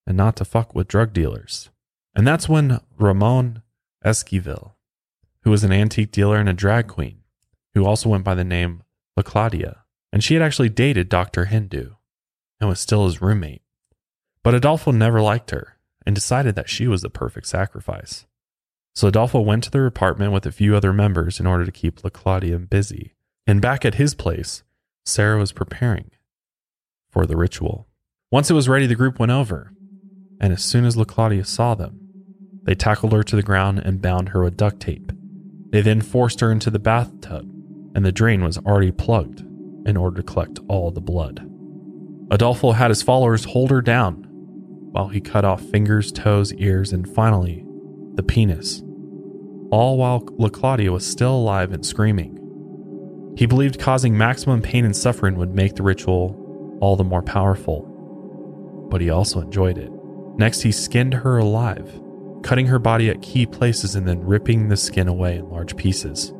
and 0.07 0.17
not 0.17 0.35
to 0.35 0.43
fuck 0.43 0.73
with 0.73 0.87
drug 0.87 1.13
dealers. 1.13 1.69
And 2.15 2.25
that's 2.27 2.49
when 2.49 2.79
Ramon 2.97 3.61
Esquivel, 4.03 4.71
who 5.43 5.51
was 5.51 5.63
an 5.63 5.71
antique 5.71 6.11
dealer 6.11 6.37
and 6.37 6.49
a 6.49 6.53
drag 6.53 6.87
queen, 6.87 7.19
who 7.75 7.85
also 7.85 8.09
went 8.09 8.23
by 8.23 8.33
the 8.33 8.43
name 8.43 8.81
La 9.15 9.21
Claudia, 9.21 9.83
and 10.11 10.23
she 10.23 10.33
had 10.33 10.41
actually 10.41 10.69
dated 10.69 11.07
Dr. 11.07 11.45
Hindu 11.45 11.91
and 12.59 12.67
was 12.67 12.79
still 12.79 13.05
his 13.05 13.21
roommate. 13.21 13.61
But 14.41 14.55
Adolfo 14.55 14.91
never 14.91 15.21
liked 15.21 15.51
her 15.51 15.77
and 16.07 16.15
decided 16.15 16.55
that 16.55 16.69
she 16.69 16.87
was 16.87 17.03
the 17.03 17.11
perfect 17.11 17.45
sacrifice. 17.45 18.25
So 18.95 19.07
Adolfo 19.07 19.39
went 19.39 19.63
to 19.65 19.71
their 19.71 19.85
apartment 19.85 20.31
with 20.31 20.47
a 20.47 20.51
few 20.51 20.75
other 20.75 20.91
members 20.91 21.39
in 21.39 21.45
order 21.45 21.63
to 21.63 21.71
keep 21.71 22.03
La 22.03 22.09
Claudia 22.09 22.57
busy. 22.57 23.13
And 23.45 23.61
back 23.61 23.85
at 23.85 23.95
his 23.95 24.15
place, 24.15 24.63
Sarah 25.05 25.37
was 25.37 25.51
preparing 25.51 26.09
for 27.13 27.25
the 27.25 27.37
ritual. 27.37 27.87
Once 28.31 28.49
it 28.49 28.55
was 28.55 28.67
ready, 28.67 28.87
the 28.87 28.95
group 28.95 29.19
went 29.19 29.31
over, 29.31 29.71
and 30.41 30.51
as 30.51 30.63
soon 30.63 30.83
as 30.83 30.97
La 30.97 31.03
Claudia 31.03 31.45
saw 31.45 31.75
them, 31.75 31.99
they 32.63 32.73
tackled 32.73 33.13
her 33.13 33.23
to 33.23 33.35
the 33.35 33.43
ground 33.43 33.79
and 33.79 34.01
bound 34.01 34.29
her 34.29 34.43
with 34.43 34.57
duct 34.57 34.79
tape. 34.79 35.11
They 35.69 35.81
then 35.81 36.01
forced 36.01 36.39
her 36.39 36.51
into 36.51 36.71
the 36.71 36.79
bathtub, 36.79 37.47
and 37.93 38.03
the 38.03 38.11
drain 38.11 38.43
was 38.43 38.57
already 38.57 38.91
plugged 38.91 39.41
in 39.85 39.95
order 39.95 40.17
to 40.17 40.23
collect 40.23 40.59
all 40.67 40.89
the 40.91 41.01
blood. 41.01 41.47
Adolfo 42.31 42.71
had 42.71 42.89
his 42.89 43.03
followers 43.03 43.45
hold 43.45 43.69
her 43.69 43.81
down 43.81 44.25
while 44.91 45.09
he 45.09 45.21
cut 45.21 45.45
off 45.45 45.61
fingers, 45.61 46.11
toes, 46.11 46.53
ears, 46.53 46.93
and 46.93 47.07
finally, 47.13 47.65
the 48.15 48.23
penis, 48.23 48.81
all 49.71 49.97
while 49.97 50.27
La 50.37 50.49
Claudia 50.49 50.91
was 50.91 51.05
still 51.05 51.35
alive 51.35 51.71
and 51.71 51.85
screaming. 51.85 52.39
He 53.37 53.45
believed 53.45 53.79
causing 53.79 54.17
maximum 54.17 54.61
pain 54.61 54.85
and 54.85 54.95
suffering 54.95 55.35
would 55.35 55.53
make 55.53 55.75
the 55.75 55.83
ritual 55.83 56.39
all 56.83 56.97
the 56.97 57.03
more 57.05 57.21
powerful, 57.21 57.83
but 58.89 58.99
he 58.99 59.09
also 59.09 59.39
enjoyed 59.39 59.77
it. 59.77 59.89
Next, 60.37 60.59
he 60.59 60.71
skinned 60.73 61.13
her 61.13 61.37
alive, 61.37 61.89
cutting 62.43 62.67
her 62.67 62.77
body 62.77 63.09
at 63.09 63.21
key 63.21 63.45
places 63.45 63.95
and 63.95 64.05
then 64.05 64.19
ripping 64.19 64.67
the 64.67 64.75
skin 64.75 65.07
away 65.07 65.37
in 65.37 65.49
large 65.49 65.77
pieces. 65.77 66.33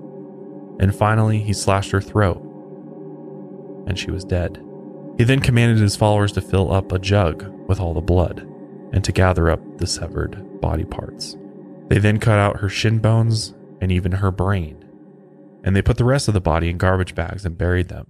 And 0.82 0.94
finally, 0.94 1.40
he 1.40 1.54
slashed 1.54 1.92
her 1.92 2.02
throat, 2.02 2.42
and 3.88 3.98
she 3.98 4.12
was 4.12 4.26
dead. 4.26 4.62
He 5.18 5.24
then 5.24 5.40
commanded 5.40 5.78
his 5.78 5.96
followers 5.96 6.34
to 6.34 6.42
fill 6.42 6.74
up 6.74 6.92
a 6.92 7.00
jug 7.00 7.46
with 7.70 7.80
all 7.80 7.94
the 7.94 8.02
blood 8.02 8.42
and 8.92 9.02
to 9.06 9.14
gather 9.14 9.50
up 9.50 9.62
the 9.78 9.88
severed 9.88 10.60
body 10.60 10.84
parts. 10.84 11.38
They 11.88 12.00
then 12.00 12.20
cut 12.20 12.38
out 12.38 12.60
her 12.60 12.68
shin 12.68 13.00
bones 13.00 13.54
and 13.80 13.94
even 13.94 14.12
her 14.12 14.30
brain, 14.30 14.84
and 15.64 15.74
they 15.74 15.82
put 15.82 15.96
the 15.96 16.04
rest 16.04 16.28
of 16.28 16.34
the 16.34 16.42
body 16.42 16.70
in 16.70 16.78
garbage 16.78 17.16
bags 17.16 17.46
and 17.46 17.58
buried 17.58 17.88
them. 17.88 18.08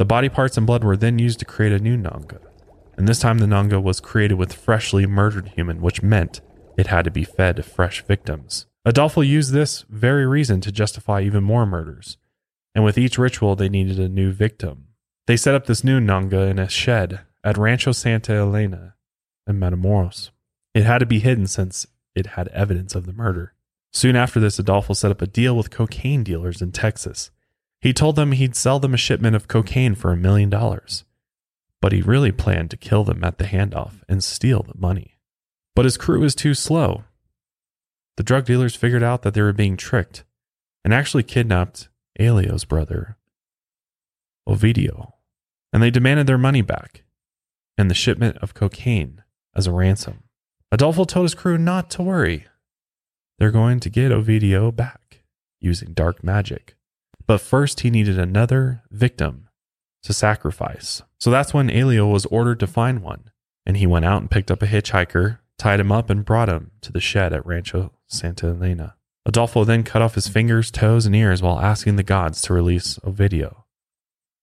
The 0.00 0.06
body 0.06 0.30
parts 0.30 0.56
and 0.56 0.66
blood 0.66 0.82
were 0.82 0.96
then 0.96 1.18
used 1.18 1.40
to 1.40 1.44
create 1.44 1.74
a 1.74 1.78
new 1.78 1.98
Nganga, 1.98 2.38
and 2.96 3.06
this 3.06 3.18
time 3.18 3.36
the 3.36 3.44
Nganga 3.44 3.82
was 3.82 4.00
created 4.00 4.36
with 4.36 4.54
freshly 4.54 5.04
murdered 5.04 5.48
human, 5.48 5.82
which 5.82 6.02
meant 6.02 6.40
it 6.78 6.86
had 6.86 7.04
to 7.04 7.10
be 7.10 7.22
fed 7.22 7.62
fresh 7.66 8.02
victims. 8.06 8.64
Adolfo 8.86 9.20
used 9.20 9.52
this 9.52 9.84
very 9.90 10.26
reason 10.26 10.62
to 10.62 10.72
justify 10.72 11.20
even 11.20 11.44
more 11.44 11.66
murders, 11.66 12.16
and 12.74 12.82
with 12.82 12.96
each 12.96 13.18
ritual 13.18 13.54
they 13.54 13.68
needed 13.68 14.00
a 14.00 14.08
new 14.08 14.32
victim. 14.32 14.86
They 15.26 15.36
set 15.36 15.54
up 15.54 15.66
this 15.66 15.84
new 15.84 16.00
Nganga 16.00 16.50
in 16.50 16.58
a 16.58 16.66
shed 16.66 17.20
at 17.44 17.58
Rancho 17.58 17.92
Santa 17.92 18.32
Elena 18.32 18.94
in 19.46 19.60
Matamoros. 19.60 20.30
It 20.72 20.84
had 20.84 21.00
to 21.00 21.06
be 21.06 21.18
hidden 21.18 21.46
since 21.46 21.86
it 22.14 22.28
had 22.28 22.48
evidence 22.48 22.94
of 22.94 23.04
the 23.04 23.12
murder. 23.12 23.52
Soon 23.92 24.16
after 24.16 24.40
this, 24.40 24.58
Adolfo 24.58 24.94
set 24.94 25.10
up 25.10 25.20
a 25.20 25.26
deal 25.26 25.54
with 25.54 25.68
cocaine 25.68 26.24
dealers 26.24 26.62
in 26.62 26.72
Texas. 26.72 27.30
He 27.80 27.92
told 27.92 28.16
them 28.16 28.32
he'd 28.32 28.56
sell 28.56 28.78
them 28.78 28.94
a 28.94 28.98
shipment 28.98 29.34
of 29.34 29.48
cocaine 29.48 29.94
for 29.94 30.12
a 30.12 30.16
million 30.16 30.50
dollars, 30.50 31.04
but 31.80 31.92
he 31.92 32.02
really 32.02 32.32
planned 32.32 32.70
to 32.70 32.76
kill 32.76 33.04
them 33.04 33.24
at 33.24 33.38
the 33.38 33.44
handoff 33.44 34.02
and 34.08 34.22
steal 34.22 34.62
the 34.62 34.78
money. 34.78 35.16
But 35.74 35.86
his 35.86 35.96
crew 35.96 36.20
was 36.20 36.34
too 36.34 36.52
slow. 36.54 37.04
The 38.16 38.22
drug 38.22 38.44
dealers 38.44 38.76
figured 38.76 39.02
out 39.02 39.22
that 39.22 39.32
they 39.32 39.40
were 39.40 39.54
being 39.54 39.78
tricked 39.78 40.24
and 40.84 40.92
actually 40.92 41.22
kidnapped 41.22 41.88
Elio's 42.18 42.66
brother, 42.66 43.16
Ovidio, 44.46 45.12
and 45.72 45.82
they 45.82 45.90
demanded 45.90 46.26
their 46.26 46.36
money 46.36 46.60
back 46.60 47.04
and 47.78 47.90
the 47.90 47.94
shipment 47.94 48.36
of 48.38 48.52
cocaine 48.52 49.22
as 49.54 49.66
a 49.66 49.72
ransom. 49.72 50.24
Adolfo 50.70 51.04
told 51.04 51.24
his 51.24 51.34
crew 51.34 51.56
not 51.56 51.88
to 51.90 52.02
worry. 52.02 52.46
They're 53.38 53.50
going 53.50 53.80
to 53.80 53.88
get 53.88 54.12
Ovidio 54.12 54.74
back 54.74 55.22
using 55.60 55.94
dark 55.94 56.22
magic. 56.22 56.76
But 57.30 57.40
first, 57.40 57.78
he 57.78 57.90
needed 57.92 58.18
another 58.18 58.82
victim 58.90 59.48
to 60.02 60.12
sacrifice. 60.12 61.02
So 61.20 61.30
that's 61.30 61.54
when 61.54 61.70
Elio 61.70 62.08
was 62.08 62.26
ordered 62.26 62.58
to 62.58 62.66
find 62.66 63.04
one. 63.04 63.30
And 63.64 63.76
he 63.76 63.86
went 63.86 64.04
out 64.04 64.20
and 64.20 64.28
picked 64.28 64.50
up 64.50 64.62
a 64.62 64.66
hitchhiker, 64.66 65.38
tied 65.56 65.78
him 65.78 65.92
up, 65.92 66.10
and 66.10 66.24
brought 66.24 66.48
him 66.48 66.72
to 66.80 66.90
the 66.90 66.98
shed 66.98 67.32
at 67.32 67.46
Rancho 67.46 67.92
Santa 68.08 68.48
Elena. 68.48 68.96
Adolfo 69.24 69.62
then 69.62 69.84
cut 69.84 70.02
off 70.02 70.16
his 70.16 70.26
fingers, 70.26 70.72
toes, 70.72 71.06
and 71.06 71.14
ears 71.14 71.40
while 71.40 71.60
asking 71.60 71.94
the 71.94 72.02
gods 72.02 72.42
to 72.42 72.52
release 72.52 72.98
Ovidio 73.04 73.62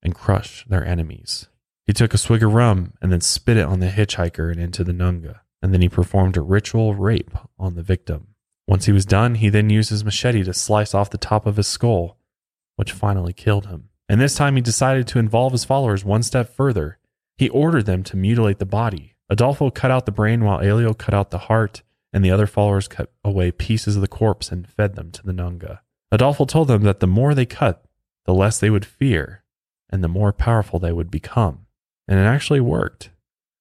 and 0.01 0.15
crush 0.15 0.63
their 0.69 0.85
enemies. 0.85 1.49
He 1.87 1.91
took 1.91 2.13
a 2.13 2.17
swig 2.17 2.41
of 2.41 2.53
rum 2.53 2.93
and 3.01 3.11
then 3.11 3.19
spit 3.19 3.57
it 3.57 3.65
on 3.65 3.81
the 3.81 3.89
hitchhiker 3.89 4.49
and 4.49 4.61
into 4.61 4.85
the 4.85 4.93
Nganga 4.93 5.41
and 5.61 5.73
then 5.73 5.81
he 5.81 5.89
performed 5.89 6.37
a 6.37 6.41
ritual 6.41 6.95
rape 6.95 7.35
on 7.59 7.75
the 7.75 7.83
victim. 7.83 8.27
Once 8.67 8.85
he 8.85 8.91
was 8.91 9.05
done, 9.05 9.35
he 9.35 9.49
then 9.49 9.69
used 9.69 9.89
his 9.89 10.03
machete 10.03 10.43
to 10.43 10.53
slice 10.53 10.93
off 10.93 11.09
the 11.09 11.17
top 11.17 11.45
of 11.45 11.57
his 11.57 11.67
skull, 11.67 12.16
which 12.77 12.93
finally 12.93 13.33
killed 13.33 13.67
him. 13.67 13.89
And 14.07 14.21
this 14.21 14.35
time 14.35 14.55
he 14.55 14.61
decided 14.61 15.05
to 15.07 15.19
involve 15.19 15.51
his 15.51 15.65
followers 15.65 16.05
one 16.05 16.23
step 16.23 16.55
further. 16.55 16.97
He 17.37 17.49
ordered 17.49 17.85
them 17.85 18.03
to 18.03 18.15
mutilate 18.15 18.59
the 18.59 18.65
body. 18.65 19.15
Adolfo 19.29 19.69
cut 19.69 19.91
out 19.91 20.05
the 20.05 20.11
brain 20.13 20.45
while 20.45 20.61
Elio 20.61 20.93
cut 20.93 21.13
out 21.13 21.31
the 21.31 21.37
heart, 21.37 21.83
and 22.13 22.23
the 22.23 22.31
other 22.31 22.47
followers 22.47 22.87
cut 22.87 23.11
away 23.25 23.51
pieces 23.51 23.97
of 23.97 24.01
the 24.01 24.07
corpse 24.07 24.51
and 24.51 24.67
fed 24.67 24.95
them 24.95 25.11
to 25.11 25.23
the 25.23 25.33
Nganga. 25.33 25.79
Adolfo 26.11 26.45
told 26.45 26.69
them 26.69 26.83
that 26.83 27.01
the 27.01 27.07
more 27.07 27.35
they 27.35 27.45
cut, 27.45 27.83
the 28.25 28.33
less 28.33 28.59
they 28.59 28.69
would 28.69 28.85
fear, 28.85 29.43
and 29.89 30.03
the 30.03 30.07
more 30.07 30.31
powerful 30.31 30.79
they 30.79 30.93
would 30.93 31.11
become. 31.11 31.65
And 32.07 32.17
it 32.17 32.23
actually 32.23 32.61
worked. 32.61 33.09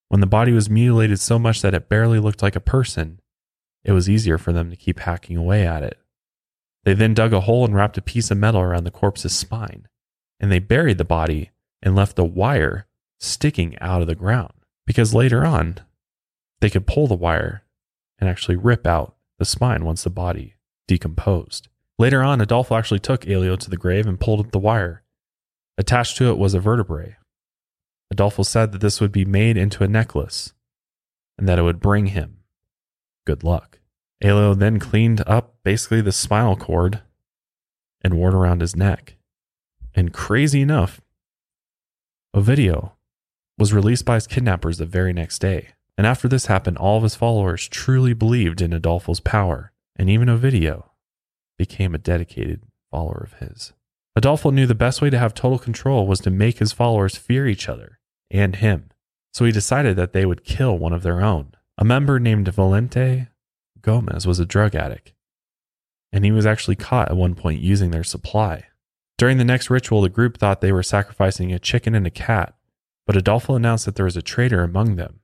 When 0.09 0.21
the 0.21 0.27
body 0.27 0.53
was 0.53 0.71
mutilated 0.71 1.19
so 1.19 1.39
much 1.39 1.63
that 1.63 1.75
it 1.75 1.89
barely 1.89 2.21
looked 2.21 2.43
like 2.43 2.55
a 2.55 2.61
person, 2.61 3.21
it 3.85 3.93
was 3.93 4.09
easier 4.09 4.39
for 4.39 4.53
them 4.53 4.71
to 4.71 4.77
keep 4.77 5.01
hacking 5.01 5.37
away 5.37 5.67
at 5.67 5.83
it. 5.83 5.99
They 6.87 6.95
then 6.95 7.15
dug 7.15 7.33
a 7.33 7.41
hole 7.41 7.65
and 7.65 7.75
wrapped 7.75 7.99
a 7.99 8.03
piece 8.03 8.31
of 8.31 8.39
metal 8.39 8.61
around 8.61 8.85
the 8.85 8.93
corpse's 8.93 9.37
spine, 9.37 9.89
and 10.39 10.53
they 10.53 10.61
buried 10.61 10.99
the 10.99 11.05
body 11.05 11.51
and 11.83 11.97
left 11.97 12.15
the 12.15 12.25
wire 12.25 12.87
sticking 13.19 13.77
out 13.81 14.03
of 14.03 14.07
the 14.07 14.15
ground 14.15 14.53
because 14.87 15.13
later 15.13 15.45
on 15.45 15.81
they 16.61 16.71
could 16.71 16.87
pull 16.87 17.09
the 17.09 17.17
wire 17.17 17.65
and 18.21 18.31
actually 18.31 18.55
rip 18.55 18.87
out 18.87 19.17
the 19.41 19.45
spine 19.45 19.85
once 19.85 20.05
the 20.05 20.11
body 20.11 20.55
decomposed. 20.87 21.67
Later 21.99 22.23
on, 22.23 22.41
Adolfo 22.41 22.77
actually 22.77 23.01
took 23.01 23.27
Elio 23.27 23.57
to 23.57 23.69
the 23.69 23.77
grave 23.77 24.07
and 24.07 24.21
pulled 24.21 24.39
up 24.39 24.53
the 24.53 24.59
wire. 24.61 25.03
Attached 25.77 26.17
to 26.19 26.31
it 26.31 26.39
was 26.39 26.55
a 26.55 26.61
vertebrae, 26.61 27.17
Adolfo 28.13 28.45
said 28.45 28.71
that 28.71 28.81
this 28.81 29.01
would 29.01 29.13
be 29.13 29.25
made 29.25 29.57
into 29.57 29.83
a 29.83 29.89
necklace 29.89 30.53
and 31.37 31.49
that 31.49 31.59
it 31.59 31.63
would 31.63 31.81
bring 31.81 32.07
him 32.07 32.45
good 33.27 33.43
luck. 33.43 33.76
Elio 34.23 34.55
then 34.55 34.79
cleaned 34.79 35.23
up 35.27 35.57
basically 35.63 36.01
the 36.01 36.13
spinal 36.13 36.57
cord 36.57 37.03
and 38.03 38.15
wore 38.15 38.31
it 38.31 38.35
around 38.35 38.61
his 38.61 38.77
neck. 38.77 39.17
And 39.95 40.13
crazy 40.13 40.63
enough, 40.63 41.01
Ovidio 42.35 42.93
was 43.59 43.73
released 43.73 44.05
by 44.05 44.15
his 44.15 44.27
kidnappers 44.27 44.79
the 44.79 44.87
very 44.87 45.13
next 45.13 45.39
day. 45.39 45.69
And 45.97 46.07
after 46.07 46.29
this 46.29 46.47
happened, 46.47 46.77
all 46.77 46.99
of 46.99 47.03
his 47.03 47.15
followers 47.15 47.69
truly 47.69 48.13
believed 48.13 48.61
in 48.61 48.73
Adolfo's 48.75 49.21
power, 49.21 49.73
and 49.97 50.11
even 50.11 50.29
Ovidio 50.29 50.91
became 51.57 51.95
a 51.95 51.99
dedicated 51.99 52.63
follower 52.91 53.27
of 53.31 53.39
his. 53.41 53.73
Adolfo 54.15 54.51
knew 54.51 54.67
the 54.67 54.75
best 54.75 55.01
way 55.01 55.11
to 55.11 55.19
have 55.19 55.35
total 55.35 55.59
control 55.59 56.07
was 56.07 56.21
to 56.21 56.31
make 56.31 56.59
his 56.59 56.73
followers 56.73 57.17
fear 57.17 57.47
each 57.47 57.69
other 57.69 57.99
and 58.31 58.57
him, 58.57 58.91
so 59.33 59.45
he 59.45 59.53
decided 59.53 59.97
that 59.97 60.13
they 60.13 60.27
would 60.27 60.45
kill 60.45 60.77
one 60.77 60.93
of 60.93 61.03
their 61.03 61.23
own. 61.23 61.53
A 61.79 61.85
member 61.85 62.19
named 62.19 62.47
Valente 62.47 63.29
Gomez 63.87 64.27
was 64.27 64.41
a 64.41 64.45
drug 64.45 64.75
addict, 64.75 65.13
and 66.13 66.25
he 66.25 66.33
was 66.33 66.45
actually 66.45 66.75
caught 66.75 67.09
at 67.09 67.17
one 67.17 67.37
point 67.37 67.61
using 67.61 67.93
their 67.93 68.03
supply. 68.03 68.65
During 69.17 69.39
the 69.39 69.45
next 69.45 69.71
ritual, 69.71 70.03
the 70.03 70.09
group 70.09 70.37
thought 70.37 70.61
they 70.61 70.73
were 70.73 70.83
sacrificing 70.83 71.53
a 71.53 71.61
chicken 71.61 71.95
and 71.95 72.05
a 72.05 72.11
cat, 72.11 72.57
but 73.07 73.17
Adolfo 73.17 73.55
announced 73.55 73.87
that 73.87 73.95
there 73.95 74.05
was 74.05 74.17
a 74.17 74.23
traitor 74.23 74.65
among 74.65 74.97
them 74.97 75.21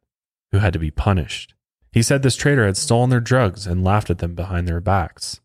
who 0.52 0.58
had 0.58 0.72
to 0.74 0.78
be 0.78 0.92
punished. 0.92 1.54
He 1.90 2.02
said 2.02 2.22
this 2.22 2.36
traitor 2.36 2.64
had 2.64 2.76
stolen 2.76 3.10
their 3.10 3.18
drugs 3.18 3.66
and 3.66 3.82
laughed 3.82 4.10
at 4.10 4.18
them 4.18 4.36
behind 4.36 4.68
their 4.68 4.80
backs. 4.80 5.40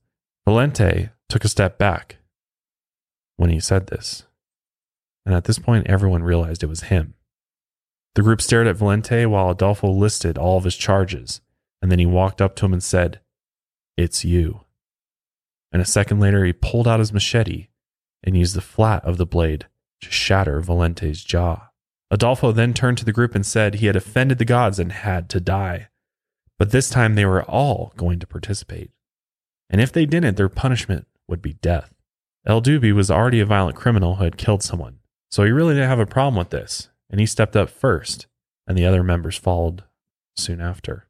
Valente 0.48 1.10
took 1.28 1.44
a 1.44 1.50
step 1.50 1.80
back 1.80 2.18
when 3.36 3.50
he 3.50 3.60
said 3.60 3.88
this. 3.88 4.28
And 5.26 5.34
at 5.34 5.46
this 5.46 5.58
point, 5.58 5.88
everyone 5.88 6.24
realized 6.24 6.62
it 6.62 6.68
was 6.68 6.84
him. 6.84 7.16
The 8.14 8.22
group 8.22 8.42
stared 8.42 8.68
at 8.68 8.78
Valente 8.78 9.26
while 9.26 9.50
Adolfo 9.50 9.90
listed 9.90 10.38
all 10.38 10.58
of 10.58 10.64
his 10.64 10.78
charges, 10.78 11.42
and 11.82 11.92
then 11.92 12.00
he 12.00 12.06
walked 12.06 12.42
up 12.42 12.56
to 12.58 12.66
him 12.66 12.74
and 12.74 12.84
said, 12.84 13.20
It's 13.98 14.26
you. 14.26 14.62
And 15.72 15.82
a 15.82 15.86
second 15.86 16.20
later, 16.20 16.46
he 16.46 16.54
pulled 16.54 16.88
out 16.88 17.00
his 17.00 17.14
machete 17.14 17.68
and 18.24 18.38
used 18.38 18.56
the 18.56 18.62
flat 18.62 19.04
of 19.06 19.18
the 19.18 19.26
blade 19.26 19.68
to 20.02 20.12
shatter 20.12 20.60
Valente's 20.62 21.24
jaw. 21.24 21.70
Adolfo 22.10 22.52
then 22.52 22.74
turned 22.74 22.98
to 22.98 23.06
the 23.06 23.12
group 23.12 23.36
and 23.36 23.46
said 23.46 23.76
he 23.76 23.88
had 23.88 23.96
offended 23.96 24.38
the 24.38 24.46
gods 24.46 24.80
and 24.80 24.92
had 24.92 25.30
to 25.30 25.40
die. 25.40 25.90
But 26.58 26.72
this 26.72 26.90
time 26.90 27.16
they 27.16 27.26
were 27.26 27.44
all 27.44 27.94
going 27.98 28.20
to 28.20 28.28
participate. 28.28 28.92
And 29.70 29.82
if 29.82 29.92
they 29.92 30.06
didn't, 30.06 30.38
their 30.38 30.50
punishment 30.50 31.08
would 31.28 31.42
be 31.42 31.54
death. 31.54 31.94
El 32.46 32.62
Dubi 32.62 32.94
was 32.94 33.12
already 33.12 33.42
a 33.42 33.46
violent 33.46 33.76
criminal 33.76 34.16
who 34.16 34.24
had 34.24 34.38
killed 34.38 34.64
someone, 34.64 35.00
so 35.30 35.44
he 35.44 35.52
really 35.52 35.74
didn't 35.74 35.90
have 35.90 36.00
a 36.00 36.06
problem 36.06 36.38
with 36.38 36.50
this, 36.50 36.88
and 37.10 37.20
he 37.20 37.26
stepped 37.26 37.58
up 37.58 37.70
first, 37.70 38.26
and 38.66 38.78
the 38.78 38.86
other 38.86 39.04
members 39.04 39.38
followed 39.38 39.84
soon 40.38 40.62
after. 40.62 41.07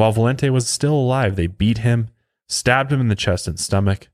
While 0.00 0.14
Valente 0.14 0.48
was 0.48 0.66
still 0.66 0.94
alive, 0.94 1.36
they 1.36 1.46
beat 1.46 1.76
him, 1.76 2.08
stabbed 2.48 2.90
him 2.90 3.02
in 3.02 3.08
the 3.08 3.14
chest 3.14 3.46
and 3.46 3.60
stomach, 3.60 4.08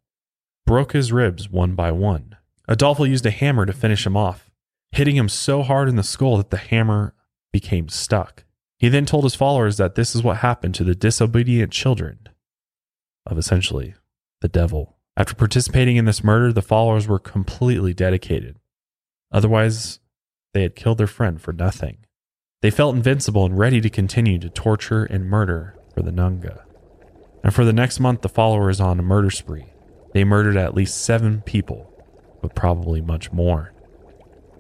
broke 0.66 0.94
his 0.94 1.12
ribs 1.12 1.48
one 1.48 1.76
by 1.76 1.92
one. 1.92 2.34
Adolfo 2.66 3.04
used 3.04 3.24
a 3.24 3.30
hammer 3.30 3.64
to 3.64 3.72
finish 3.72 4.04
him 4.04 4.16
off, 4.16 4.50
hitting 4.90 5.14
him 5.14 5.28
so 5.28 5.62
hard 5.62 5.88
in 5.88 5.94
the 5.94 6.02
skull 6.02 6.38
that 6.38 6.50
the 6.50 6.56
hammer 6.56 7.14
became 7.52 7.88
stuck. 7.88 8.42
He 8.80 8.88
then 8.88 9.06
told 9.06 9.22
his 9.22 9.36
followers 9.36 9.76
that 9.76 9.94
this 9.94 10.16
is 10.16 10.24
what 10.24 10.38
happened 10.38 10.74
to 10.74 10.82
the 10.82 10.96
disobedient 10.96 11.70
children 11.70 12.18
of 13.24 13.38
essentially 13.38 13.94
the 14.40 14.48
devil. 14.48 14.96
After 15.16 15.36
participating 15.36 15.94
in 15.94 16.04
this 16.04 16.24
murder, 16.24 16.52
the 16.52 16.62
followers 16.62 17.06
were 17.06 17.20
completely 17.20 17.94
dedicated. 17.94 18.58
Otherwise, 19.30 20.00
they 20.52 20.62
had 20.62 20.74
killed 20.74 20.98
their 20.98 21.06
friend 21.06 21.40
for 21.40 21.52
nothing. 21.52 21.98
They 22.60 22.72
felt 22.72 22.96
invincible 22.96 23.46
and 23.46 23.56
ready 23.56 23.80
to 23.80 23.88
continue 23.88 24.40
to 24.40 24.50
torture 24.50 25.04
and 25.04 25.30
murder 25.30 25.75
for 25.96 26.02
the 26.02 26.10
Nganga. 26.10 26.62
And 27.42 27.54
for 27.54 27.64
the 27.64 27.72
next 27.72 27.98
month, 27.98 28.20
the 28.20 28.28
followers 28.28 28.80
on 28.80 29.00
a 29.00 29.02
murder 29.02 29.30
spree. 29.30 29.64
They 30.12 30.24
murdered 30.24 30.56
at 30.56 30.74
least 30.74 31.02
seven 31.02 31.40
people, 31.40 31.90
but 32.42 32.54
probably 32.54 33.00
much 33.00 33.32
more. 33.32 33.72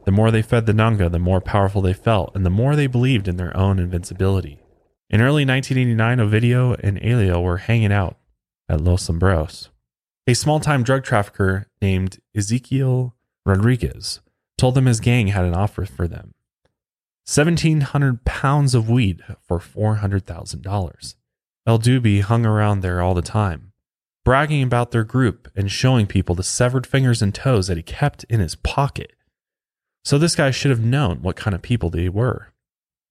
The 0.06 0.12
more 0.12 0.30
they 0.30 0.42
fed 0.42 0.64
the 0.64 0.72
Nganga, 0.72 1.12
the 1.12 1.18
more 1.18 1.42
powerful 1.42 1.82
they 1.82 1.92
felt, 1.92 2.34
and 2.34 2.46
the 2.46 2.50
more 2.50 2.74
they 2.74 2.86
believed 2.86 3.28
in 3.28 3.36
their 3.36 3.54
own 3.54 3.78
invincibility. 3.78 4.62
In 5.10 5.20
early 5.20 5.44
1989, 5.44 6.18
Ovidio 6.18 6.76
and 6.82 6.98
Elio 7.04 7.40
were 7.40 7.58
hanging 7.58 7.92
out 7.92 8.16
at 8.68 8.80
Los 8.80 9.02
Sombreros 9.02 9.68
a 10.26 10.34
small 10.34 10.58
time 10.58 10.82
drug 10.82 11.04
trafficker 11.04 11.68
named 11.80 12.18
Ezekiel 12.34 13.14
Rodriguez 13.44 14.20
told 14.58 14.74
them 14.74 14.86
his 14.86 15.00
gang 15.00 15.28
had 15.28 15.44
an 15.44 15.54
offer 15.54 15.84
for 15.84 16.08
them 16.08 16.34
1,700 17.32 18.24
pounds 18.24 18.74
of 18.74 18.88
weed 18.88 19.22
for 19.46 19.58
$400,000. 19.58 21.14
El 21.66 21.78
Dubi 21.80 22.20
hung 22.20 22.46
around 22.46 22.80
there 22.80 23.02
all 23.02 23.14
the 23.14 23.22
time, 23.22 23.72
bragging 24.24 24.62
about 24.62 24.92
their 24.92 25.02
group 25.02 25.48
and 25.56 25.70
showing 25.70 26.06
people 26.06 26.34
the 26.34 26.44
severed 26.44 26.86
fingers 26.86 27.22
and 27.22 27.34
toes 27.34 27.66
that 27.66 27.76
he 27.76 27.82
kept 27.82 28.24
in 28.24 28.40
his 28.40 28.54
pocket. 28.54 29.12
So 30.04 30.18
this 30.18 30.36
guy 30.36 30.52
should 30.52 30.70
have 30.70 30.84
known 30.84 31.22
what 31.22 31.36
kind 31.36 31.54
of 31.54 31.62
people 31.62 31.90
they 31.90 32.08
were. 32.08 32.52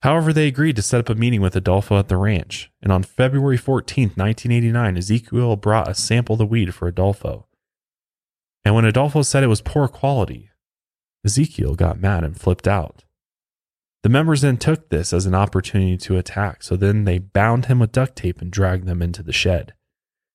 However, 0.03 0.31
they 0.31 0.47
agreed 0.47 0.75
to 0.75 0.81
set 0.81 0.99
up 0.99 1.09
a 1.09 1.15
meeting 1.15 1.41
with 1.41 1.55
Adolfo 1.55 1.97
at 1.97 2.07
the 2.07 2.17
ranch, 2.17 2.71
and 2.81 2.91
on 2.91 3.03
February 3.03 3.57
14, 3.57 4.09
1989, 4.15 4.97
Ezekiel 4.97 5.55
brought 5.55 5.89
a 5.89 5.95
sample 5.95 6.33
of 6.33 6.39
the 6.39 6.45
weed 6.45 6.73
for 6.73 6.87
Adolfo. 6.87 7.47
And 8.63 8.75
when 8.75 8.85
Adolfo 8.85 9.23
said 9.23 9.43
it 9.43 9.47
was 9.47 9.61
poor 9.61 9.87
quality, 9.87 10.51
Ezekiel 11.25 11.75
got 11.75 11.99
mad 11.99 12.23
and 12.23 12.39
flipped 12.39 12.67
out. 12.67 13.04
The 14.05 14.09
members 14.09 14.41
then 14.41 14.57
took 14.57 14.89
this 14.89 15.13
as 15.13 15.25
an 15.25 15.33
opportunity 15.33 15.97
to 15.97 16.17
attack, 16.17 16.61
so 16.61 16.75
then 16.75 17.05
they 17.05 17.17
bound 17.17 17.65
him 17.65 17.79
with 17.79 17.91
duct 17.91 18.15
tape 18.15 18.39
and 18.39 18.51
dragged 18.51 18.85
them 18.85 19.01
into 19.01 19.23
the 19.23 19.33
shed. 19.33 19.73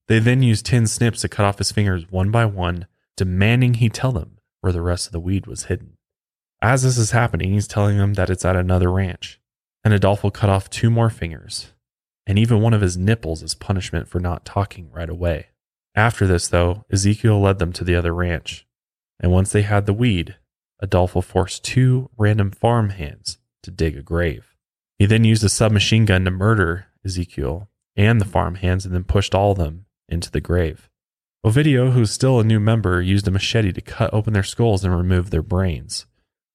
They 0.09 0.19
then 0.19 0.43
used 0.43 0.67
tin 0.67 0.89
snips 0.89 1.21
to 1.21 1.29
cut 1.29 1.47
off 1.47 1.59
his 1.59 1.71
fingers 1.71 2.11
one 2.11 2.33
by 2.33 2.47
one, 2.47 2.89
demanding 3.17 3.75
he 3.75 3.89
tell 3.89 4.11
them 4.11 4.39
where 4.61 4.73
the 4.73 4.83
rest 4.83 5.07
of 5.07 5.13
the 5.13 5.21
weed 5.21 5.47
was 5.47 5.67
hidden. 5.67 5.99
As 6.61 6.83
this 6.83 6.99
is 6.99 7.13
happening, 7.13 7.53
he's 7.53 7.69
telling 7.69 7.97
them 7.97 8.15
that 8.15 8.29
it's 8.29 8.45
at 8.45 8.57
another 8.57 8.91
ranch, 8.91 9.39
and 9.85 9.95
Adolfo 9.95 10.31
cut 10.31 10.51
off 10.51 10.69
two 10.69 10.91
more 10.91 11.09
fingers, 11.09 11.73
and 12.27 12.41
even 12.41 12.63
one 12.63 12.75
of 12.75 12.81
his 12.81 12.97
nipples 12.97 13.41
as 13.41 13.55
punishment 13.55 14.09
for 14.09 14.19
not 14.19 14.45
talking 14.45 14.91
right 14.91 15.09
away. 15.09 15.51
After 15.95 16.27
this, 16.27 16.49
though, 16.49 16.85
Ezekiel 16.91 17.41
led 17.41 17.61
them 17.61 17.73
to 17.75 17.85
the 17.85 17.95
other 17.95 18.13
ranch, 18.13 18.67
and 19.21 19.31
once 19.31 19.53
they 19.53 19.63
had 19.63 19.87
the 19.87 19.95
weed, 19.95 20.35
Adolfo 20.81 21.21
forced 21.21 21.63
two 21.63 22.11
random 22.17 22.51
farm 22.51 22.89
hands 22.89 23.39
to 23.63 23.71
dig 23.71 23.97
a 23.97 24.03
grave. 24.03 24.55
He 24.99 25.07
then 25.07 25.25
used 25.25 25.45
a 25.45 25.49
submachine 25.49 26.05
gun 26.05 26.25
to 26.25 26.31
murder 26.31 26.87
Ezekiel 27.05 27.69
and 27.97 28.21
the 28.21 28.27
farm 28.27 28.57
hands 28.57 28.85
and 28.85 28.95
then 28.95 29.05
pushed 29.05 29.35
all 29.35 29.53
of 29.53 29.59
them 29.59 29.87
into 30.09 30.31
the 30.31 30.41
grave. 30.41 30.89
Ovidio, 31.45 31.93
who's 31.93 32.11
still 32.11 32.39
a 32.39 32.45
new 32.45 32.61
member, 32.61 33.01
used 33.01 33.27
a 33.27 33.31
machete 33.31 33.73
to 33.73 33.81
cut 33.81 34.13
open 34.13 34.35
their 34.35 34.43
skulls 34.43 34.85
and 34.85 34.95
remove 34.95 35.31
their 35.31 35.43
brains. 35.43 36.07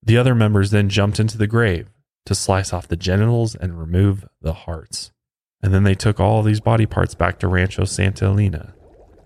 The 0.03 0.17
other 0.17 0.35
members 0.35 0.69
then 0.69 0.89
jumped 0.89 1.19
into 1.19 1.37
the 1.37 1.47
grave 1.47 1.89
to 2.27 2.35
slice 2.35 2.71
off 2.71 2.87
the 2.87 2.95
genitals 2.95 3.55
and 3.55 3.79
remove 3.79 4.27
the 4.41 4.53
hearts. 4.53 5.11
And 5.63 5.73
then 5.73 5.83
they 5.83 5.95
took 5.95 6.19
all 6.19 6.43
these 6.43 6.59
body 6.59 6.85
parts 6.85 7.15
back 7.15 7.39
to 7.39 7.47
Rancho 7.47 7.85
Santa 7.85 8.25
Elena 8.25 8.75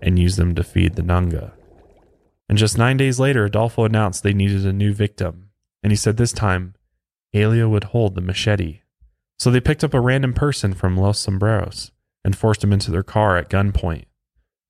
and 0.00 0.18
used 0.18 0.38
them 0.38 0.54
to 0.54 0.64
feed 0.64 0.94
the 0.94 1.02
Nganga. 1.02 1.52
And 2.48 2.56
just 2.56 2.78
nine 2.78 2.96
days 2.96 3.20
later, 3.20 3.44
Adolfo 3.44 3.84
announced 3.84 4.22
they 4.22 4.32
needed 4.32 4.64
a 4.64 4.72
new 4.72 4.94
victim. 4.94 5.50
And 5.82 5.92
he 5.92 5.96
said 5.96 6.16
this 6.16 6.32
time, 6.32 6.74
Elio 7.32 7.68
would 7.68 7.84
hold 7.84 8.14
the 8.14 8.20
machete. 8.20 8.80
So 9.38 9.50
they 9.50 9.60
picked 9.60 9.84
up 9.84 9.94
a 9.94 10.00
random 10.00 10.34
person 10.34 10.74
from 10.74 10.96
Los 10.96 11.18
Sombreros 11.18 11.92
and 12.24 12.36
forced 12.36 12.62
him 12.62 12.72
into 12.72 12.90
their 12.90 13.02
car 13.02 13.36
at 13.36 13.48
gunpoint. 13.48 14.04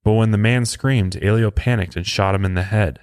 But 0.05 0.13
when 0.13 0.31
the 0.31 0.39
man 0.39 0.65
screamed, 0.65 1.23
Elio 1.23 1.51
panicked 1.51 1.97
and 1.97 2.07
shot 2.07 2.35
him 2.35 2.45
in 2.45 2.55
the 2.55 2.63
head. 2.63 3.01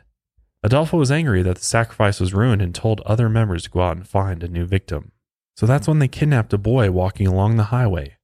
Adolfo 0.63 0.97
was 0.97 1.11
angry 1.11 1.43
that 1.43 1.57
the 1.57 1.63
sacrifice 1.63 2.19
was 2.19 2.33
ruined 2.33 2.61
and 2.61 2.73
told 2.73 3.01
other 3.01 3.29
members 3.29 3.63
to 3.63 3.69
go 3.69 3.81
out 3.81 3.97
and 3.97 4.07
find 4.07 4.43
a 4.43 4.47
new 4.47 4.65
victim. 4.65 5.11
So 5.55 5.65
that's 5.65 5.87
when 5.87 5.99
they 5.99 6.07
kidnapped 6.07 6.53
a 6.53 6.57
boy 6.57 6.91
walking 6.91 7.27
along 7.27 7.57
the 7.57 7.65
highway 7.65 8.17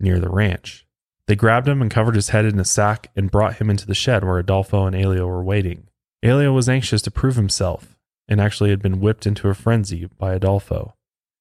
near 0.00 0.18
the 0.18 0.30
ranch. 0.30 0.86
They 1.28 1.36
grabbed 1.36 1.68
him 1.68 1.80
and 1.80 1.90
covered 1.90 2.16
his 2.16 2.30
head 2.30 2.44
in 2.44 2.58
a 2.58 2.64
sack 2.64 3.10
and 3.14 3.30
brought 3.30 3.56
him 3.56 3.70
into 3.70 3.86
the 3.86 3.94
shed 3.94 4.24
where 4.24 4.38
Adolfo 4.38 4.86
and 4.86 4.96
Elio 4.96 5.26
were 5.26 5.42
waiting. 5.42 5.88
Elio 6.22 6.52
was 6.52 6.68
anxious 6.68 7.02
to 7.02 7.10
prove 7.10 7.36
himself 7.36 7.96
and 8.32 8.40
actually 8.40 8.70
had 8.70 8.82
been 8.82 9.00
whipped 9.00 9.26
into 9.26 9.48
a 9.48 9.54
frenzy 9.54 10.06
by 10.18 10.34
Adolfo. 10.34 10.94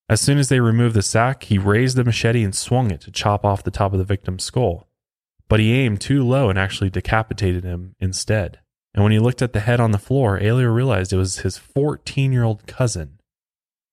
As 0.08 0.22
soon 0.22 0.38
as 0.38 0.50
they 0.50 0.60
removed 0.60 0.96
the 0.96 1.02
sack, 1.02 1.44
he 1.44 1.58
raised 1.58 1.96
the 1.96 2.04
machete 2.04 2.44
and 2.44 2.54
swung 2.54 2.92
it 2.92 3.02
to 3.02 3.12
chop 3.12 3.46
off 3.46 3.64
the 3.64 3.72
top 3.72 3.94
of 3.94 4.00
the 4.00 4.06
victim's 4.06 4.44
skull. 4.44 4.88
But 5.48 5.60
he 5.60 5.72
aimed 5.74 6.02
too 6.02 6.24
low 6.24 6.50
and 6.50 6.60
actually 6.60 6.90
decapitated 6.90 7.64
him 7.64 7.96
instead. 8.00 8.60
And 8.94 9.04
when 9.04 9.14
he 9.14 9.20
looked 9.20 9.42
at 9.42 9.54
the 9.54 9.62
head 9.62 9.80
on 9.80 9.92
the 9.92 9.98
floor, 9.98 10.38
Elio 10.38 10.68
realized 10.68 11.14
it 11.14 11.18
was 11.18 11.40
his 11.40 11.58
14 11.58 12.32
year 12.32 12.44
old 12.44 12.68
cousin, 12.68 13.20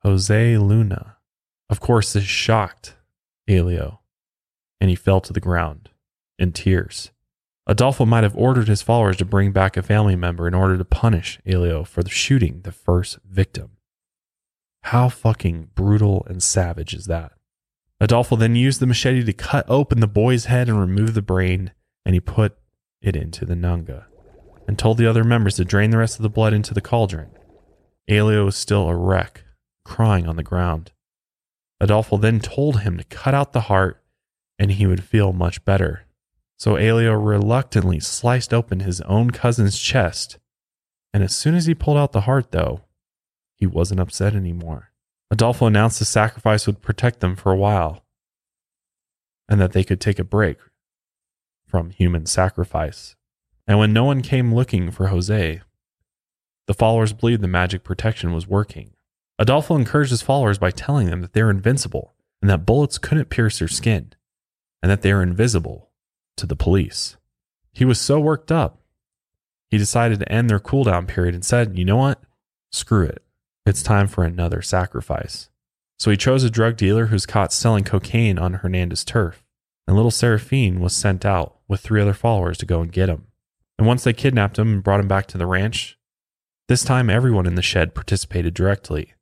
Jose 0.03 0.59
Luna. 0.59 1.17
Of 1.71 1.81
course, 1.81 2.13
this 2.13 2.25
shocked 2.25 2.97
Elio, 3.47 4.01
and 4.81 4.91
he 4.91 4.97
fell 4.97 5.21
to 5.21 5.33
the 5.33 5.41
ground 5.41 5.91
in 6.39 6.53
tears. 6.53 7.11
Adolfo 7.71 8.07
might 8.07 8.25
have 8.25 8.37
ordered 8.37 8.67
his 8.67 8.81
followers 8.81 9.19
to 9.19 9.27
bring 9.27 9.53
back 9.53 9.77
a 9.77 9.83
family 9.83 10.17
member 10.17 10.49
in 10.49 10.55
order 10.55 10.79
to 10.79 10.85
punish 10.87 11.39
Elio 11.47 11.85
for 11.85 12.03
the 12.03 12.09
shooting 12.09 12.63
the 12.63 12.73
first 12.73 13.19
victim. 13.29 13.73
How 14.85 15.11
fucking 15.11 15.71
brutal 15.75 16.27
and 16.31 16.43
savage 16.43 16.95
is 16.95 17.05
that? 17.07 17.33
Adolfo 18.01 18.37
then 18.37 18.57
used 18.57 18.81
the 18.81 18.87
machete 18.87 19.23
to 19.23 19.33
cut 19.35 19.67
open 19.69 20.01
the 20.01 20.07
boy's 20.07 20.47
head 20.47 20.69
and 20.69 20.81
remove 20.81 21.13
the 21.13 21.21
brain, 21.21 21.73
and 22.07 22.15
he 22.15 22.21
put 22.21 22.57
it 23.03 23.15
into 23.15 23.45
the 23.45 23.55
nganga 23.55 24.07
and 24.67 24.79
told 24.79 24.97
the 24.97 25.07
other 25.07 25.25
members 25.25 25.57
to 25.57 25.65
drain 25.65 25.91
the 25.91 25.99
rest 25.99 26.17
of 26.17 26.23
the 26.23 26.31
blood 26.31 26.55
into 26.55 26.73
the 26.73 26.81
cauldron. 26.81 27.31
Elio 28.09 28.47
was 28.47 28.57
still 28.57 28.89
a 28.89 28.97
wreck, 28.97 29.45
crying 29.85 30.27
on 30.27 30.37
the 30.37 30.43
ground. 30.43 30.93
Adolfo 31.81 32.17
then 32.17 32.41
told 32.41 32.81
him 32.81 32.97
to 32.97 33.05
cut 33.05 33.35
out 33.35 33.53
the 33.53 33.63
heart 33.63 34.03
and 34.59 34.73
he 34.73 34.87
would 34.87 35.05
feel 35.05 35.33
much 35.33 35.65
better. 35.65 36.07
So 36.59 36.75
Elio 36.75 37.13
reluctantly 37.13 38.01
sliced 38.01 38.53
open 38.53 38.81
his 38.81 39.01
own 39.03 39.31
cousin's 39.31 39.79
chest, 39.79 40.39
and 41.15 41.23
as 41.23 41.35
soon 41.35 41.55
as 41.55 41.67
he 41.67 41.75
pulled 41.75 41.97
out 41.97 42.11
the 42.11 42.23
heart, 42.23 42.51
though, 42.51 42.83
he 43.55 43.67
wasn't 43.67 44.01
upset 44.01 44.35
anymore. 44.35 44.91
Adolfo 45.31 45.67
announced 45.67 46.01
the 46.01 46.05
sacrifice 46.05 46.67
would 46.67 46.83
protect 46.83 47.21
them 47.21 47.37
for 47.37 47.53
a 47.53 47.57
while, 47.57 48.05
and 49.49 49.61
that 49.61 49.73
they 49.73 49.85
could 49.85 50.01
take 50.01 50.19
a 50.19 50.25
break 50.25 50.59
from 51.69 51.91
human 51.91 52.27
sacrifice. 52.27 53.15
And 53.69 53.79
when 53.79 53.93
no 53.93 54.05
one 54.05 54.21
came 54.21 54.55
looking 54.55 54.91
for 54.91 55.09
Jose, 55.09 55.61
the 56.67 56.75
followers 56.75 57.13
believed 57.13 57.43
the 57.43 57.49
magic 57.49 57.85
protection 57.85 58.33
was 58.33 58.49
working. 58.49 58.95
Adolfo 59.39 59.77
encouraged 59.77 60.11
his 60.11 60.23
followers 60.23 60.59
by 60.59 60.73
telling 60.73 61.09
them 61.09 61.21
that 61.21 61.35
they're 61.35 61.51
invincible 61.51 62.15
and 62.43 62.51
that 62.51 62.67
bullets 62.67 62.99
couldn't 62.99 63.31
pierce 63.31 63.61
their 63.61 63.69
skin, 63.69 64.13
and 64.83 64.91
that 64.91 65.03
they 65.03 65.13
are 65.13 65.23
invisible 65.23 65.88
to 66.39 66.47
the 66.47 66.57
police. 66.57 67.17
He 67.73 67.85
was 67.85 68.01
so 68.01 68.19
worked 68.19 68.51
up, 68.51 68.81
he 69.71 69.79
decided 69.79 70.19
to 70.19 70.33
end 70.33 70.49
their 70.49 70.61
cooldown 70.61 71.07
period 71.07 71.35
and 71.35 71.45
said, 71.45 71.79
You 71.79 71.85
know 71.85 71.97
what? 71.97 72.21
Screw 72.73 73.05
it. 73.05 73.23
It's 73.67 73.83
time 73.83 74.07
for 74.07 74.25
another 74.25 74.63
sacrifice. 74.63 75.51
So 75.99 76.11
he 76.11 76.17
chose 76.17 76.45
a 76.45 76.51
drug 76.51 76.77
dealer 76.77 77.07
who's 77.07 77.27
caught 77.27 77.53
selling 77.53 77.85
cocaine 77.85 78.39
on 78.39 78.55
Hernandez 78.55 79.05
turf, 79.05 79.45
and 79.87 79.97
little 79.97 80.11
Seraphine 80.11 80.81
was 80.81 80.95
sent 80.95 81.27
out 81.27 81.59
with 81.67 81.81
three 81.81 82.01
other 82.01 82.15
followers 82.15 82.57
to 82.59 82.67
go 82.67 82.81
and 82.81 82.93
get 82.93 83.09
him. 83.09 83.27
And 83.79 83.87
once 83.87 84.05
they 84.05 84.13
kidnapped 84.13 84.59
him 84.59 84.73
and 84.73 84.83
brought 84.83 85.01
him 85.01 85.09
back 85.09 85.27
to 85.29 85.39
the 85.39 85.47
ranch, 85.47 85.99
this 86.69 86.85
time 86.85 87.11
everyone 87.11 87.47
in 87.47 87.55
the 87.55 87.63
shed 87.63 87.95
participated 87.95 88.55
directly. 88.55 89.15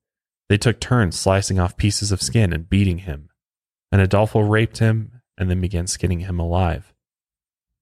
They 0.48 0.58
took 0.58 0.78
turns 0.78 1.18
slicing 1.18 1.58
off 1.58 1.76
pieces 1.76 2.12
of 2.12 2.22
skin 2.22 2.52
and 2.52 2.68
beating 2.68 2.98
him, 2.98 3.30
and 3.90 4.00
Adolfo 4.00 4.40
raped 4.40 4.78
him 4.78 5.22
and 5.36 5.50
then 5.50 5.60
began 5.60 5.88
skinning 5.88 6.20
him 6.20 6.38
alive. 6.38 6.92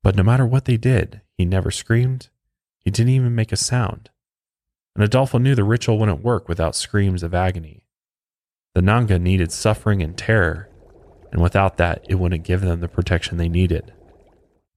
But 0.05 0.17
no 0.17 0.23
matter 0.23 0.45
what 0.45 0.67
they 0.67 0.77
did, 0.77 1.23
he 1.39 1.47
never 1.47 1.71
screamed. 1.71 2.29
He 2.79 2.91
didn't 2.91 3.15
even 3.15 3.35
make 3.35 3.53
a 3.53 3.57
sound. 3.57 4.11
And 4.95 5.03
Adolfo 5.03 5.39
knew 5.39 5.55
the 5.55 5.65
ritual 5.65 5.99
wouldn't 5.99 6.23
work 6.23 6.47
without 6.47 6.77
screams 6.77 7.23
of 7.23 7.33
agony. 7.33 7.87
The 8.75 8.83
Nganga 8.83 9.19
needed 9.19 9.51
suffering 9.51 10.03
and 10.03 10.15
terror, 10.17 10.69
and 11.33 11.41
without 11.41 11.79
that, 11.79 12.05
it 12.07 12.17
wouldn't 12.17 12.45
give 12.45 12.61
them 12.61 12.81
the 12.81 12.87
protection 12.87 13.39
they 13.39 13.49
needed. 13.49 13.95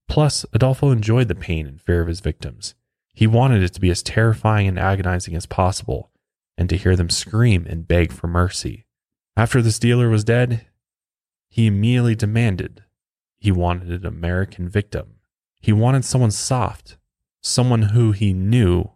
Plus, 0.08 0.46
Adolfo 0.54 0.90
enjoyed 0.90 1.28
the 1.28 1.34
pain 1.34 1.66
and 1.66 1.78
fear 1.78 2.00
of 2.00 2.08
his 2.08 2.20
victims. 2.20 2.74
He 3.12 3.26
wanted 3.26 3.62
it 3.62 3.74
to 3.74 3.82
be 3.82 3.90
as 3.90 4.02
terrifying 4.02 4.66
and 4.66 4.78
agonizing 4.78 5.36
as 5.36 5.44
possible, 5.44 6.10
and 6.56 6.70
to 6.70 6.76
hear 6.78 6.96
them 6.96 7.10
scream 7.10 7.66
and 7.68 7.86
beg 7.86 8.12
for 8.12 8.28
mercy. 8.28 8.86
After 9.36 9.60
this 9.60 9.78
dealer 9.78 10.08
was 10.08 10.24
dead, 10.24 10.66
he 11.50 11.66
immediately 11.66 12.14
demanded 12.14 12.82
he 13.36 13.52
wanted 13.52 13.90
an 13.90 14.06
American 14.06 14.70
victim 14.70 15.17
he 15.60 15.72
wanted 15.72 16.04
someone 16.04 16.30
soft, 16.30 16.96
someone 17.42 17.82
who 17.82 18.12
he 18.12 18.32
knew 18.32 18.90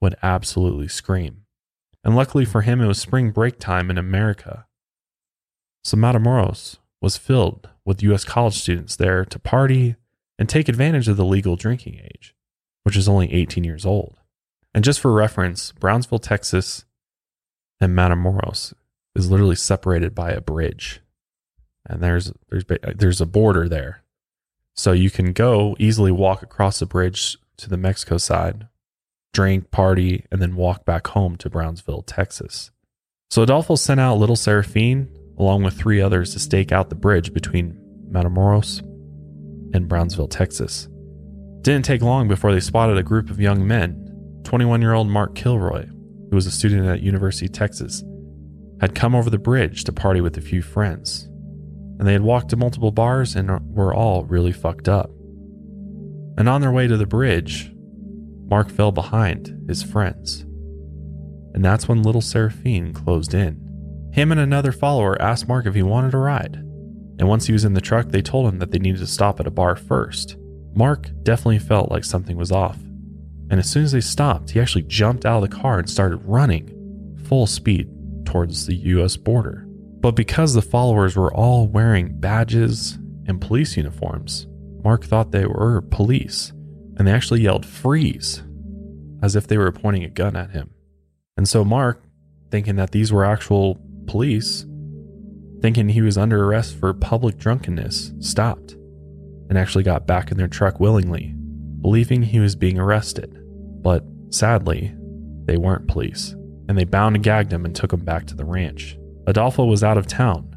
would 0.00 0.16
absolutely 0.22 0.88
scream. 0.88 1.44
And 2.04 2.14
luckily 2.14 2.44
for 2.44 2.62
him, 2.62 2.80
it 2.80 2.86
was 2.86 3.00
spring 3.00 3.30
break 3.30 3.58
time 3.58 3.90
in 3.90 3.98
America. 3.98 4.66
So 5.84 5.96
Matamoros 5.96 6.78
was 7.00 7.16
filled 7.16 7.68
with 7.84 8.02
U.S. 8.02 8.24
college 8.24 8.54
students 8.54 8.96
there 8.96 9.24
to 9.24 9.38
party 9.38 9.96
and 10.38 10.48
take 10.48 10.68
advantage 10.68 11.08
of 11.08 11.16
the 11.16 11.24
legal 11.24 11.56
drinking 11.56 12.00
age, 12.02 12.34
which 12.84 12.96
is 12.96 13.08
only 13.08 13.32
18 13.32 13.64
years 13.64 13.84
old. 13.84 14.18
And 14.74 14.84
just 14.84 15.00
for 15.00 15.12
reference, 15.12 15.72
Brownsville, 15.72 16.18
Texas, 16.18 16.84
and 17.80 17.96
Matamoros 17.96 18.74
is 19.14 19.30
literally 19.30 19.56
separated 19.56 20.14
by 20.14 20.30
a 20.30 20.40
bridge, 20.40 21.00
and 21.86 22.00
there's 22.00 22.32
there's 22.48 22.64
there's 22.96 23.20
a 23.20 23.26
border 23.26 23.68
there. 23.68 24.02
So 24.78 24.92
you 24.92 25.10
can 25.10 25.32
go 25.32 25.74
easily 25.80 26.12
walk 26.12 26.40
across 26.40 26.78
the 26.78 26.86
bridge 26.86 27.36
to 27.56 27.68
the 27.68 27.76
Mexico 27.76 28.16
side, 28.16 28.68
drink, 29.32 29.72
party, 29.72 30.24
and 30.30 30.40
then 30.40 30.54
walk 30.54 30.84
back 30.84 31.08
home 31.08 31.34
to 31.38 31.50
Brownsville, 31.50 32.02
Texas. 32.02 32.70
So 33.28 33.42
Adolfo 33.42 33.74
sent 33.74 33.98
out 33.98 34.18
little 34.18 34.36
Seraphine 34.36 35.08
along 35.36 35.64
with 35.64 35.74
three 35.74 36.00
others 36.00 36.32
to 36.32 36.38
stake 36.38 36.70
out 36.70 36.90
the 36.90 36.94
bridge 36.94 37.32
between 37.32 37.76
Matamoros 38.08 38.78
and 39.74 39.88
Brownsville, 39.88 40.28
Texas. 40.28 40.88
Didn't 41.62 41.84
take 41.84 42.00
long 42.00 42.28
before 42.28 42.52
they 42.52 42.60
spotted 42.60 42.98
a 42.98 43.02
group 43.02 43.30
of 43.30 43.40
young 43.40 43.66
men. 43.66 44.04
21 44.44 44.80
year 44.80 44.94
old 44.94 45.08
Mark 45.08 45.34
Kilroy, 45.34 45.86
who 45.86 46.36
was 46.36 46.46
a 46.46 46.52
student 46.52 46.86
at 46.86 47.02
University 47.02 47.46
of 47.46 47.52
Texas, 47.52 48.04
had 48.80 48.94
come 48.94 49.16
over 49.16 49.28
the 49.28 49.38
bridge 49.38 49.82
to 49.84 49.92
party 49.92 50.20
with 50.20 50.38
a 50.38 50.40
few 50.40 50.62
friends. 50.62 51.27
And 51.98 52.06
they 52.06 52.12
had 52.12 52.22
walked 52.22 52.50
to 52.50 52.56
multiple 52.56 52.92
bars 52.92 53.34
and 53.34 53.74
were 53.74 53.94
all 53.94 54.24
really 54.24 54.52
fucked 54.52 54.88
up. 54.88 55.10
And 56.36 56.48
on 56.48 56.60
their 56.60 56.70
way 56.70 56.86
to 56.86 56.96
the 56.96 57.06
bridge, 57.06 57.72
Mark 58.48 58.70
fell 58.70 58.92
behind 58.92 59.66
his 59.68 59.82
friends. 59.82 60.42
And 61.54 61.64
that's 61.64 61.88
when 61.88 62.02
little 62.02 62.20
Seraphine 62.20 62.92
closed 62.92 63.34
in. 63.34 64.10
Him 64.12 64.30
and 64.30 64.40
another 64.40 64.72
follower 64.72 65.20
asked 65.20 65.48
Mark 65.48 65.66
if 65.66 65.74
he 65.74 65.82
wanted 65.82 66.14
a 66.14 66.18
ride. 66.18 66.54
And 67.18 67.28
once 67.28 67.46
he 67.46 67.52
was 67.52 67.64
in 67.64 67.74
the 67.74 67.80
truck, 67.80 68.08
they 68.08 68.22
told 68.22 68.48
him 68.48 68.58
that 68.60 68.70
they 68.70 68.78
needed 68.78 69.00
to 69.00 69.06
stop 69.06 69.40
at 69.40 69.46
a 69.46 69.50
bar 69.50 69.74
first. 69.74 70.36
Mark 70.74 71.10
definitely 71.24 71.58
felt 71.58 71.90
like 71.90 72.04
something 72.04 72.36
was 72.36 72.52
off. 72.52 72.78
And 73.50 73.58
as 73.58 73.68
soon 73.68 73.84
as 73.84 73.92
they 73.92 74.00
stopped, 74.00 74.50
he 74.50 74.60
actually 74.60 74.82
jumped 74.82 75.26
out 75.26 75.42
of 75.42 75.50
the 75.50 75.56
car 75.56 75.78
and 75.78 75.90
started 75.90 76.18
running 76.18 76.74
full 77.24 77.46
speed 77.46 77.88
towards 78.24 78.66
the 78.66 78.76
US 78.76 79.16
border. 79.16 79.67
But 80.00 80.12
because 80.12 80.54
the 80.54 80.62
followers 80.62 81.16
were 81.16 81.34
all 81.34 81.66
wearing 81.66 82.20
badges 82.20 82.98
and 83.26 83.40
police 83.40 83.76
uniforms, 83.76 84.46
Mark 84.84 85.04
thought 85.04 85.32
they 85.32 85.44
were 85.44 85.82
police, 85.82 86.52
and 86.96 87.06
they 87.06 87.12
actually 87.12 87.40
yelled 87.40 87.66
freeze 87.66 88.42
as 89.22 89.34
if 89.34 89.46
they 89.46 89.58
were 89.58 89.72
pointing 89.72 90.04
a 90.04 90.08
gun 90.08 90.36
at 90.36 90.52
him. 90.52 90.70
And 91.36 91.48
so 91.48 91.64
Mark, 91.64 92.04
thinking 92.50 92.76
that 92.76 92.92
these 92.92 93.12
were 93.12 93.24
actual 93.24 93.80
police, 94.06 94.64
thinking 95.60 95.88
he 95.88 96.02
was 96.02 96.16
under 96.16 96.44
arrest 96.44 96.78
for 96.78 96.94
public 96.94 97.36
drunkenness, 97.36 98.12
stopped 98.20 98.72
and 99.48 99.58
actually 99.58 99.84
got 99.84 100.06
back 100.06 100.30
in 100.30 100.36
their 100.36 100.48
truck 100.48 100.78
willingly, 100.78 101.34
believing 101.80 102.22
he 102.22 102.38
was 102.38 102.54
being 102.54 102.78
arrested. 102.78 103.36
But 103.82 104.04
sadly, 104.30 104.94
they 105.46 105.56
weren't 105.56 105.88
police, 105.88 106.36
and 106.68 106.78
they 106.78 106.84
bound 106.84 107.16
and 107.16 107.24
gagged 107.24 107.52
him 107.52 107.64
and 107.64 107.74
took 107.74 107.92
him 107.92 108.04
back 108.04 108.26
to 108.26 108.34
the 108.34 108.44
ranch. 108.44 108.96
Adolfo 109.28 109.66
was 109.66 109.84
out 109.84 109.98
of 109.98 110.06
town, 110.06 110.50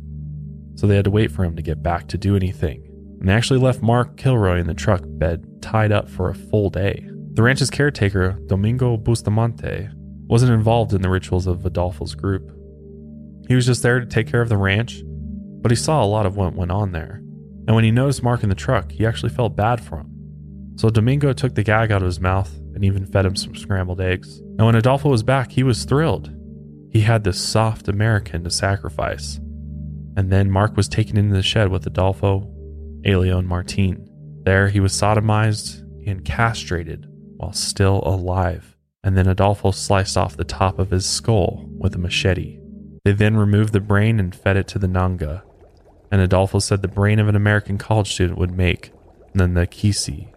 so 0.76 0.88
they 0.88 0.96
had 0.96 1.04
to 1.04 1.12
wait 1.12 1.30
for 1.30 1.44
him 1.44 1.58
to 1.58 1.62
get 1.62 1.84
back 1.84 2.08
to 2.08 2.18
do 2.18 2.38
anything. 2.38 2.82
And 3.20 3.28
they 3.28 3.34
actually 3.34 3.60
left 3.60 3.82
Mark 3.82 4.16
Kilroy 4.16 4.60
in 4.60 4.68
the 4.68 4.74
truck 4.74 5.02
bed 5.06 5.62
tied 5.62 5.92
up 5.92 6.10
for 6.10 6.30
a 6.30 6.36
full 6.36 6.70
day. 6.70 7.06
The 7.34 7.44
ranch's 7.44 7.70
caretaker, 7.70 8.40
Domingo 8.48 8.96
Bustamante, 8.96 9.90
wasn't 10.28 10.54
involved 10.54 10.94
in 10.94 11.02
the 11.02 11.10
rituals 11.10 11.48
of 11.48 11.66
Adolfo's 11.66 12.16
group. 12.16 12.50
He 13.50 13.56
was 13.56 13.66
just 13.66 13.84
there 13.84 14.00
to 14.00 14.06
take 14.06 14.28
care 14.28 14.42
of 14.42 14.48
the 14.48 14.56
ranch, 14.56 15.02
but 15.06 15.70
he 15.70 15.76
saw 15.76 16.02
a 16.02 16.08
lot 16.08 16.26
of 16.26 16.38
what 16.38 16.56
went 16.56 16.72
on 16.72 16.94
there. 16.94 17.16
And 17.68 17.76
when 17.76 17.84
he 17.84 17.92
noticed 17.92 18.24
Mark 18.24 18.42
in 18.42 18.50
the 18.50 18.56
truck, 18.56 18.90
he 18.94 19.06
actually 19.06 19.34
felt 19.34 19.58
bad 19.58 19.84
for 19.84 19.98
him. 19.98 20.08
So 20.78 20.90
Domingo 20.90 21.34
took 21.34 21.56
the 21.56 21.64
gag 21.64 21.92
out 21.92 22.02
of 22.02 22.06
his 22.06 22.22
mouth 22.22 22.56
and 22.74 22.86
even 22.86 23.06
fed 23.06 23.26
him 23.26 23.36
some 23.36 23.54
scrambled 23.54 24.00
eggs. 24.00 24.40
And 24.40 24.66
when 24.66 24.76
Adolfo 24.76 25.10
was 25.10 25.24
back, 25.24 25.52
he 25.52 25.64
was 25.64 25.84
thrilled. 25.84 26.34
He 26.92 27.02
had 27.02 27.24
this 27.24 27.42
soft 27.42 27.88
American 27.88 28.44
to 28.44 28.50
sacrifice. 28.50 29.40
And 30.18 30.30
then 30.30 30.52
Mark 30.52 30.76
was 30.76 30.90
taken 30.90 31.18
into 31.18 31.34
the 31.34 31.42
shed 31.42 31.70
with 31.70 31.88
Adolfo, 31.88 32.54
Elio, 33.06 33.40
and 33.40 33.48
Martin. 33.48 34.10
There 34.44 34.68
he 34.68 34.82
was 34.82 34.92
sodomized 34.92 35.80
and 36.06 36.26
castrated 36.26 37.08
while 37.38 37.54
still 37.54 38.04
alive. 38.06 38.76
And 39.06 39.18
then 39.18 39.28
Adolfo 39.28 39.72
sliced 39.72 40.18
off 40.18 40.36
the 40.36 40.44
top 40.44 40.80
of 40.80 40.92
his 40.92 41.06
skull 41.06 41.66
with 41.80 41.96
a 41.96 41.98
machete. 41.98 42.60
They 43.06 43.14
then 43.14 43.38
removed 43.38 43.72
the 43.72 43.80
brain 43.80 44.20
and 44.20 44.36
fed 44.36 44.58
it 44.58 44.68
to 44.70 44.80
the 44.80 44.88
Nganga. 44.88 45.44
And 46.12 46.22
Adolfo 46.22 46.60
said 46.60 46.82
the 46.82 46.90
brain 46.90 47.20
of 47.20 47.30
an 47.30 47.38
American 47.38 47.78
college 47.78 48.12
student 48.12 48.38
would 48.38 48.52
make 48.52 48.92
the 49.34 49.46
Nkisi 49.46 50.34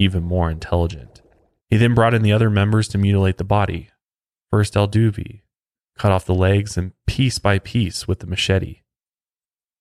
even 0.00 0.24
more 0.24 0.50
intelligent. 0.50 1.22
He 1.70 1.76
then 1.76 1.94
brought 1.94 2.12
in 2.12 2.22
the 2.22 2.32
other 2.32 2.50
members 2.50 2.88
to 2.88 2.98
mutilate 2.98 3.38
the 3.38 3.44
body. 3.44 3.90
First 4.50 4.76
El 4.76 4.88
Dubi 4.88 5.42
cut 5.96 6.12
off 6.12 6.26
the 6.26 6.34
legs 6.34 6.76
and 6.76 6.92
piece 7.06 7.38
by 7.38 7.58
piece 7.58 8.06
with 8.06 8.20
the 8.20 8.26
machete. 8.26 8.82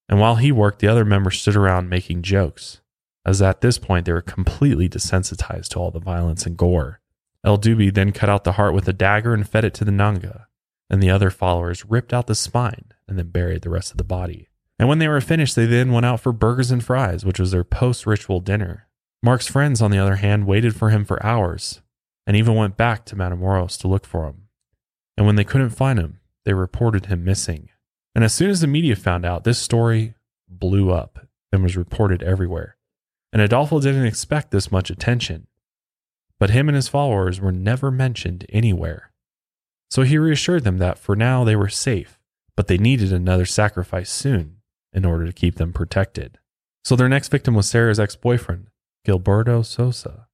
And 0.08 0.20
while 0.20 0.36
he 0.36 0.52
worked, 0.52 0.80
the 0.80 0.88
other 0.88 1.06
members 1.06 1.42
stood 1.42 1.56
around 1.56 1.90
making 1.90 2.22
jokes, 2.22 2.82
as 3.26 3.42
at 3.42 3.62
this 3.62 3.78
point 3.78 4.06
they 4.06 4.14
were 4.14 4.22
completely 4.22 4.88
desensitized 4.88 5.70
to 5.70 5.80
all 5.80 5.92
the 5.92 6.00
violence 6.00 6.46
and 6.46 6.58
gore. 6.58 7.02
El 7.44 7.58
Dubi 7.58 7.94
then 7.94 8.12
cut 8.12 8.30
out 8.30 8.44
the 8.44 8.54
heart 8.54 8.74
with 8.74 8.88
a 8.88 8.94
dagger 8.94 9.34
and 9.34 9.48
fed 9.48 9.66
it 9.66 9.74
to 9.76 9.86
the 9.86 9.92
Nganga, 9.92 10.46
and 10.90 11.02
the 11.02 11.10
other 11.10 11.30
followers 11.30 11.86
ripped 11.86 12.14
out 12.14 12.28
the 12.28 12.36
spine 12.36 12.94
and 13.08 13.18
then 13.18 13.30
buried 13.30 13.62
the 13.62 13.70
rest 13.70 13.92
of 13.92 13.98
the 13.98 14.04
body. 14.04 14.48
And 14.78 14.90
when 14.90 15.00
they 15.00 15.08
were 15.08 15.22
finished, 15.22 15.56
they 15.56 15.66
then 15.66 15.92
went 15.92 16.06
out 16.06 16.20
for 16.20 16.32
burgers 16.32 16.72
and 16.72 16.84
fries, 16.84 17.26
which 17.26 17.40
was 17.40 17.52
their 17.52 17.64
post 17.64 18.06
ritual 18.06 18.40
dinner. 18.40 18.88
Mark's 19.24 19.48
friends, 19.48 19.82
on 19.82 19.92
the 19.92 19.98
other 19.98 20.18
hand, 20.18 20.46
waited 20.46 20.76
for 20.76 20.90
him 20.90 21.06
for 21.06 21.24
hours 21.26 21.82
and 22.28 22.36
even 22.36 22.56
went 22.56 22.78
back 22.78 23.06
to 23.06 23.16
Matamoros 23.16 23.80
to 23.80 23.88
look 23.88 24.06
for 24.06 24.26
him. 24.26 24.45
And 25.18 25.26
when 25.26 25.36
they 25.36 25.44
couldn't 25.44 25.70
find 25.70 26.00
him, 26.00 26.20
they 26.44 26.54
reported 26.54 27.08
him 27.08 27.24
missing. 27.24 27.70
And 28.14 28.24
as 28.24 28.34
soon 28.34 28.50
as 28.50 28.62
the 28.62 28.68
media 28.68 28.96
found 28.96 29.26
out, 29.26 29.44
this 29.44 29.60
story 29.60 30.16
blew 30.48 30.92
up 30.92 31.28
and 31.52 31.64
was 31.64 31.78
reported 31.78 32.24
everywhere. 32.24 32.78
And 33.34 33.42
Adolfo 33.42 33.80
didn't 33.80 34.06
expect 34.06 34.52
this 34.52 34.72
much 34.72 34.90
attention. 34.90 35.48
But 36.40 36.50
him 36.50 36.70
and 36.70 36.76
his 36.76 36.88
followers 36.88 37.40
were 37.40 37.52
never 37.52 37.92
mentioned 37.92 38.46
anywhere. 38.50 39.12
So 39.90 40.04
he 40.04 40.18
reassured 40.18 40.64
them 40.64 40.78
that 40.80 40.98
for 40.98 41.16
now 41.16 41.44
they 41.44 41.56
were 41.56 41.70
safe, 41.70 42.20
but 42.56 42.68
they 42.68 42.78
needed 42.78 43.12
another 43.12 43.46
sacrifice 43.46 44.10
soon 44.10 44.58
in 44.94 45.06
order 45.06 45.26
to 45.26 45.34
keep 45.34 45.56
them 45.56 45.74
protected. 45.74 46.40
So 46.84 46.96
their 46.96 47.10
next 47.10 47.30
victim 47.30 47.56
was 47.56 47.70
Sarah's 47.70 48.00
ex 48.00 48.16
boyfriend, 48.16 48.68
Gilberto 49.06 49.66
Sosa. 49.66 50.28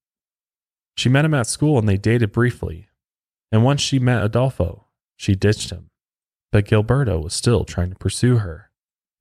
She 0.96 1.10
met 1.10 1.26
him 1.26 1.34
at 1.34 1.48
school 1.48 1.80
and 1.80 1.88
they 1.88 1.98
dated 1.98 2.32
briefly. 2.32 2.88
And 3.52 3.64
once 3.64 3.82
she 3.82 4.00
met 4.00 4.24
Adolfo, 4.24 4.86
she 5.18 5.36
ditched 5.36 5.70
him. 5.72 5.90
But 6.52 6.66
Gilberto 6.66 7.22
was 7.22 7.34
still 7.34 7.64
trying 7.64 7.90
to 7.90 7.98
pursue 7.98 8.38
her. 8.38 8.70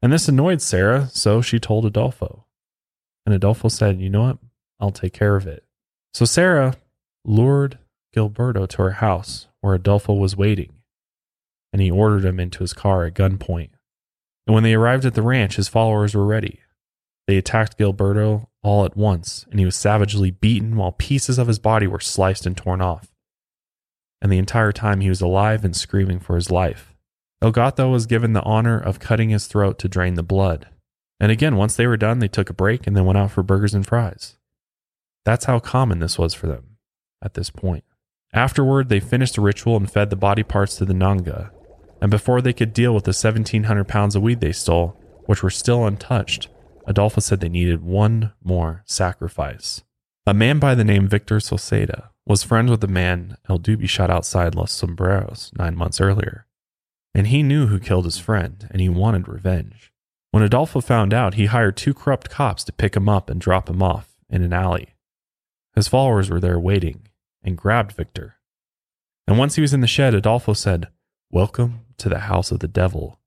And 0.02 0.12
this 0.12 0.28
annoyed 0.28 0.62
Sarah, 0.62 1.08
so 1.12 1.42
she 1.42 1.58
told 1.58 1.84
Adolfo. 1.84 2.46
And 3.26 3.34
Adolfo 3.34 3.68
said, 3.68 4.00
You 4.00 4.10
know 4.10 4.22
what? 4.22 4.38
I'll 4.80 4.90
take 4.90 5.12
care 5.12 5.36
of 5.36 5.46
it. 5.46 5.64
So 6.14 6.24
Sarah 6.24 6.74
lured 7.24 7.78
Gilberto 8.14 8.66
to 8.66 8.82
her 8.82 8.92
house 8.92 9.46
where 9.60 9.74
Adolfo 9.74 10.14
was 10.14 10.36
waiting, 10.36 10.72
and 11.72 11.82
he 11.82 11.90
ordered 11.90 12.24
him 12.24 12.40
into 12.40 12.60
his 12.60 12.72
car 12.72 13.04
at 13.04 13.14
gunpoint. 13.14 13.70
And 14.46 14.54
when 14.54 14.62
they 14.64 14.74
arrived 14.74 15.04
at 15.04 15.14
the 15.14 15.22
ranch, 15.22 15.56
his 15.56 15.68
followers 15.68 16.14
were 16.14 16.26
ready. 16.26 16.60
They 17.26 17.36
attacked 17.36 17.78
Gilberto 17.78 18.48
all 18.62 18.84
at 18.84 18.96
once, 18.96 19.46
and 19.50 19.60
he 19.60 19.66
was 19.66 19.76
savagely 19.76 20.30
beaten 20.30 20.76
while 20.76 20.92
pieces 20.92 21.38
of 21.38 21.46
his 21.46 21.58
body 21.58 21.86
were 21.86 22.00
sliced 22.00 22.46
and 22.46 22.56
torn 22.56 22.80
off. 22.80 23.09
And 24.22 24.30
the 24.30 24.38
entire 24.38 24.72
time 24.72 25.00
he 25.00 25.08
was 25.08 25.20
alive 25.20 25.64
and 25.64 25.74
screaming 25.74 26.20
for 26.20 26.36
his 26.36 26.50
life. 26.50 26.94
El 27.42 27.52
Gato 27.52 27.88
was 27.88 28.06
given 28.06 28.34
the 28.34 28.42
honor 28.42 28.78
of 28.78 29.00
cutting 29.00 29.30
his 29.30 29.46
throat 29.46 29.78
to 29.78 29.88
drain 29.88 30.14
the 30.14 30.22
blood. 30.22 30.68
And 31.18 31.32
again, 31.32 31.56
once 31.56 31.76
they 31.76 31.86
were 31.86 31.96
done, 31.96 32.18
they 32.18 32.28
took 32.28 32.50
a 32.50 32.54
break 32.54 32.86
and 32.86 32.96
then 32.96 33.04
went 33.06 33.18
out 33.18 33.30
for 33.30 33.42
burgers 33.42 33.74
and 33.74 33.86
fries. 33.86 34.36
That's 35.24 35.46
how 35.46 35.58
common 35.58 35.98
this 35.98 36.18
was 36.18 36.34
for 36.34 36.46
them 36.46 36.76
at 37.22 37.34
this 37.34 37.50
point. 37.50 37.84
Afterward, 38.32 38.88
they 38.88 39.00
finished 39.00 39.34
the 39.34 39.40
ritual 39.40 39.76
and 39.76 39.90
fed 39.90 40.10
the 40.10 40.16
body 40.16 40.42
parts 40.42 40.76
to 40.76 40.84
the 40.84 40.94
Nganga. 40.94 41.50
And 42.00 42.10
before 42.10 42.40
they 42.40 42.52
could 42.52 42.72
deal 42.72 42.94
with 42.94 43.04
the 43.04 43.10
1,700 43.10 43.84
pounds 43.84 44.16
of 44.16 44.22
weed 44.22 44.40
they 44.40 44.52
stole, 44.52 44.98
which 45.26 45.42
were 45.42 45.50
still 45.50 45.86
untouched, 45.86 46.48
Adolfo 46.86 47.20
said 47.20 47.40
they 47.40 47.48
needed 47.48 47.82
one 47.82 48.32
more 48.42 48.82
sacrifice. 48.86 49.82
A 50.26 50.34
man 50.34 50.58
by 50.58 50.74
the 50.74 50.84
name 50.84 51.08
Victor 51.08 51.36
Sauceda 51.36 52.08
was 52.30 52.44
friends 52.44 52.70
with 52.70 52.80
the 52.80 52.86
man 52.86 53.36
El 53.48 53.58
Dubi 53.58 53.88
shot 53.88 54.08
outside 54.08 54.54
Los 54.54 54.70
Sombreros 54.70 55.50
nine 55.58 55.74
months 55.74 56.00
earlier. 56.00 56.46
And 57.12 57.26
he 57.26 57.42
knew 57.42 57.66
who 57.66 57.80
killed 57.80 58.04
his 58.04 58.18
friend, 58.18 58.68
and 58.70 58.80
he 58.80 58.88
wanted 58.88 59.26
revenge. 59.26 59.92
When 60.30 60.44
Adolfo 60.44 60.80
found 60.80 61.12
out, 61.12 61.34
he 61.34 61.46
hired 61.46 61.76
two 61.76 61.92
corrupt 61.92 62.30
cops 62.30 62.62
to 62.62 62.72
pick 62.72 62.94
him 62.94 63.08
up 63.08 63.28
and 63.28 63.40
drop 63.40 63.68
him 63.68 63.82
off 63.82 64.14
in 64.28 64.44
an 64.44 64.52
alley. 64.52 64.94
His 65.74 65.88
followers 65.88 66.30
were 66.30 66.38
there 66.38 66.60
waiting 66.60 67.08
and 67.42 67.58
grabbed 67.58 67.90
Victor. 67.90 68.36
And 69.26 69.36
once 69.36 69.56
he 69.56 69.60
was 69.60 69.74
in 69.74 69.80
the 69.80 69.88
shed, 69.88 70.14
Adolfo 70.14 70.52
said, 70.52 70.86
Welcome 71.32 71.80
to 71.98 72.08
the 72.08 72.20
house 72.20 72.52
of 72.52 72.60
the 72.60 72.68
devil. 72.68 73.18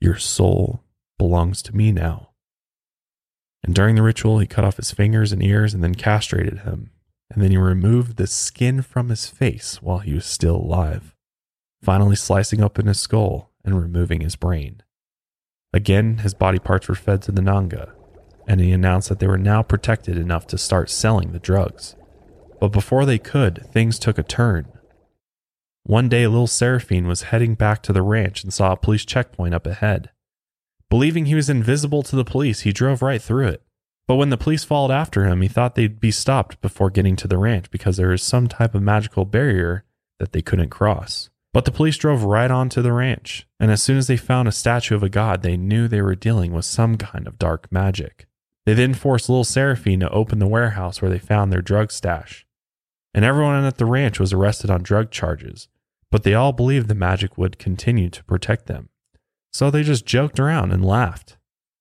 Your 0.00 0.16
soul 0.16 0.84
belongs 1.18 1.60
to 1.64 1.76
me 1.76 1.92
now. 1.92 2.30
And 3.62 3.74
during 3.74 3.94
the 3.94 4.02
ritual, 4.02 4.38
he 4.38 4.46
cut 4.46 4.64
off 4.64 4.78
his 4.78 4.90
fingers 4.90 5.32
and 5.32 5.42
ears 5.42 5.74
and 5.74 5.84
then 5.84 5.94
castrated 5.94 6.60
him. 6.60 6.92
And 7.30 7.42
then 7.42 7.50
he 7.50 7.56
removed 7.56 8.16
the 8.16 8.26
skin 8.26 8.82
from 8.82 9.10
his 9.10 9.26
face 9.26 9.82
while 9.82 9.98
he 9.98 10.14
was 10.14 10.24
still 10.24 10.56
alive, 10.56 11.14
finally 11.82 12.16
slicing 12.16 12.62
open 12.62 12.86
his 12.86 13.00
skull 13.00 13.52
and 13.64 13.80
removing 13.80 14.22
his 14.22 14.36
brain. 14.36 14.82
Again, 15.72 16.18
his 16.18 16.32
body 16.32 16.58
parts 16.58 16.88
were 16.88 16.94
fed 16.94 17.20
to 17.22 17.32
the 17.32 17.42
Nganga, 17.42 17.92
and 18.46 18.60
he 18.60 18.72
announced 18.72 19.10
that 19.10 19.18
they 19.18 19.26
were 19.26 19.36
now 19.36 19.62
protected 19.62 20.16
enough 20.16 20.46
to 20.46 20.58
start 20.58 20.88
selling 20.88 21.32
the 21.32 21.38
drugs. 21.38 21.94
But 22.60 22.68
before 22.68 23.04
they 23.04 23.18
could, 23.18 23.66
things 23.70 23.98
took 23.98 24.18
a 24.18 24.22
turn. 24.22 24.72
One 25.84 26.08
day, 26.08 26.26
little 26.26 26.46
Seraphine 26.46 27.06
was 27.06 27.22
heading 27.22 27.54
back 27.54 27.82
to 27.84 27.92
the 27.92 28.02
ranch 28.02 28.42
and 28.42 28.52
saw 28.52 28.72
a 28.72 28.76
police 28.76 29.04
checkpoint 29.04 29.54
up 29.54 29.66
ahead. 29.66 30.10
Believing 30.90 31.26
he 31.26 31.34
was 31.34 31.50
invisible 31.50 32.02
to 32.02 32.16
the 32.16 32.24
police, 32.24 32.60
he 32.60 32.72
drove 32.72 33.02
right 33.02 33.20
through 33.20 33.48
it. 33.48 33.62
But 34.08 34.16
when 34.16 34.30
the 34.30 34.38
police 34.38 34.64
followed 34.64 34.90
after 34.90 35.26
him, 35.26 35.42
he 35.42 35.48
thought 35.48 35.74
they'd 35.74 36.00
be 36.00 36.10
stopped 36.10 36.62
before 36.62 36.88
getting 36.88 37.14
to 37.16 37.28
the 37.28 37.36
ranch 37.36 37.70
because 37.70 37.98
there 37.98 38.12
is 38.12 38.22
some 38.22 38.48
type 38.48 38.74
of 38.74 38.82
magical 38.82 39.26
barrier 39.26 39.84
that 40.18 40.32
they 40.32 40.42
couldn't 40.42 40.70
cross. 40.70 41.28
But 41.52 41.66
the 41.66 41.70
police 41.72 41.96
drove 41.96 42.24
right 42.24 42.50
onto 42.50 42.82
the 42.82 42.92
ranch, 42.92 43.46
and 43.60 43.70
as 43.70 43.82
soon 43.82 43.98
as 43.98 44.06
they 44.06 44.16
found 44.16 44.48
a 44.48 44.52
statue 44.52 44.94
of 44.94 45.02
a 45.02 45.08
god, 45.08 45.42
they 45.42 45.56
knew 45.56 45.88
they 45.88 46.02
were 46.02 46.14
dealing 46.14 46.52
with 46.52 46.64
some 46.64 46.96
kind 46.96 47.26
of 47.26 47.38
dark 47.38 47.70
magic. 47.70 48.26
They 48.66 48.74
then 48.74 48.92
forced 48.92 49.28
little 49.28 49.44
Seraphine 49.44 50.00
to 50.00 50.10
open 50.10 50.40
the 50.40 50.46
warehouse 50.46 51.00
where 51.00 51.10
they 51.10 51.18
found 51.18 51.52
their 51.52 51.62
drug 51.62 51.90
stash. 51.90 52.46
And 53.14 53.24
everyone 53.24 53.64
at 53.64 53.78
the 53.78 53.86
ranch 53.86 54.20
was 54.20 54.32
arrested 54.32 54.70
on 54.70 54.82
drug 54.82 55.10
charges, 55.10 55.68
but 56.10 56.22
they 56.22 56.34
all 56.34 56.52
believed 56.52 56.88
the 56.88 56.94
magic 56.94 57.38
would 57.38 57.58
continue 57.58 58.10
to 58.10 58.24
protect 58.24 58.66
them. 58.66 58.90
So 59.52 59.70
they 59.70 59.82
just 59.82 60.04
joked 60.04 60.38
around 60.38 60.72
and 60.72 60.84
laughed. 60.84 61.37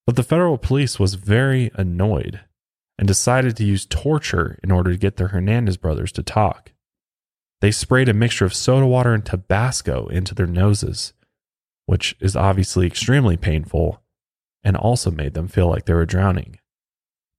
But 0.08 0.16
the 0.16 0.24
federal 0.24 0.58
police 0.58 1.00
was 1.00 1.16
very 1.16 1.70
annoyed 1.76 2.40
and 2.98 3.08
decided 3.08 3.58
to 3.58 3.66
use 3.66 3.86
torture 3.86 4.58
in 4.64 4.72
order 4.72 4.92
to 4.92 4.98
get 4.98 5.18
the 5.18 5.28
Hernandez 5.28 5.76
brothers 5.76 6.14
to 6.14 6.24
talk. 6.24 6.72
They 7.60 7.72
sprayed 7.72 8.08
a 8.08 8.14
mixture 8.14 8.46
of 8.46 8.54
soda 8.54 8.88
water 8.88 9.14
and 9.14 9.26
Tabasco 9.26 10.08
into 10.08 10.34
their 10.34 10.48
noses, 10.48 11.14
which 11.88 12.16
is 12.22 12.38
obviously 12.38 12.88
extremely 12.88 13.36
painful 13.36 14.02
and 14.64 14.78
also 14.78 15.12
made 15.12 15.34
them 15.34 15.50
feel 15.50 15.68
like 15.68 15.86
they 15.86 15.94
were 15.94 16.06
drowning. 16.06 16.58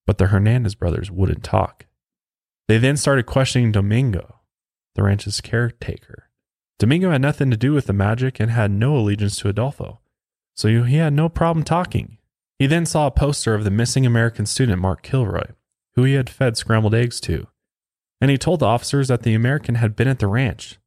But 0.06 0.18
the 0.18 0.26
Hernandez 0.26 0.74
brothers 0.74 1.10
wouldn't 1.10 1.42
talk. 1.42 1.86
They 2.68 2.76
then 2.76 2.98
started 2.98 3.24
questioning 3.24 3.72
Domingo, 3.72 4.40
the 4.94 5.02
ranch's 5.02 5.40
caretaker. 5.40 6.28
Domingo 6.78 7.10
had 7.10 7.22
nothing 7.22 7.50
to 7.50 7.56
do 7.56 7.72
with 7.72 7.86
the 7.86 7.92
magic 7.94 8.38
and 8.38 8.50
had 8.50 8.70
no 8.70 8.94
allegiance 8.94 9.38
to 9.38 9.48
Adolfo, 9.48 10.00
so 10.54 10.84
he 10.84 10.96
had 10.96 11.14
no 11.14 11.30
problem 11.30 11.64
talking. 11.64 12.17
He 12.58 12.66
then 12.66 12.86
saw 12.86 13.06
a 13.06 13.12
poster 13.12 13.54
of 13.54 13.62
the 13.62 13.70
missing 13.70 14.04
American 14.04 14.44
student 14.44 14.82
Mark 14.82 15.02
Kilroy, 15.02 15.52
who 15.94 16.02
he 16.02 16.14
had 16.14 16.28
fed 16.28 16.56
scrambled 16.56 16.94
eggs 16.94 17.20
to, 17.20 17.46
and 18.20 18.30
he 18.30 18.38
told 18.38 18.60
the 18.60 18.66
officers 18.66 19.08
that 19.08 19.22
the 19.22 19.34
American 19.34 19.76
had 19.76 19.94
been 19.94 20.08
at 20.08 20.18
the 20.18 20.26
ranch. 20.26 20.78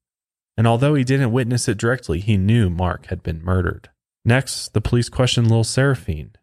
And 0.58 0.68
although 0.68 0.96
he 0.96 1.06
didn't 1.06 1.32
witness 1.32 1.70
it 1.70 1.78
directly, 1.78 2.20
he 2.20 2.36
knew 2.36 2.70
Mark 2.70 3.06
had 3.06 3.24
been 3.24 3.44
murdered. 3.44 3.90
Next, 4.26 4.74
the 4.74 4.82
police 4.82 5.08
questioned 5.08 5.50
Lil 5.50 5.64
Seraphine, 5.64 6.34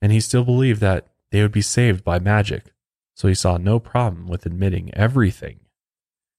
and 0.00 0.12
he 0.12 0.20
still 0.20 0.44
believed 0.44 0.80
that 0.80 1.08
they 1.32 1.42
would 1.42 1.52
be 1.52 1.62
saved 1.62 2.04
by 2.04 2.20
magic, 2.20 2.72
so 3.16 3.26
he 3.26 3.34
saw 3.34 3.56
no 3.56 3.80
problem 3.80 4.28
with 4.28 4.46
admitting 4.46 4.94
everything. 4.94 5.60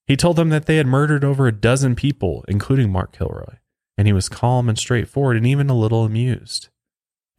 He 0.07 0.15
told 0.15 0.37
them 0.37 0.49
that 0.49 0.65
they 0.65 0.77
had 0.77 0.87
murdered 0.87 1.23
over 1.23 1.47
a 1.47 1.51
dozen 1.51 1.95
people, 1.95 2.45
including 2.47 2.91
Mark 2.91 3.11
Kilroy, 3.11 3.57
and 3.97 4.07
he 4.07 4.13
was 4.13 4.29
calm 4.29 4.69
and 4.69 4.79
straightforward 4.79 5.37
and 5.37 5.45
even 5.45 5.69
a 5.69 5.77
little 5.77 6.05
amused 6.05 6.69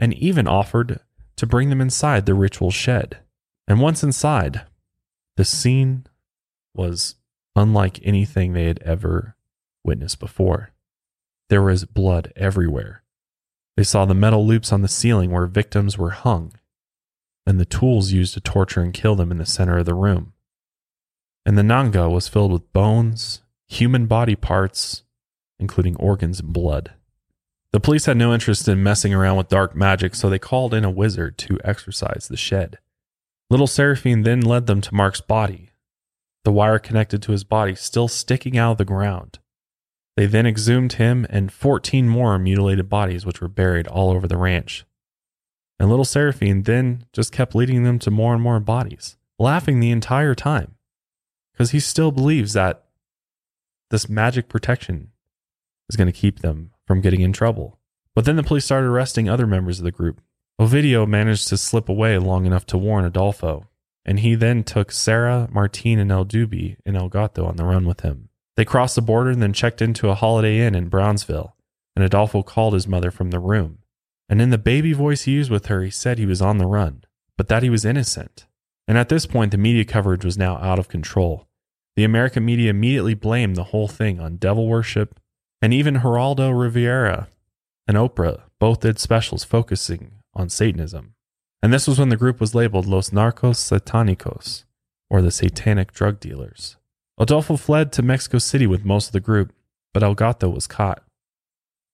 and 0.03 0.13
even 0.15 0.49
offered 0.49 0.99
to 1.37 1.47
bring 1.47 1.71
them 1.71 1.81
inside 1.81 2.27
the 2.27 2.35
ritual 2.35 2.73
shed. 2.73 3.19
And 3.69 3.81
once 3.81 4.03
inside, 4.03 4.63
the 5.37 5.45
scene 5.45 6.09
was 6.75 7.15
unlike 7.55 8.01
anything 8.03 8.53
they 8.53 8.65
had 8.65 8.83
ever 8.83 9.37
witnessed 9.85 10.19
before. 10.19 10.73
There 11.51 11.63
was 11.63 11.85
blood 11.85 12.33
everywhere. 12.35 13.05
They 13.77 13.85
saw 13.85 14.05
the 14.05 14.13
metal 14.13 14.45
loops 14.45 14.73
on 14.73 14.83
the 14.83 14.89
ceiling 14.89 15.31
where 15.31 15.47
victims 15.47 15.97
were 15.97 16.11
hung, 16.11 16.53
and 17.47 17.61
the 17.61 17.65
tools 17.65 18.11
used 18.11 18.35
to 18.35 18.41
torture 18.41 18.83
and 18.83 18.93
kill 18.93 19.15
them 19.15 19.31
in 19.31 19.39
the 19.39 19.47
center 19.47 19.79
of 19.79 19.87
the 19.87 19.95
room. 19.95 20.33
And 21.47 21.57
the 21.57 21.63
Nganga 21.63 22.11
was 22.11 22.27
filled 22.27 22.51
with 22.51 22.73
bones, 22.73 23.43
human 23.69 24.07
body 24.07 24.35
parts, 24.35 25.05
including 25.61 25.95
organs 25.95 26.41
and 26.41 26.53
blood. 26.53 26.95
The 27.73 27.81
police 27.81 28.05
had 28.05 28.19
no 28.19 28.35
interest 28.35 28.69
in 28.69 28.83
messing 28.83 29.15
around 29.15 29.39
with 29.39 29.49
dark 29.49 29.75
magic, 29.75 30.15
so 30.15 30.29
they 30.29 30.39
called 30.39 30.75
in 30.75 30.85
a 30.85 30.91
wizard 30.91 31.39
to 31.39 31.59
exorcise 31.65 32.29
the 32.29 32.37
shed. 32.37 32.79
Little 33.49 33.67
Seraphine 33.67 34.23
then 34.23 34.41
led 34.41 34.67
them 34.67 34.81
to 34.83 34.95
Mark's 34.95 35.23
body, 35.23 35.71
the 36.45 36.53
wire 36.53 36.79
connected 36.79 37.23
to 37.23 37.33
his 37.33 37.45
body 37.45 37.75
still 37.75 38.09
sticking 38.09 38.59
out 38.59 38.73
of 38.73 38.79
the 38.79 38.85
ground. 38.85 39.39
They 40.17 40.27
then 40.27 40.47
exhumed 40.47 40.95
him 40.95 41.27
and 41.31 41.53
14 41.53 42.09
more 42.09 42.39
mutilated 42.39 42.89
bodies, 42.89 43.25
which 43.25 43.41
were 43.41 43.49
buried 43.49 43.87
all 43.87 44.11
over 44.11 44.27
the 44.27 44.37
ranch. 44.37 44.85
And 45.81 45.89
little 45.89 46.05
Seraphine 46.05 46.63
then 46.63 47.07
just 47.13 47.33
kept 47.33 47.55
leading 47.55 47.85
them 47.85 47.99
to 48.01 48.11
more 48.11 48.35
and 48.35 48.43
more 48.43 48.61
bodies, 48.61 49.17
laughing 49.39 49.81
the 49.81 49.91
entire 49.91 50.35
time, 50.35 50.75
because 51.53 51.71
he 51.71 51.81
still 51.81 52.13
believes 52.13 52.53
that 52.53 52.85
this 53.91 54.09
magic 54.09 54.49
protection 54.49 55.11
is 55.89 55.97
going 55.97 56.07
to 56.07 56.13
keep 56.13 56.41
them 56.41 56.71
from 56.93 57.01
getting 57.01 57.23
in 57.23 57.33
trouble. 57.33 57.79
But 58.15 58.27
then 58.27 58.37
the 58.37 58.43
police 58.43 58.67
started 58.67 58.89
arresting 58.89 59.27
other 59.27 59.47
members 59.47 59.79
of 59.79 59.85
the 59.85 59.91
group. 59.91 60.21
Ovidio 60.61 61.09
managed 61.09 61.49
to 61.49 61.57
slip 61.57 61.89
away 61.89 62.19
long 62.19 62.45
enough 62.45 62.67
to 62.67 62.77
warn 62.77 63.07
Adolfo, 63.07 63.67
and 64.05 64.21
he 64.21 64.35
then 64.35 64.63
took 64.63 64.93
Sarah, 64.93 65.49
Martine, 65.51 65.99
and 65.99 66.13
El 66.13 66.27
Dubi 66.27 66.77
and 66.85 66.95
El 66.95 67.09
Gato 67.09 67.47
on 67.47 67.57
the 67.57 67.65
run 67.65 67.87
with 67.87 68.01
him. 68.01 68.29
They 68.59 68.67
crossed 68.67 68.95
the 68.95 69.01
border 69.01 69.31
and 69.31 69.41
then 69.41 69.55
checked 69.55 69.81
into 69.81 70.11
a 70.11 70.15
Holiday 70.15 70.61
Inn 70.61 70.75
in 70.75 70.91
Brownsville, 70.91 71.57
and 71.97 72.05
Adolfo 72.05 72.43
called 72.43 72.75
his 72.75 72.87
mother 72.87 73.11
from 73.11 73.31
the 73.31 73.41
room. 73.41 73.79
And 74.29 74.43
in 74.43 74.51
the 74.51 74.59
baby 74.59 74.93
voice 74.93 75.23
he 75.23 75.33
used 75.33 75.51
with 75.51 75.67
her, 75.67 75.83
he 75.83 75.91
said 75.91 76.19
he 76.19 76.27
was 76.27 76.43
on 76.43 76.59
the 76.59 76.67
run, 76.67 77.05
but 77.39 77.49
that 77.49 77.63
he 77.63 77.71
was 77.71 77.87
innocent. 77.87 78.45
And 78.87 78.99
at 78.99 79.09
this 79.09 79.25
point, 79.25 79.51
the 79.51 79.57
media 79.57 79.87
coverage 79.87 80.27
was 80.27 80.37
now 80.37 80.59
out 80.59 80.79
of 80.79 80.89
control. 80.89 81.49
The 81.97 82.05
American 82.05 82.45
media 82.45 82.69
immediately 82.69 83.15
blamed 83.15 83.57
the 83.57 83.65
whole 83.65 83.89
thing 83.89 84.21
on 84.21 84.37
devil 84.37 84.69
worship 84.69 85.19
and 85.63 85.73
even 85.73 86.01
Geraldo 86.01 86.53
Rivera 86.59 87.29
and 87.87 87.97
Oprah 87.97 88.43
both 88.59 88.81
did 88.81 88.99
specials 88.99 89.45
focusing 89.45 90.17
on 90.35 90.49
Satanism. 90.49 91.15
And 91.63 91.73
this 91.73 91.87
was 91.87 92.01
when 92.01 92.09
the 92.09 92.17
group 92.17 92.41
was 92.41 92.55
labeled 92.55 92.87
Los 92.87 93.11
Narcos 93.11 93.57
Satanicos, 93.57 94.65
or 95.09 95.23
the 95.23 95.31
Satanic 95.31 95.93
Drug 95.93 96.19
Dealers. 96.19 96.77
Adolfo 97.19 97.57
fled 97.57 97.93
to 97.93 98.03
Mexico 98.03 98.39
City 98.39 98.67
with 98.67 98.85
most 98.85 99.07
of 99.07 99.13
the 99.13 99.21
group, 99.21 99.53
but 99.95 100.03
El 100.03 100.15
Gato 100.15 100.49
was 100.49 100.67
caught. 100.67 101.05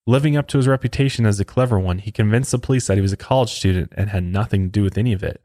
Living 0.06 0.38
up 0.38 0.46
to 0.48 0.56
his 0.56 0.66
reputation 0.66 1.26
as 1.26 1.38
a 1.38 1.44
clever 1.44 1.78
one, 1.78 1.98
he 1.98 2.10
convinced 2.10 2.50
the 2.50 2.58
police 2.58 2.86
that 2.86 2.96
he 2.96 3.02
was 3.02 3.12
a 3.12 3.16
college 3.16 3.50
student 3.50 3.92
and 3.94 4.08
had 4.08 4.24
nothing 4.24 4.64
to 4.64 4.70
do 4.70 4.82
with 4.82 4.96
any 4.96 5.12
of 5.12 5.22
it. 5.22 5.42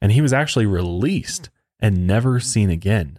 And 0.00 0.12
he 0.12 0.22
was 0.22 0.32
actually 0.32 0.64
released 0.64 1.50
and 1.78 2.06
never 2.06 2.40
seen 2.40 2.70
again. 2.70 3.18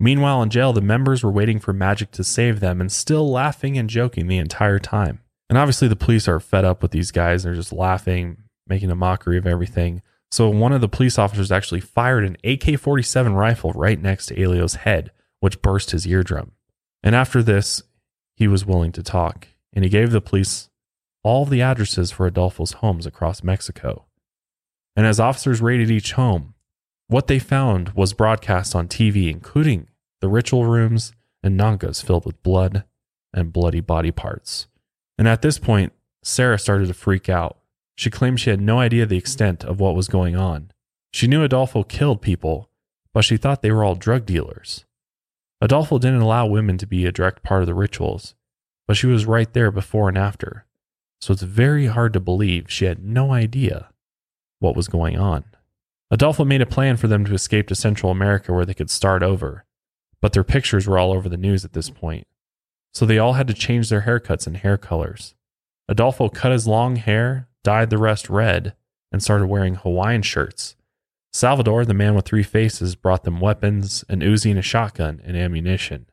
Meanwhile, 0.00 0.42
in 0.42 0.50
jail, 0.50 0.72
the 0.72 0.80
members 0.80 1.22
were 1.22 1.30
waiting 1.30 1.60
for 1.60 1.72
magic 1.72 2.10
to 2.12 2.24
save 2.24 2.60
them 2.60 2.80
and 2.80 2.90
still 2.90 3.30
laughing 3.30 3.78
and 3.78 3.88
joking 3.88 4.26
the 4.26 4.38
entire 4.38 4.78
time. 4.78 5.20
And 5.48 5.58
obviously, 5.58 5.88
the 5.88 5.96
police 5.96 6.26
are 6.26 6.40
fed 6.40 6.64
up 6.64 6.82
with 6.82 6.90
these 6.90 7.10
guys. 7.10 7.42
They're 7.42 7.54
just 7.54 7.72
laughing, 7.72 8.44
making 8.66 8.90
a 8.90 8.96
mockery 8.96 9.38
of 9.38 9.46
everything. 9.46 10.02
So, 10.30 10.48
one 10.48 10.72
of 10.72 10.80
the 10.80 10.88
police 10.88 11.18
officers 11.18 11.52
actually 11.52 11.80
fired 11.80 12.24
an 12.24 12.36
AK 12.42 12.78
47 12.78 13.34
rifle 13.34 13.72
right 13.72 14.00
next 14.00 14.26
to 14.26 14.42
Elio's 14.42 14.74
head, 14.76 15.12
which 15.40 15.62
burst 15.62 15.92
his 15.92 16.06
eardrum. 16.06 16.52
And 17.02 17.14
after 17.14 17.42
this, 17.42 17.82
he 18.34 18.48
was 18.48 18.66
willing 18.66 18.90
to 18.92 19.02
talk, 19.02 19.46
and 19.72 19.84
he 19.84 19.90
gave 19.90 20.10
the 20.10 20.20
police 20.20 20.70
all 21.22 21.44
the 21.44 21.62
addresses 21.62 22.10
for 22.10 22.26
Adolfo's 22.26 22.72
homes 22.72 23.06
across 23.06 23.44
Mexico. 23.44 24.06
And 24.96 25.06
as 25.06 25.20
officers 25.20 25.60
raided 25.60 25.90
each 25.90 26.12
home, 26.12 26.53
what 27.08 27.26
they 27.26 27.38
found 27.38 27.90
was 27.90 28.12
broadcast 28.12 28.74
on 28.74 28.88
TV, 28.88 29.30
including 29.30 29.88
the 30.20 30.28
ritual 30.28 30.64
rooms 30.64 31.12
and 31.42 31.58
ngangas 31.58 32.02
filled 32.02 32.24
with 32.24 32.42
blood 32.42 32.84
and 33.32 33.52
bloody 33.52 33.80
body 33.80 34.10
parts. 34.10 34.68
And 35.18 35.28
at 35.28 35.42
this 35.42 35.58
point, 35.58 35.92
Sarah 36.22 36.58
started 36.58 36.88
to 36.88 36.94
freak 36.94 37.28
out. 37.28 37.58
She 37.96 38.10
claimed 38.10 38.40
she 38.40 38.50
had 38.50 38.60
no 38.60 38.80
idea 38.80 39.06
the 39.06 39.18
extent 39.18 39.64
of 39.64 39.78
what 39.78 39.94
was 39.94 40.08
going 40.08 40.34
on. 40.34 40.70
She 41.12 41.26
knew 41.26 41.44
Adolfo 41.44 41.82
killed 41.82 42.22
people, 42.22 42.70
but 43.12 43.24
she 43.24 43.36
thought 43.36 43.62
they 43.62 43.70
were 43.70 43.84
all 43.84 43.94
drug 43.94 44.26
dealers. 44.26 44.84
Adolfo 45.60 45.98
didn't 45.98 46.20
allow 46.20 46.46
women 46.46 46.78
to 46.78 46.86
be 46.86 47.06
a 47.06 47.12
direct 47.12 47.42
part 47.42 47.62
of 47.62 47.66
the 47.66 47.74
rituals, 47.74 48.34
but 48.88 48.96
she 48.96 49.06
was 49.06 49.26
right 49.26 49.52
there 49.52 49.70
before 49.70 50.08
and 50.08 50.18
after. 50.18 50.66
So 51.20 51.32
it's 51.32 51.42
very 51.42 51.86
hard 51.86 52.12
to 52.14 52.20
believe 52.20 52.66
she 52.68 52.86
had 52.86 53.04
no 53.04 53.32
idea 53.32 53.90
what 54.58 54.76
was 54.76 54.88
going 54.88 55.18
on. 55.18 55.44
Adolfo 56.10 56.44
made 56.44 56.60
a 56.60 56.66
plan 56.66 56.96
for 56.96 57.08
them 57.08 57.24
to 57.24 57.34
escape 57.34 57.66
to 57.68 57.74
Central 57.74 58.12
America 58.12 58.52
where 58.52 58.66
they 58.66 58.74
could 58.74 58.90
start 58.90 59.22
over, 59.22 59.64
but 60.20 60.32
their 60.32 60.44
pictures 60.44 60.86
were 60.86 60.98
all 60.98 61.12
over 61.12 61.28
the 61.28 61.36
news 61.36 61.64
at 61.64 61.72
this 61.72 61.90
point. 61.90 62.26
So 62.92 63.06
they 63.06 63.18
all 63.18 63.32
had 63.32 63.48
to 63.48 63.54
change 63.54 63.88
their 63.88 64.02
haircuts 64.02 64.46
and 64.46 64.56
hair 64.56 64.76
colors. 64.76 65.34
Adolfo 65.88 66.28
cut 66.28 66.52
his 66.52 66.68
long 66.68 66.96
hair, 66.96 67.48
dyed 67.62 67.90
the 67.90 67.98
rest 67.98 68.28
red, 68.28 68.74
and 69.10 69.22
started 69.22 69.46
wearing 69.46 69.74
Hawaiian 69.74 70.22
shirts. 70.22 70.76
Salvador, 71.32 71.84
the 71.84 71.94
man 71.94 72.14
with 72.14 72.26
three 72.26 72.44
faces, 72.44 72.94
brought 72.94 73.24
them 73.24 73.40
weapons, 73.40 74.04
an 74.08 74.20
Uzi 74.20 74.50
and 74.50 74.58
a 74.58 74.62
shotgun, 74.62 75.20
and 75.24 75.36
ammunition. 75.36 76.06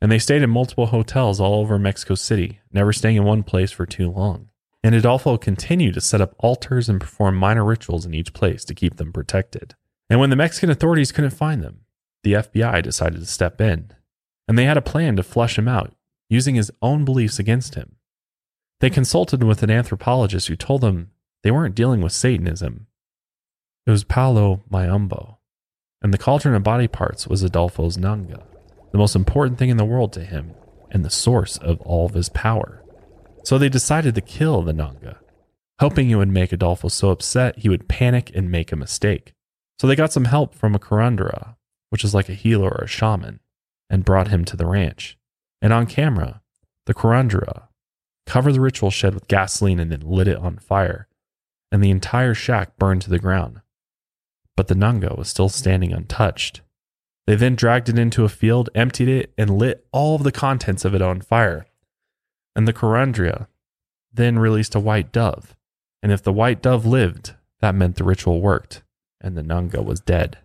And 0.00 0.12
they 0.12 0.18
stayed 0.18 0.42
in 0.42 0.50
multiple 0.50 0.86
hotels 0.86 1.40
all 1.40 1.54
over 1.54 1.78
Mexico 1.78 2.14
City, 2.14 2.60
never 2.72 2.92
staying 2.92 3.16
in 3.16 3.24
one 3.24 3.42
place 3.42 3.70
for 3.70 3.86
too 3.86 4.10
long 4.10 4.50
and 4.84 4.94
Adolfo 4.94 5.38
continued 5.38 5.94
to 5.94 6.00
set 6.02 6.20
up 6.20 6.34
altars 6.38 6.90
and 6.90 7.00
perform 7.00 7.36
minor 7.36 7.64
rituals 7.64 8.04
in 8.04 8.12
each 8.12 8.34
place 8.34 8.66
to 8.66 8.74
keep 8.74 8.96
them 8.96 9.14
protected. 9.14 9.74
And 10.10 10.20
when 10.20 10.28
the 10.28 10.36
Mexican 10.36 10.68
authorities 10.68 11.10
couldn't 11.10 11.30
find 11.30 11.62
them, 11.62 11.80
the 12.22 12.34
FBI 12.34 12.82
decided 12.82 13.20
to 13.20 13.26
step 13.26 13.62
in, 13.62 13.92
and 14.46 14.58
they 14.58 14.66
had 14.66 14.76
a 14.76 14.82
plan 14.82 15.16
to 15.16 15.22
flush 15.22 15.56
him 15.56 15.68
out, 15.68 15.94
using 16.28 16.54
his 16.54 16.70
own 16.82 17.06
beliefs 17.06 17.38
against 17.38 17.76
him. 17.76 17.96
They 18.80 18.90
consulted 18.90 19.42
with 19.42 19.62
an 19.62 19.70
anthropologist 19.70 20.48
who 20.48 20.56
told 20.56 20.82
them 20.82 21.12
they 21.42 21.50
weren't 21.50 21.74
dealing 21.74 22.02
with 22.02 22.12
Satanism, 22.12 22.86
It 23.86 23.90
was 23.90 24.04
Palo 24.04 24.62
Mayombe, 24.70 25.38
and 26.02 26.12
the 26.12 26.18
cauldron 26.18 26.54
of 26.54 26.62
body 26.62 26.88
parts 26.88 27.26
was 27.26 27.42
Adolfo's 27.42 27.96
Nganga, 27.96 28.42
the 28.92 28.98
most 28.98 29.16
important 29.16 29.58
thing 29.58 29.70
in 29.70 29.78
the 29.78 29.84
world 29.86 30.12
to 30.12 30.24
him 30.26 30.52
and 30.90 31.06
the 31.06 31.10
source 31.10 31.56
of 31.56 31.80
all 31.80 32.04
of 32.04 32.12
his 32.12 32.28
power. 32.28 32.83
So 33.44 33.58
they 33.58 33.68
decided 33.68 34.14
to 34.14 34.20
kill 34.20 34.62
the 34.62 34.72
Nganga, 34.72 35.18
hoping 35.78 36.08
it 36.08 36.16
would 36.16 36.30
make 36.30 36.52
Adolfo 36.52 36.88
so 36.88 37.10
upset 37.10 37.58
he 37.58 37.68
would 37.68 37.88
panic 37.88 38.30
and 38.34 38.50
make 38.50 38.72
a 38.72 38.76
mistake. 38.76 39.34
So 39.78 39.86
they 39.86 39.96
got 39.96 40.12
some 40.12 40.24
help 40.24 40.54
from 40.54 40.74
a 40.74 40.78
curandera, 40.78 41.56
which 41.90 42.04
is 42.04 42.14
like 42.14 42.28
a 42.28 42.34
healer 42.34 42.70
or 42.70 42.84
a 42.84 42.88
shaman, 42.88 43.40
and 43.90 44.04
brought 44.04 44.28
him 44.28 44.44
to 44.46 44.56
the 44.56 44.66
ranch. 44.66 45.18
And 45.60 45.72
on 45.72 45.86
camera, 45.86 46.40
the 46.86 46.94
curandera 46.94 47.68
covered 48.26 48.52
the 48.52 48.60
ritual 48.60 48.90
shed 48.90 49.12
with 49.12 49.28
gasoline 49.28 49.78
and 49.78 49.92
then 49.92 50.00
lit 50.00 50.28
it 50.28 50.38
on 50.38 50.56
fire, 50.56 51.06
and 51.70 51.84
the 51.84 51.90
entire 51.90 52.34
shack 52.34 52.78
burned 52.78 53.02
to 53.02 53.10
the 53.10 53.18
ground. 53.18 53.60
But 54.56 54.68
the 54.68 54.74
Nganga 54.74 55.18
was 55.18 55.28
still 55.28 55.50
standing 55.50 55.92
untouched. 55.92 56.62
They 57.26 57.34
then 57.34 57.56
dragged 57.56 57.88
it 57.88 57.98
into 57.98 58.24
a 58.24 58.28
field, 58.28 58.70
emptied 58.74 59.08
it, 59.08 59.34
and 59.36 59.58
lit 59.58 59.86
all 59.92 60.14
of 60.14 60.22
the 60.22 60.32
contents 60.32 60.84
of 60.84 60.94
it 60.94 61.02
on 61.02 61.20
fire. 61.20 61.66
And 62.56 62.68
the 62.68 62.72
curandera 62.72 63.48
then 64.12 64.38
released 64.38 64.74
a 64.74 64.80
white 64.80 65.12
dove. 65.12 65.56
And 66.02 66.12
if 66.12 66.22
the 66.22 66.32
white 66.32 66.62
dove 66.62 66.86
lived, 66.86 67.34
that 67.60 67.74
meant 67.74 67.96
the 67.96 68.04
ritual 68.04 68.40
worked, 68.40 68.82
and 69.20 69.36
the 69.36 69.42
Nganga 69.42 69.84
was 69.84 70.00
dead. 70.00 70.38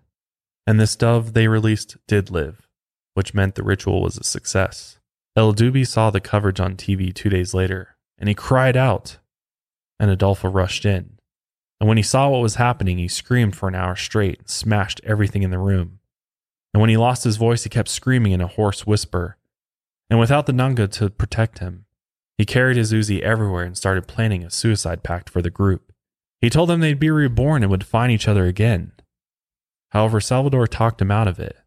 And 0.66 0.80
this 0.80 0.95
dove 0.95 1.34
they 1.34 1.47
released 1.47 1.97
did 2.07 2.32
live, 2.32 2.68
which 3.14 3.34
meant 3.34 3.55
the 3.55 3.64
ritual 3.64 4.01
was 4.01 4.18
a 4.18 4.24
success. 4.24 4.99
El 5.36 5.53
Dubi 5.53 5.86
saw 5.86 6.10
the 6.10 6.20
coverage 6.20 6.60
on 6.60 6.76
TV 6.76 7.14
two 7.14 7.30
days 7.30 7.53
later, 7.53 7.95
and 8.18 8.30
he 8.30 8.36
cried 8.36 8.78
out, 8.78 9.18
and 9.99 10.10
Adolfo 10.10 10.49
rushed 10.49 10.86
in. 10.86 11.20
And 11.80 11.88
when 11.88 11.97
he 11.97 12.03
saw 12.03 12.30
what 12.30 12.41
was 12.41 12.55
happening, 12.55 12.97
he 12.97 13.07
screamed 13.07 13.55
for 13.55 13.68
an 13.68 13.76
hour 13.76 13.95
straight 13.95 14.39
and 14.39 14.49
smashed 14.49 15.01
everything 15.03 15.43
in 15.43 15.51
the 15.51 15.57
room. 15.57 15.99
And 16.74 16.82
when 16.82 16.89
he 16.89 16.97
lost 16.97 17.24
his 17.24 17.38
voice, 17.38 17.64
he 17.64 17.70
kept 17.70 17.89
screaming 17.89 18.32
in 18.32 18.41
a 18.41 18.47
hoarse 18.47 18.86
whisper. 18.86 19.38
And 20.10 20.20
without 20.20 20.45
the 20.45 20.53
Nganga 20.53 20.91
to 20.93 21.10
protect 21.10 21.60
him, 21.60 21.86
he 22.39 22.45
carried 22.45 22.77
his 22.77 22.93
Uzi 22.93 23.19
everywhere 23.19 23.65
and 23.65 23.77
started 23.77 24.07
planning 24.07 24.45
a 24.45 24.49
suicide 24.49 25.03
pact 25.03 25.29
for 25.29 25.41
the 25.41 25.49
group. 25.49 25.91
He 26.39 26.49
told 26.49 26.69
them 26.69 26.79
they'd 26.79 26.97
be 26.97 27.09
reborn 27.09 27.63
and 27.63 27.69
would 27.69 27.85
find 27.85 28.13
each 28.13 28.29
other 28.29 28.45
again. 28.45 28.93
However, 29.91 30.21
Salvador 30.21 30.65
talked 30.65 31.01
him 31.01 31.11
out 31.11 31.27
of 31.27 31.37
it, 31.37 31.57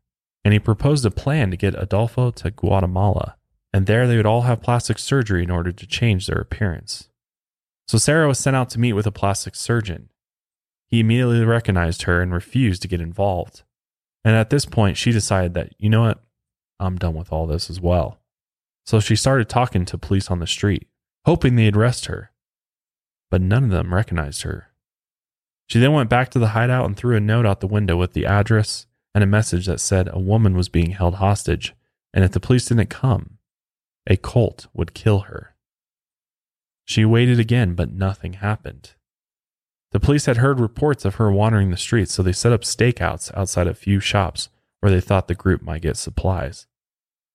and 0.47 0.55
he 0.55 0.59
proposed 0.59 1.05
a 1.05 1.11
plan 1.11 1.51
to 1.51 1.59
get 1.59 1.75
Adolfo 1.75 2.31
to 2.31 2.51
Guatemala, 2.51 3.37
and 3.75 3.85
there 3.85 4.07
they 4.07 4.17
would 4.17 4.25
all 4.25 4.43
have 4.43 4.63
plastic 4.63 4.99
surgery 4.99 5.43
in 5.43 5.51
order 5.51 5.73
to 5.73 5.87
change 5.87 6.27
their 6.27 6.39
appearance. 6.39 7.11
So 7.87 7.99
Sarah 7.99 8.27
was 8.27 8.39
sent 8.39 8.57
out 8.57 8.71
to 8.71 8.81
meet 8.81 8.95
with 8.95 9.07
a 9.07 9.13
plastic 9.13 9.55
surgeon. 9.55 10.09
He 10.89 11.01
immediately 11.01 11.45
recognized 11.45 12.05
her 12.05 12.23
and 12.23 12.33
refused 12.33 12.81
to 12.81 12.89
get 12.89 13.03
involved. 13.03 13.63
And 14.25 14.35
at 14.37 14.49
this 14.49 14.65
point, 14.65 14.97
she 14.97 15.13
decided 15.13 15.53
that, 15.53 15.75
you 15.77 15.91
know 15.91 16.01
what, 16.01 16.25
I'm 16.81 16.97
done 16.97 17.15
with 17.15 17.31
all 17.31 17.47
this 17.47 17.69
as 17.69 17.79
well. 17.79 18.22
So 18.87 19.01
she 19.01 19.17
started 19.17 19.49
talking 19.49 19.85
to 19.87 19.99
police 19.99 20.31
on 20.31 20.41
the 20.41 20.47
street, 20.47 20.87
hoping 21.25 21.57
they'd 21.57 21.77
arrest 21.77 22.07
her. 22.07 22.31
But 23.31 23.41
none 23.41 23.65
of 23.65 23.71
them 23.71 23.95
recognized 23.95 24.43
her. 24.43 24.69
She 25.69 25.79
then 25.79 25.93
went 25.93 26.11
back 26.11 26.31
to 26.31 26.39
the 26.39 26.49
hideout 26.49 26.85
and 26.85 26.97
threw 26.97 27.17
a 27.17 27.21
note 27.21 27.47
out 27.47 27.61
the 27.61 27.67
window 27.67 27.97
with 27.97 28.13
the 28.13 28.27
address 28.27 28.87
and 29.15 29.23
a 29.23 29.27
message 29.27 29.67
that 29.67 29.81
said 29.81 30.09
a 30.13 30.19
woman 30.19 30.55
was 30.57 30.69
being 30.69 30.91
held 30.91 31.17
hostage, 31.17 31.75
and 32.13 32.25
if 32.25 32.33
the 32.33 32.41
police 32.41 32.67
didn't 32.67 32.91
come, 32.91 33.39
a 34.07 34.17
cult 34.17 34.67
would 34.75 34.95
kill 34.95 35.21
her. 35.21 35.55
She 36.85 37.05
waited 37.05 37.39
again, 37.39 37.75
but 37.75 37.93
nothing 37.93 38.35
happened. 38.35 38.95
The 39.93 40.01
police 40.01 40.27
had 40.27 40.39
heard 40.39 40.59
reports 40.59 41.05
of 41.05 41.17
her 41.17 41.31
wandering 41.31 41.71
the 41.71 41.77
streets, 41.77 42.13
so 42.13 42.23
they 42.23 42.33
set 42.33 42.53
up 42.53 42.63
stakeouts 42.63 43.31
outside 43.37 43.67
a 43.67 43.75
few 43.75 44.01
shops 44.01 44.49
where 44.81 44.91
they 44.91 45.01
thought 45.01 45.29
the 45.29 45.35
group 45.35 45.63
might 45.63 45.83
get 45.83 45.97
supplies. 45.97 46.67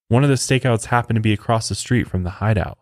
One 0.10 0.24
of 0.24 0.30
the 0.30 0.36
stakeouts 0.36 0.86
happened 0.86 1.18
to 1.18 1.22
be 1.22 1.34
across 1.34 1.70
the 1.70 1.76
street 1.76 2.08
from 2.08 2.24
the 2.24 2.30
hideout. 2.30 2.80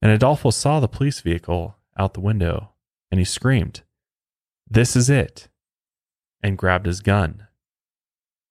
And 0.00 0.10
Adolfo 0.10 0.50
saw 0.50 0.80
the 0.80 0.88
police 0.88 1.20
vehicle 1.20 1.76
out 1.98 2.14
the 2.14 2.20
window 2.20 2.72
and 3.10 3.18
he 3.18 3.24
screamed, 3.24 3.82
This 4.68 4.96
is 4.96 5.08
it, 5.08 5.48
and 6.42 6.58
grabbed 6.58 6.86
his 6.86 7.00
gun. 7.00 7.46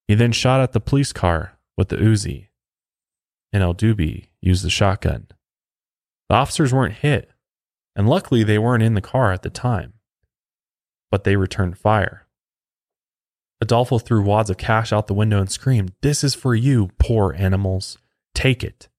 He 0.07 0.15
then 0.15 0.31
shot 0.31 0.61
at 0.61 0.73
the 0.73 0.79
police 0.79 1.13
car 1.13 1.57
with 1.77 1.89
the 1.89 1.97
Uzi, 1.97 2.47
and 3.51 3.63
El 3.63 3.73
Dubi 3.73 4.29
used 4.41 4.63
the 4.63 4.69
shotgun. 4.69 5.27
The 6.29 6.35
officers 6.35 6.73
weren't 6.73 6.95
hit, 6.95 7.31
and 7.95 8.07
luckily 8.09 8.43
they 8.43 8.57
weren't 8.57 8.83
in 8.83 8.93
the 8.93 9.01
car 9.01 9.31
at 9.31 9.43
the 9.43 9.49
time 9.49 9.93
but 11.13 11.25
they 11.25 11.35
returned 11.35 11.77
fire. 11.77 12.22
Adolfo 13.63 13.97
threw 13.97 14.21
wads 14.21 14.49
of 14.49 14.57
cash 14.57 14.91
out 14.91 15.07
the 15.07 15.13
window 15.13 15.39
and 15.39 15.49
screamed, 15.49 15.93
This 16.01 16.21
is 16.21 16.35
for 16.35 16.53
you, 16.53 16.89
poor 16.99 17.33
animals. 17.33 17.97
Take 18.35 18.61
it. 18.61 18.89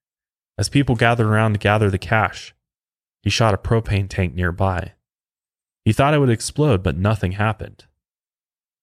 As 0.57 0.71
people 0.71 0.97
gathered 0.97 1.27
around 1.27 1.53
to 1.53 1.59
gather 1.59 1.91
the 1.91 1.99
cash, 1.99 2.55
he 3.23 3.29
shot 3.29 3.53
a 3.53 3.59
propane 3.59 4.09
tank 4.09 4.35
nearby. 4.35 4.93
He 5.85 5.93
thought 5.93 6.15
it 6.15 6.19
would 6.19 6.31
explode, 6.31 6.83
but 6.83 6.97
nothing 6.97 7.33
happened. 7.33 7.85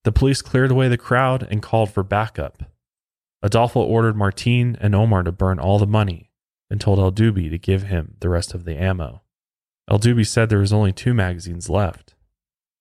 The 0.04 0.12
police 0.12 0.44
cleared 0.44 0.70
away 0.70 0.88
the 0.88 0.98
crowd 0.98 1.48
and 1.50 1.64
called 1.64 1.92
for 1.92 2.04
backup. 2.04 2.62
Adolfo 3.42 3.82
ordered 3.82 4.16
Martin 4.16 4.78
and 4.80 4.94
Omar 4.94 5.24
to 5.24 5.32
burn 5.32 5.60
all 5.60 5.80
the 5.80 5.88
money 5.88 6.30
and 6.70 6.80
told 6.80 7.00
El 7.00 7.12
Dubi 7.12 7.50
to 7.50 7.58
give 7.58 7.84
him 7.84 8.18
the 8.20 8.30
rest 8.30 8.54
of 8.54 8.66
the 8.66 8.80
ammo. 8.80 9.24
El 9.90 9.98
Dubi 9.98 10.28
said 10.28 10.50
there 10.50 10.60
was 10.60 10.74
only 10.74 10.92
two 10.92 11.16
magazines 11.16 11.70
left. 11.70 12.14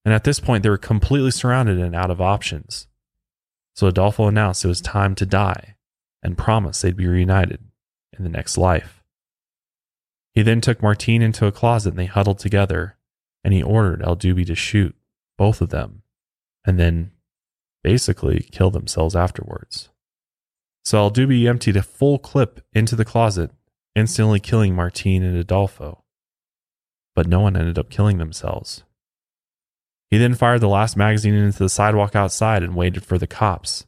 And 0.04 0.12
at 0.12 0.24
this 0.24 0.40
point, 0.40 0.62
they 0.62 0.68
were 0.68 0.78
completely 0.78 1.30
surrounded 1.30 1.78
and 1.78 1.94
out 1.94 2.10
of 2.10 2.20
options. 2.20 2.86
So 3.74 3.86
Adolfo 3.86 4.26
announced 4.26 4.64
it 4.64 4.68
was 4.68 4.80
time 4.80 5.14
to 5.16 5.26
die 5.26 5.76
and 6.22 6.36
promised 6.36 6.82
they'd 6.82 6.96
be 6.96 7.06
reunited 7.06 7.60
in 8.16 8.24
the 8.24 8.30
next 8.30 8.58
life. 8.58 9.02
He 10.34 10.42
then 10.42 10.60
took 10.60 10.82
Martine 10.82 11.22
into 11.22 11.46
a 11.46 11.52
closet 11.52 11.90
and 11.90 11.98
they 11.98 12.06
huddled 12.06 12.38
together, 12.38 12.96
and 13.42 13.52
he 13.52 13.62
ordered 13.62 14.02
El 14.02 14.16
Dubi 14.16 14.46
to 14.46 14.54
shoot 14.54 14.94
both 15.38 15.60
of 15.60 15.70
them 15.70 16.02
and 16.64 16.78
then 16.78 17.12
basically 17.82 18.46
kill 18.52 18.70
themselves 18.70 19.16
afterwards. 19.16 19.88
So 20.84 20.98
El 20.98 21.10
Dubi 21.10 21.48
emptied 21.48 21.76
a 21.76 21.82
full 21.82 22.18
clip 22.18 22.60
into 22.72 22.96
the 22.96 23.04
closet, 23.04 23.50
instantly 23.94 24.40
killing 24.40 24.74
Martine 24.74 25.22
and 25.22 25.36
Adolfo. 25.36 26.04
But 27.14 27.26
no 27.26 27.40
one 27.40 27.56
ended 27.56 27.78
up 27.78 27.90
killing 27.90 28.18
themselves. 28.18 28.84
He 30.10 30.18
then 30.18 30.34
fired 30.34 30.60
the 30.60 30.68
last 30.68 30.96
magazine 30.96 31.34
into 31.34 31.58
the 31.58 31.68
sidewalk 31.68 32.16
outside 32.16 32.62
and 32.62 32.74
waited 32.74 33.04
for 33.04 33.16
the 33.16 33.28
cops. 33.28 33.86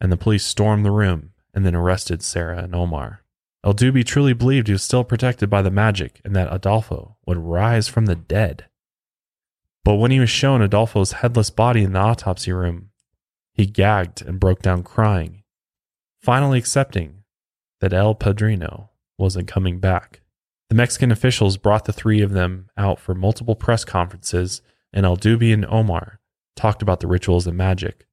And 0.00 0.12
the 0.12 0.16
police 0.16 0.44
stormed 0.44 0.84
the 0.84 0.92
room 0.92 1.32
and 1.52 1.66
then 1.66 1.74
arrested 1.74 2.22
Sarah 2.22 2.62
and 2.62 2.74
Omar. 2.74 3.22
El 3.64 3.74
Dubi 3.74 4.04
truly 4.04 4.32
believed 4.32 4.68
he 4.68 4.72
was 4.72 4.84
still 4.84 5.02
protected 5.02 5.50
by 5.50 5.62
the 5.62 5.70
magic 5.70 6.20
and 6.24 6.34
that 6.36 6.52
Adolfo 6.52 7.16
would 7.26 7.38
rise 7.38 7.88
from 7.88 8.06
the 8.06 8.14
dead. 8.14 8.66
But 9.84 9.96
when 9.96 10.12
he 10.12 10.20
was 10.20 10.30
shown 10.30 10.62
Adolfo's 10.62 11.12
headless 11.12 11.50
body 11.50 11.82
in 11.82 11.92
the 11.92 11.98
autopsy 11.98 12.52
room, 12.52 12.90
he 13.52 13.66
gagged 13.66 14.22
and 14.22 14.38
broke 14.38 14.62
down 14.62 14.84
crying, 14.84 15.42
finally 16.20 16.58
accepting 16.58 17.24
that 17.80 17.92
El 17.92 18.14
Padrino 18.14 18.90
wasn't 19.18 19.48
coming 19.48 19.80
back. 19.80 20.20
The 20.68 20.76
Mexican 20.76 21.10
officials 21.10 21.56
brought 21.56 21.86
the 21.86 21.92
three 21.92 22.20
of 22.20 22.30
them 22.30 22.68
out 22.76 23.00
for 23.00 23.14
multiple 23.14 23.56
press 23.56 23.84
conferences 23.84 24.62
and 24.92 25.04
El 25.04 25.16
Dubi 25.16 25.52
and 25.52 25.66
Omar 25.66 26.20
talked 26.56 26.82
about 26.82 27.00
the 27.00 27.06
rituals 27.06 27.46
and 27.46 27.56
magic, 27.56 28.06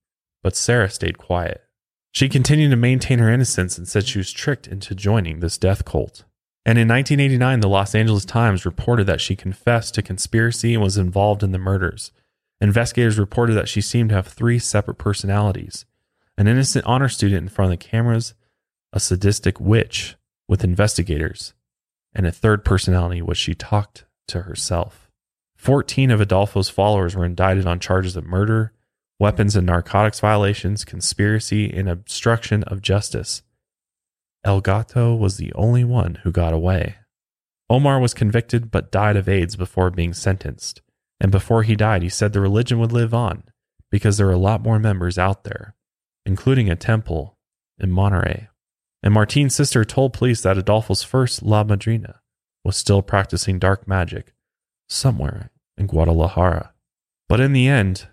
but 0.43 0.55
Sarah 0.55 0.89
stayed 0.89 1.17
quiet. 1.17 1.63
She 2.11 2.29
continued 2.29 2.69
to 2.69 2.77
maintain 2.77 3.19
her 3.19 3.29
innocence 3.29 3.77
and 3.77 3.87
said 3.87 4.07
she 4.07 4.19
was 4.19 4.31
tricked 4.31 4.67
into 4.67 4.95
joining 4.95 5.39
this 5.39 5.57
death 5.57 5.83
cult. 5.83 6.23
And 6.65 6.79
in 6.79 6.87
1989, 6.87 7.59
the 7.59 7.67
Los 7.67 7.93
Angeles 7.93 8.25
Times 8.25 8.65
reported 8.65 9.05
that 9.05 9.21
she 9.21 9.35
confessed 9.35 9.93
to 9.95 10.01
conspiracy 10.01 10.73
and 10.73 10.81
was 10.81 10.97
involved 10.97 11.43
in 11.43 11.51
the 11.51 11.59
murders. 11.59 12.11
Investigators 12.61 13.19
reported 13.19 13.53
that 13.53 13.67
she 13.67 13.81
seemed 13.81 14.09
to 14.09 14.15
have 14.15 14.27
three 14.27 14.59
separate 14.59 14.97
personalities 14.97 15.85
an 16.37 16.47
innocent 16.47 16.85
honor 16.85 17.07
student 17.07 17.43
in 17.43 17.49
front 17.49 17.71
of 17.71 17.79
the 17.79 17.85
cameras, 17.85 18.33
a 18.91 18.99
sadistic 18.99 19.59
witch 19.59 20.15
with 20.49 20.65
investigators, 20.65 21.53
and 22.13 22.25
a 22.25 22.31
third 22.31 22.65
personality 22.65 23.21
which 23.21 23.37
she 23.37 23.53
talked 23.53 24.05
to 24.27 24.41
herself. 24.41 25.04
14 25.65 26.11
of 26.11 26.21
Adolfo's 26.21 26.69
followers 26.69 27.15
were 27.15 27.25
indicted 27.25 27.65
on 27.65 27.79
charges 27.79 28.15
of 28.15 28.23
murder, 28.23 28.71
weapons 29.19 29.55
and 29.55 29.65
narcotics 29.65 30.19
violations, 30.19 30.85
conspiracy, 30.85 31.73
and 31.73 31.89
obstruction 31.89 32.61
of 32.65 32.83
justice. 32.83 33.41
El 34.43 34.61
Gato 34.61 35.15
was 35.15 35.37
the 35.37 35.51
only 35.53 35.83
one 35.83 36.19
who 36.21 36.31
got 36.31 36.53
away. 36.53 36.97
Omar 37.67 37.99
was 37.99 38.13
convicted 38.13 38.69
but 38.69 38.91
died 38.91 39.15
of 39.17 39.27
AIDS 39.27 39.55
before 39.55 39.89
being 39.89 40.13
sentenced. 40.13 40.83
And 41.19 41.31
before 41.31 41.63
he 41.63 41.75
died, 41.75 42.03
he 42.03 42.09
said 42.09 42.33
the 42.33 42.41
religion 42.41 42.77
would 42.77 42.91
live 42.91 43.15
on 43.15 43.45
because 43.89 44.17
there 44.17 44.27
are 44.27 44.33
a 44.33 44.37
lot 44.37 44.61
more 44.61 44.77
members 44.77 45.17
out 45.17 45.45
there, 45.45 45.73
including 46.27 46.69
a 46.69 46.75
temple 46.75 47.39
in 47.79 47.89
Monterrey. 47.89 48.49
And 49.01 49.15
Martine's 49.15 49.55
sister 49.55 49.83
told 49.83 50.13
police 50.13 50.41
that 50.41 50.59
Adolfo's 50.59 51.01
first 51.01 51.41
La 51.41 51.63
Madrina 51.63 52.19
was 52.63 52.77
still 52.77 53.01
practicing 53.01 53.57
dark 53.57 53.87
magic 53.87 54.31
somewhere 54.87 55.49
in 55.77 55.87
Guadalajara. 55.87 56.73
But 57.27 57.39
in 57.39 57.53
the 57.53 57.67
end, 57.67 58.07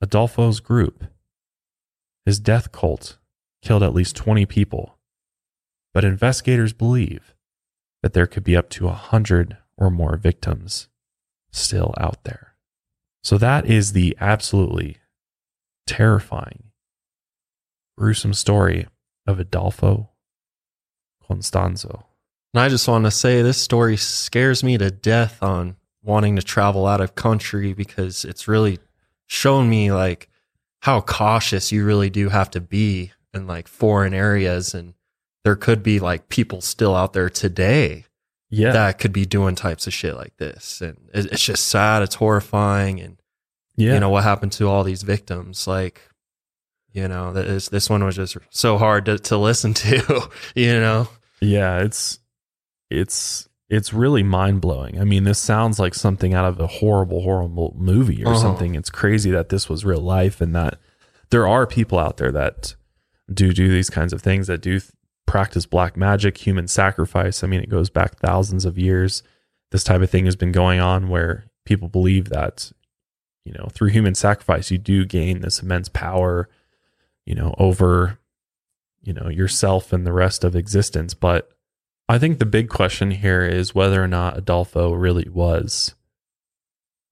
Adolfo's 0.00 0.60
group, 0.60 1.04
his 2.24 2.38
death 2.38 2.72
cult, 2.72 3.18
killed 3.62 3.82
at 3.82 3.94
least 3.94 4.16
20 4.16 4.46
people, 4.46 4.98
but 5.92 6.04
investigators 6.04 6.72
believe 6.72 7.34
that 8.02 8.12
there 8.12 8.26
could 8.26 8.44
be 8.44 8.56
up 8.56 8.68
to 8.70 8.84
100 8.84 9.56
or 9.76 9.90
more 9.90 10.16
victims 10.16 10.88
still 11.50 11.94
out 11.98 12.22
there. 12.24 12.54
So 13.24 13.38
that 13.38 13.66
is 13.66 13.92
the 13.92 14.16
absolutely 14.20 14.98
terrifying, 15.86 16.64
gruesome 17.98 18.34
story 18.34 18.86
of 19.26 19.40
Adolfo 19.40 20.10
Constanzo. 21.28 22.04
And 22.54 22.60
I 22.60 22.68
just 22.68 22.86
want 22.86 23.04
to 23.04 23.10
say 23.10 23.42
this 23.42 23.60
story 23.60 23.96
scares 23.96 24.62
me 24.62 24.78
to 24.78 24.90
death 24.90 25.42
on 25.42 25.76
wanting 26.06 26.36
to 26.36 26.42
travel 26.42 26.86
out 26.86 27.00
of 27.00 27.14
country 27.14 27.74
because 27.74 28.24
it's 28.24 28.48
really 28.48 28.78
shown 29.26 29.68
me 29.68 29.92
like 29.92 30.28
how 30.80 31.00
cautious 31.00 31.72
you 31.72 31.84
really 31.84 32.08
do 32.08 32.28
have 32.28 32.50
to 32.52 32.60
be 32.60 33.12
in 33.34 33.46
like 33.46 33.66
foreign 33.68 34.14
areas. 34.14 34.72
And 34.72 34.94
there 35.44 35.56
could 35.56 35.82
be 35.82 35.98
like 35.98 36.28
people 36.28 36.60
still 36.60 36.94
out 36.94 37.12
there 37.12 37.28
today 37.28 38.04
Yeah. 38.50 38.72
that 38.72 38.98
could 38.98 39.12
be 39.12 39.26
doing 39.26 39.56
types 39.56 39.86
of 39.86 39.92
shit 39.92 40.14
like 40.14 40.36
this. 40.36 40.80
And 40.80 40.96
it's 41.12 41.44
just 41.44 41.66
sad. 41.66 42.02
It's 42.02 42.14
horrifying. 42.14 43.00
And 43.00 43.20
yeah. 43.76 43.94
you 43.94 44.00
know 44.00 44.10
what 44.10 44.22
happened 44.24 44.52
to 44.52 44.68
all 44.68 44.84
these 44.84 45.02
victims? 45.02 45.66
Like 45.66 46.08
you 46.92 47.08
know 47.08 47.32
this 47.32 47.68
this 47.68 47.90
one 47.90 48.02
was 48.04 48.16
just 48.16 48.38
so 48.48 48.78
hard 48.78 49.04
to, 49.04 49.18
to 49.18 49.36
listen 49.36 49.74
to 49.74 50.30
you 50.54 50.80
know? 50.80 51.08
Yeah, 51.40 51.80
it's 51.80 52.20
it's 52.90 53.48
it's 53.68 53.92
really 53.92 54.22
mind 54.22 54.60
blowing. 54.60 55.00
I 55.00 55.04
mean, 55.04 55.24
this 55.24 55.38
sounds 55.38 55.78
like 55.78 55.94
something 55.94 56.34
out 56.34 56.44
of 56.44 56.60
a 56.60 56.66
horrible, 56.66 57.22
horrible 57.22 57.74
movie 57.76 58.24
or 58.24 58.28
Uh-huh. 58.32 58.40
something. 58.40 58.74
It's 58.74 58.90
crazy 58.90 59.30
that 59.32 59.48
this 59.48 59.68
was 59.68 59.84
real 59.84 60.00
life 60.00 60.40
and 60.40 60.54
that 60.54 60.78
there 61.30 61.46
are 61.48 61.66
people 61.66 61.98
out 61.98 62.16
there 62.18 62.30
that 62.32 62.76
do 63.32 63.52
do 63.52 63.68
these 63.68 63.90
kinds 63.90 64.12
of 64.12 64.22
things 64.22 64.46
that 64.46 64.60
do 64.60 64.78
th- 64.78 64.92
practice 65.26 65.66
black 65.66 65.96
magic, 65.96 66.36
human 66.46 66.68
sacrifice. 66.68 67.42
I 67.42 67.48
mean, 67.48 67.60
it 67.60 67.68
goes 67.68 67.90
back 67.90 68.16
thousands 68.20 68.64
of 68.64 68.78
years. 68.78 69.24
This 69.72 69.82
type 69.82 70.00
of 70.00 70.08
thing 70.10 70.26
has 70.26 70.36
been 70.36 70.52
going 70.52 70.78
on 70.78 71.08
where 71.08 71.46
people 71.64 71.88
believe 71.88 72.28
that 72.28 72.70
you 73.44 73.52
know 73.52 73.66
through 73.72 73.88
human 73.90 74.14
sacrifice 74.14 74.70
you 74.70 74.78
do 74.78 75.04
gain 75.04 75.40
this 75.40 75.60
immense 75.60 75.88
power, 75.88 76.48
you 77.24 77.34
know, 77.34 77.52
over 77.58 78.20
you 79.02 79.12
know 79.12 79.28
yourself 79.28 79.92
and 79.92 80.06
the 80.06 80.12
rest 80.12 80.44
of 80.44 80.54
existence, 80.54 81.14
but 81.14 81.50
I 82.08 82.18
think 82.18 82.38
the 82.38 82.46
big 82.46 82.68
question 82.68 83.10
here 83.10 83.42
is 83.44 83.74
whether 83.74 84.02
or 84.02 84.08
not 84.08 84.36
Adolfo 84.38 84.92
really 84.92 85.28
was, 85.28 85.94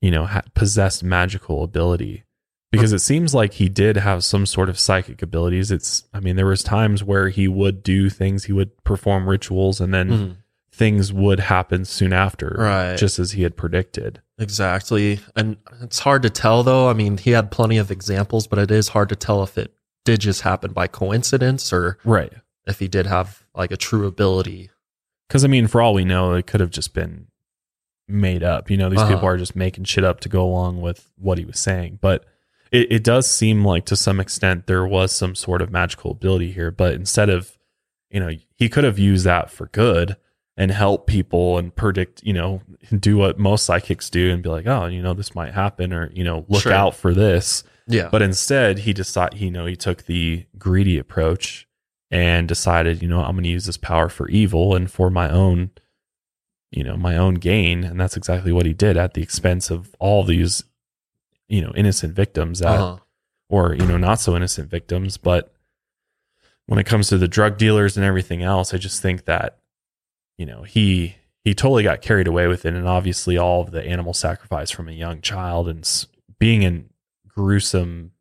you 0.00 0.10
know, 0.10 0.26
ha- 0.26 0.42
possessed 0.54 1.02
magical 1.02 1.62
ability. 1.64 2.24
Because 2.70 2.92
it 2.92 2.98
seems 3.00 3.32
like 3.34 3.54
he 3.54 3.68
did 3.68 3.96
have 3.98 4.24
some 4.24 4.46
sort 4.46 4.68
of 4.68 4.80
psychic 4.80 5.22
abilities. 5.22 5.70
It's, 5.70 6.04
I 6.12 6.18
mean, 6.18 6.34
there 6.34 6.46
was 6.46 6.64
times 6.64 7.04
where 7.04 7.28
he 7.28 7.46
would 7.46 7.84
do 7.84 8.10
things, 8.10 8.44
he 8.44 8.52
would 8.52 8.82
perform 8.82 9.28
rituals, 9.28 9.80
and 9.80 9.94
then 9.94 10.08
Mhm. 10.10 10.36
things 10.72 11.12
would 11.12 11.38
happen 11.38 11.84
soon 11.84 12.12
after, 12.12 12.56
Right. 12.58 12.96
just 12.96 13.20
as 13.20 13.30
he 13.32 13.44
had 13.44 13.56
predicted. 13.56 14.22
Exactly. 14.38 15.20
And 15.36 15.56
it's 15.82 16.00
hard 16.00 16.22
to 16.24 16.30
tell 16.30 16.64
though. 16.64 16.88
I 16.88 16.94
mean, 16.94 17.16
he 17.18 17.30
had 17.30 17.52
plenty 17.52 17.78
of 17.78 17.92
examples, 17.92 18.48
but 18.48 18.58
it 18.58 18.72
is 18.72 18.88
hard 18.88 19.08
to 19.10 19.16
tell 19.16 19.44
if 19.44 19.56
it 19.56 19.72
did 20.04 20.20
just 20.20 20.40
happen 20.40 20.72
by 20.72 20.88
coincidence 20.88 21.72
or 21.72 21.98
Right. 22.04 22.32
if 22.66 22.80
he 22.80 22.88
did 22.88 23.06
have 23.06 23.44
like 23.54 23.70
a 23.70 23.76
true 23.76 24.06
ability. 24.08 24.70
Because 25.28 25.44
I 25.44 25.48
mean, 25.48 25.66
for 25.66 25.80
all 25.80 25.94
we 25.94 26.04
know, 26.04 26.34
it 26.34 26.46
could 26.46 26.60
have 26.60 26.70
just 26.70 26.94
been 26.94 27.26
made 28.06 28.42
up. 28.42 28.70
You 28.70 28.76
know, 28.76 28.88
these 28.90 29.00
Uh-huh. 29.00 29.14
people 29.14 29.26
are 29.28 29.38
just 29.38 29.56
making 29.56 29.84
shit 29.84 30.04
up 30.04 30.20
to 30.20 30.28
go 30.28 30.44
along 30.44 30.80
with 30.80 31.10
what 31.16 31.38
he 31.38 31.44
was 31.44 31.58
saying. 31.58 31.98
But 32.02 32.24
it, 32.70 32.92
it 32.92 33.04
does 33.04 33.30
seem 33.30 33.64
like 33.64 33.84
to 33.86 33.96
some 33.96 34.20
extent 34.20 34.66
there 34.66 34.86
was 34.86 35.12
some 35.12 35.34
sort 35.34 35.62
of 35.62 35.70
magical 35.70 36.10
ability 36.10 36.52
here. 36.52 36.70
But 36.70 36.94
instead 36.94 37.30
of, 37.30 37.56
you 38.10 38.20
know, 38.20 38.30
he 38.54 38.68
could 38.68 38.84
have 38.84 38.98
used 38.98 39.24
that 39.24 39.50
for 39.50 39.66
good 39.68 40.16
and 40.56 40.70
help 40.70 41.06
people 41.06 41.58
and 41.58 41.74
predict, 41.74 42.22
you 42.22 42.32
know, 42.32 42.60
do 42.96 43.16
what 43.16 43.38
most 43.38 43.64
psychics 43.64 44.08
do 44.10 44.30
and 44.30 44.42
be 44.42 44.48
like, 44.48 44.66
oh, 44.66 44.86
you 44.86 45.02
know, 45.02 45.14
this 45.14 45.34
might 45.34 45.54
happen 45.54 45.92
or, 45.92 46.10
you 46.12 46.22
know, 46.22 46.44
look 46.48 46.62
Sure. 46.62 46.72
out 46.72 46.94
for 46.94 47.12
this. 47.14 47.64
Yeah. 47.88 48.08
But 48.10 48.22
instead, 48.22 48.80
he 48.80 48.92
decided, 48.92 49.40
you 49.40 49.50
know, 49.50 49.66
he 49.66 49.74
took 49.76 50.04
the 50.04 50.46
greedy 50.58 50.96
approach 50.98 51.66
and 52.14 52.46
decided, 52.46 53.02
you 53.02 53.08
know, 53.08 53.24
I'm 53.24 53.32
going 53.32 53.42
to 53.42 53.50
use 53.50 53.66
this 53.66 53.76
power 53.76 54.08
for 54.08 54.28
evil 54.28 54.76
and 54.76 54.88
for 54.88 55.10
my 55.10 55.28
own, 55.28 55.72
you 56.70 56.84
know, 56.84 56.96
my 56.96 57.16
own 57.16 57.34
gain. 57.34 57.82
And 57.82 57.98
that's 57.98 58.16
exactly 58.16 58.52
what 58.52 58.66
he 58.66 58.72
did 58.72 58.96
at 58.96 59.14
the 59.14 59.20
expense 59.20 59.68
of 59.68 59.96
all 59.98 60.22
these, 60.22 60.62
you 61.48 61.60
know, 61.60 61.72
innocent 61.74 62.14
victims 62.14 62.60
that, 62.60 62.78
uh-huh. 62.78 62.98
or, 63.48 63.74
you 63.74 63.84
know, 63.84 63.96
not 63.96 64.20
so 64.20 64.36
innocent 64.36 64.70
victims. 64.70 65.16
But 65.16 65.52
when 66.66 66.78
it 66.78 66.86
comes 66.86 67.08
to 67.08 67.18
the 67.18 67.26
drug 67.26 67.58
dealers 67.58 67.96
and 67.96 68.06
everything 68.06 68.44
else, 68.44 68.72
I 68.72 68.78
just 68.78 69.02
think 69.02 69.24
that, 69.24 69.58
you 70.38 70.46
know, 70.46 70.62
he, 70.62 71.16
he 71.42 71.52
totally 71.52 71.82
got 71.82 72.00
carried 72.00 72.28
away 72.28 72.46
with 72.46 72.64
it. 72.64 72.74
And 72.74 72.86
obviously 72.86 73.36
all 73.36 73.62
of 73.62 73.72
the 73.72 73.82
animal 73.82 74.14
sacrifice 74.14 74.70
from 74.70 74.88
a 74.88 74.92
young 74.92 75.20
child 75.20 75.68
and 75.68 76.06
being 76.38 76.62
in 76.62 76.90
gruesome 77.26 78.12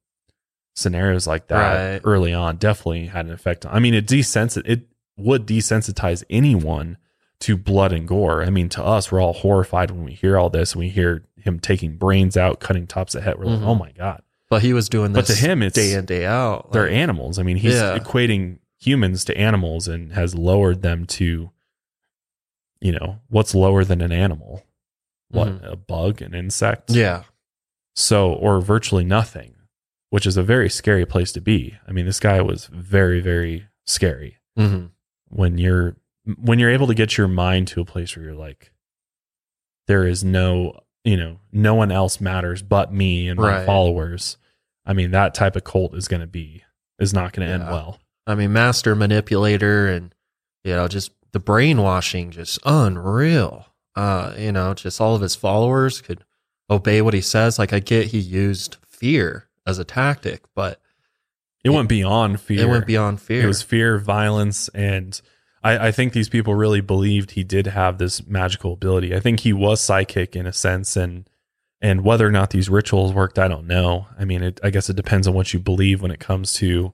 scenarios 0.74 1.28
like 1.28 1.48
that 1.48 1.92
Right. 1.94 2.02
early 2.04 2.34
on 2.34 2.58
definitely 2.58 3.08
had 3.08 3.26
an 3.26 3.32
effect. 3.32 3.66
I 3.66 3.80
mean, 3.80 3.94
it 3.94 4.08
desensit 4.08 4.64
it 4.66 4.82
would 5.18 5.46
desensitize 5.46 6.24
anyone 6.30 6.98
to 7.42 7.56
blood 7.58 7.92
and 7.92 8.08
gore. 8.08 8.44
I 8.44 8.50
mean, 8.50 8.70
to 8.70 8.84
us, 8.84 9.12
we're 9.12 9.22
all 9.22 9.34
horrified 9.34 9.92
when 9.92 10.04
we 10.04 10.14
hear 10.14 10.38
all 10.38 10.50
this 10.50 10.76
we 10.76 10.90
hear 10.90 11.24
him 11.38 11.60
taking 11.60 11.98
brains 11.98 12.36
out, 12.38 12.60
cutting 12.60 12.88
tops 12.88 13.14
of 13.16 13.24
head. 13.24 13.38
We're 13.38 13.46
Mhm. 13.46 13.60
like, 13.60 13.68
oh 13.68 13.76
my 13.76 13.92
god, 13.92 14.22
But 14.50 14.62
he 14.62 14.72
was 14.74 14.88
doing 14.88 15.14
But 15.14 15.26
to 15.26 15.34
him, 15.36 15.62
it's- 15.64 15.74
day 15.74 15.94
in, 15.98 16.06
day 16.06 16.26
out. 16.26 16.72
they're 16.74 16.88
animals. 16.90 17.38
I 17.40 17.44
mean, 17.44 17.58
he's 17.58 17.74
Yeah. 17.74 17.98
equating 17.98 18.60
humans 18.80 19.26
to 19.26 19.38
animals 19.38 19.88
and 19.88 20.14
has 20.14 20.36
lowered 20.36 20.82
them 20.84 21.06
to, 21.08 21.50
you 22.82 22.92
know, 22.92 23.20
what's 23.30 23.56
lower 23.56 23.84
than 23.84 24.02
an 24.02 24.12
animal? 24.12 24.64
What 25.30 25.48
Mhm. 25.62 25.72
a 25.72 25.76
bug, 25.76 26.22
an 26.22 26.34
insect? 26.36 26.92
Yeah. 26.92 27.24
So, 27.96 28.32
or 28.34 28.62
virtually 28.62 29.04
nothing, 29.04 29.56
which 30.14 30.28
is 30.28 30.38
a 30.38 30.44
very 30.44 30.70
scary 30.70 31.08
place 31.08 31.32
to 31.32 31.42
be. 31.42 31.76
I 31.88 31.92
mean, 31.92 32.06
this 32.06 32.20
guy 32.20 32.40
was 32.40 32.68
very, 32.68 33.20
very 33.20 33.66
scary 33.88 34.38
hmm 34.56 34.86
when 35.30 35.58
you're 35.58 35.96
when 36.38 36.60
you're 36.60 36.70
able 36.70 36.86
to 36.86 36.94
get 36.94 37.18
your 37.18 37.28
mind 37.28 37.68
to 37.70 37.82
a 37.82 37.86
place 37.86 38.16
where 38.16 38.24
you're 38.24 38.36
like, 38.36 38.72
there 39.88 40.06
is 40.06 40.24
no, 40.24 40.80
you 41.04 41.18
know, 41.18 41.40
no 41.52 41.74
one 41.74 41.92
else 41.92 42.22
matters 42.22 42.62
but 42.62 42.94
me 42.94 43.28
and 43.28 43.40
my 43.40 43.58
Right. 43.58 43.66
followers. 43.66 44.38
I 44.86 44.94
mean, 44.94 45.10
that 45.12 45.34
type 45.34 45.56
of 45.56 45.64
cult 45.64 45.96
is 45.96 46.08
going 46.08 46.22
to 46.22 46.28
be 46.28 46.64
is 47.00 47.12
not 47.12 47.34
going 47.34 47.48
to 47.48 47.54
end 47.56 47.64
well. 47.64 48.00
I 48.28 48.36
mean, 48.36 48.54
master 48.54 48.96
manipulator 48.96 49.88
and, 49.88 50.14
you 50.64 50.74
know, 50.74 50.88
just 50.88 51.12
the 51.32 51.40
brainwashing, 51.40 52.30
just 52.30 52.60
unreal. 52.66 53.66
Uh, 53.96 54.34
you 54.38 54.52
know, 54.52 54.76
just 54.76 55.02
all 55.02 55.16
of 55.16 55.22
his 55.22 55.36
followers 55.36 56.02
could 56.02 56.24
obey 56.70 57.02
what 57.02 57.16
he 57.16 57.22
says. 57.22 57.58
Like, 57.58 57.74
I 57.74 57.80
get 57.80 58.08
he 58.08 58.20
used 58.20 58.78
fear 58.88 59.48
as 59.66 59.80
a 59.80 59.84
tactic, 59.86 60.44
but 60.56 60.82
It 61.64 61.70
went 61.70 61.90
beyond 61.90 62.42
fear. 62.42 62.62
it 62.62 62.70
went 62.70 62.86
beyond 62.88 63.22
fear. 63.22 63.44
It 63.44 63.48
was 63.48 63.62
fear, 63.62 63.98
violence, 63.98 64.70
and 64.70 65.20
I, 65.64 65.88
I 65.88 65.92
think 65.92 66.12
these 66.14 66.28
people 66.30 66.56
really 66.56 66.82
believed 66.82 67.32
he 67.32 67.44
did 67.44 67.68
have 67.68 67.98
this 67.98 68.26
magical 68.28 68.74
ability. 68.74 69.16
I 69.16 69.20
think 69.22 69.40
he 69.42 69.54
was 69.54 69.80
psychic 69.80 70.36
in 70.36 70.46
a 70.46 70.54
sense, 70.54 70.98
and 70.98 71.30
and 71.82 72.04
whether 72.04 72.26
or 72.28 72.32
not 72.32 72.50
these 72.52 72.70
rituals 72.70 73.14
worked, 73.14 73.38
I 73.40 73.48
don't 73.50 73.68
know. 73.68 74.08
I 74.18 74.24
mean, 74.26 74.42
it, 74.44 74.60
I 74.64 74.70
guess 74.70 74.90
it 74.90 74.96
depends 74.96 75.28
on 75.28 75.34
what 75.34 75.54
you 75.54 75.60
believe 75.60 76.02
when 76.02 76.12
it 76.12 76.20
comes 76.20 76.54
to 76.56 76.94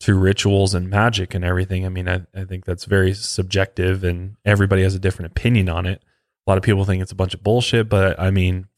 to 0.00 0.14
rituals 0.14 0.74
and 0.74 0.88
magic 0.88 1.34
and 1.34 1.44
everything. 1.44 1.84
I 1.84 1.88
mean, 1.88 2.08
I, 2.08 2.22
I 2.34 2.44
think 2.44 2.64
that's 2.64 2.84
very 2.84 3.12
subjective, 3.14 4.04
and 4.04 4.36
everybody 4.44 4.82
has 4.84 4.94
a 4.94 4.98
different 4.98 5.32
opinion 5.32 5.68
on 5.68 5.86
it. 5.86 6.02
A 6.46 6.50
lot 6.50 6.56
of 6.56 6.62
people 6.64 6.84
think 6.86 7.02
it's 7.02 7.12
a 7.12 7.16
bunch 7.16 7.34
of 7.34 7.42
bullshit, 7.42 7.88
but 7.90 8.18
I 8.18 8.30
mean, 8.30 8.68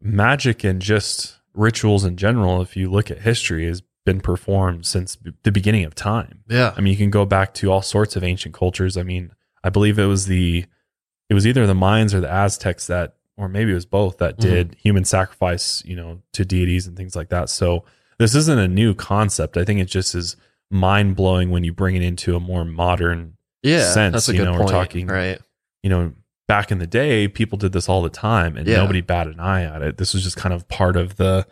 magic 0.00 0.64
and 0.64 0.80
just 0.80 1.35
rituals 1.56 2.04
in 2.04 2.16
general, 2.16 2.60
if 2.60 2.76
you 2.76 2.90
look 2.90 3.10
at 3.10 3.18
history, 3.20 3.66
has 3.66 3.82
been 4.04 4.20
performed 4.20 4.86
since 4.86 5.16
b- 5.16 5.32
the 5.42 5.50
beginning 5.50 5.84
of 5.84 5.94
time. 5.94 6.44
yeah. 6.48 6.72
I 6.76 6.80
mean, 6.80 6.92
you 6.92 6.96
can 6.96 7.10
go 7.10 7.24
back 7.24 7.54
to 7.54 7.72
all 7.72 7.82
sorts 7.82 8.14
of 8.14 8.22
ancient 8.22 8.54
cultures. 8.54 8.96
I 8.96 9.02
mean, 9.02 9.32
I 9.64 9.68
believe 9.70 9.98
it 9.98 10.04
was 10.04 10.26
the, 10.26 10.64
it 11.28 11.34
was 11.34 11.46
either 11.46 11.66
the 11.66 11.74
Mayans 11.74 12.14
or 12.14 12.20
the 12.20 12.30
Aztecs 12.30 12.86
that, 12.86 13.16
or 13.36 13.48
maybe 13.48 13.72
it 13.72 13.74
was 13.74 13.84
both 13.86 14.18
that 14.18 14.38
mm-hmm. 14.38 14.48
did 14.48 14.76
human 14.80 15.04
sacrifice, 15.04 15.82
you 15.84 15.96
know, 15.96 16.20
to 16.34 16.44
deities 16.44 16.86
and 16.86 16.96
things 16.96 17.16
like 17.16 17.30
that. 17.30 17.50
So 17.50 17.84
this 18.18 18.34
isn't 18.34 18.58
a 18.58 18.68
new 18.68 18.94
concept. 18.94 19.56
I 19.56 19.64
think 19.64 19.80
it 19.80 19.86
just 19.86 20.14
is 20.14 20.36
mind 20.70 21.16
blowing 21.16 21.50
when 21.50 21.64
you 21.64 21.72
bring 21.72 21.96
it 21.96 22.02
into 22.02 22.36
a 22.36 22.40
more 22.40 22.64
modern, 22.64 23.36
yeah. 23.62 23.90
sense, 23.92 24.12
That's 24.12 24.28
a 24.28 24.32
you 24.32 24.38
good 24.38 24.44
know, 24.52 24.58
we're 24.58 24.68
talking- 24.68 25.08
right. 25.08 25.40
you 25.82 25.90
know, 25.90 26.12
back 26.48 26.70
in 26.70 26.78
the 26.78 26.86
day, 26.86 27.26
people 27.28 27.58
did 27.58 27.72
this 27.72 27.88
all 27.88 28.02
the 28.02 28.08
time 28.10 28.56
and 28.56 28.66
Yeah. 28.66 28.76
nobody 28.76 29.00
batted 29.00 29.34
an 29.34 29.40
eye 29.40 29.62
at 29.64 29.82
it. 29.82 29.96
This 29.98 30.14
was 30.14 30.22
just 30.22 30.36
kind 30.36 30.54
of 30.54 30.68
part 30.68 30.96
of 30.96 31.16
the 31.16 31.46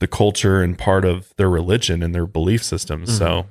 the 0.00 0.06
culture 0.08 0.62
and 0.62 0.78
part 0.78 1.04
of 1.04 1.34
their 1.36 1.50
religion 1.50 2.02
and 2.02 2.14
their 2.14 2.26
belief 2.26 2.64
system. 2.64 3.02
Mm-hmm. 3.04 3.12
So 3.14 3.46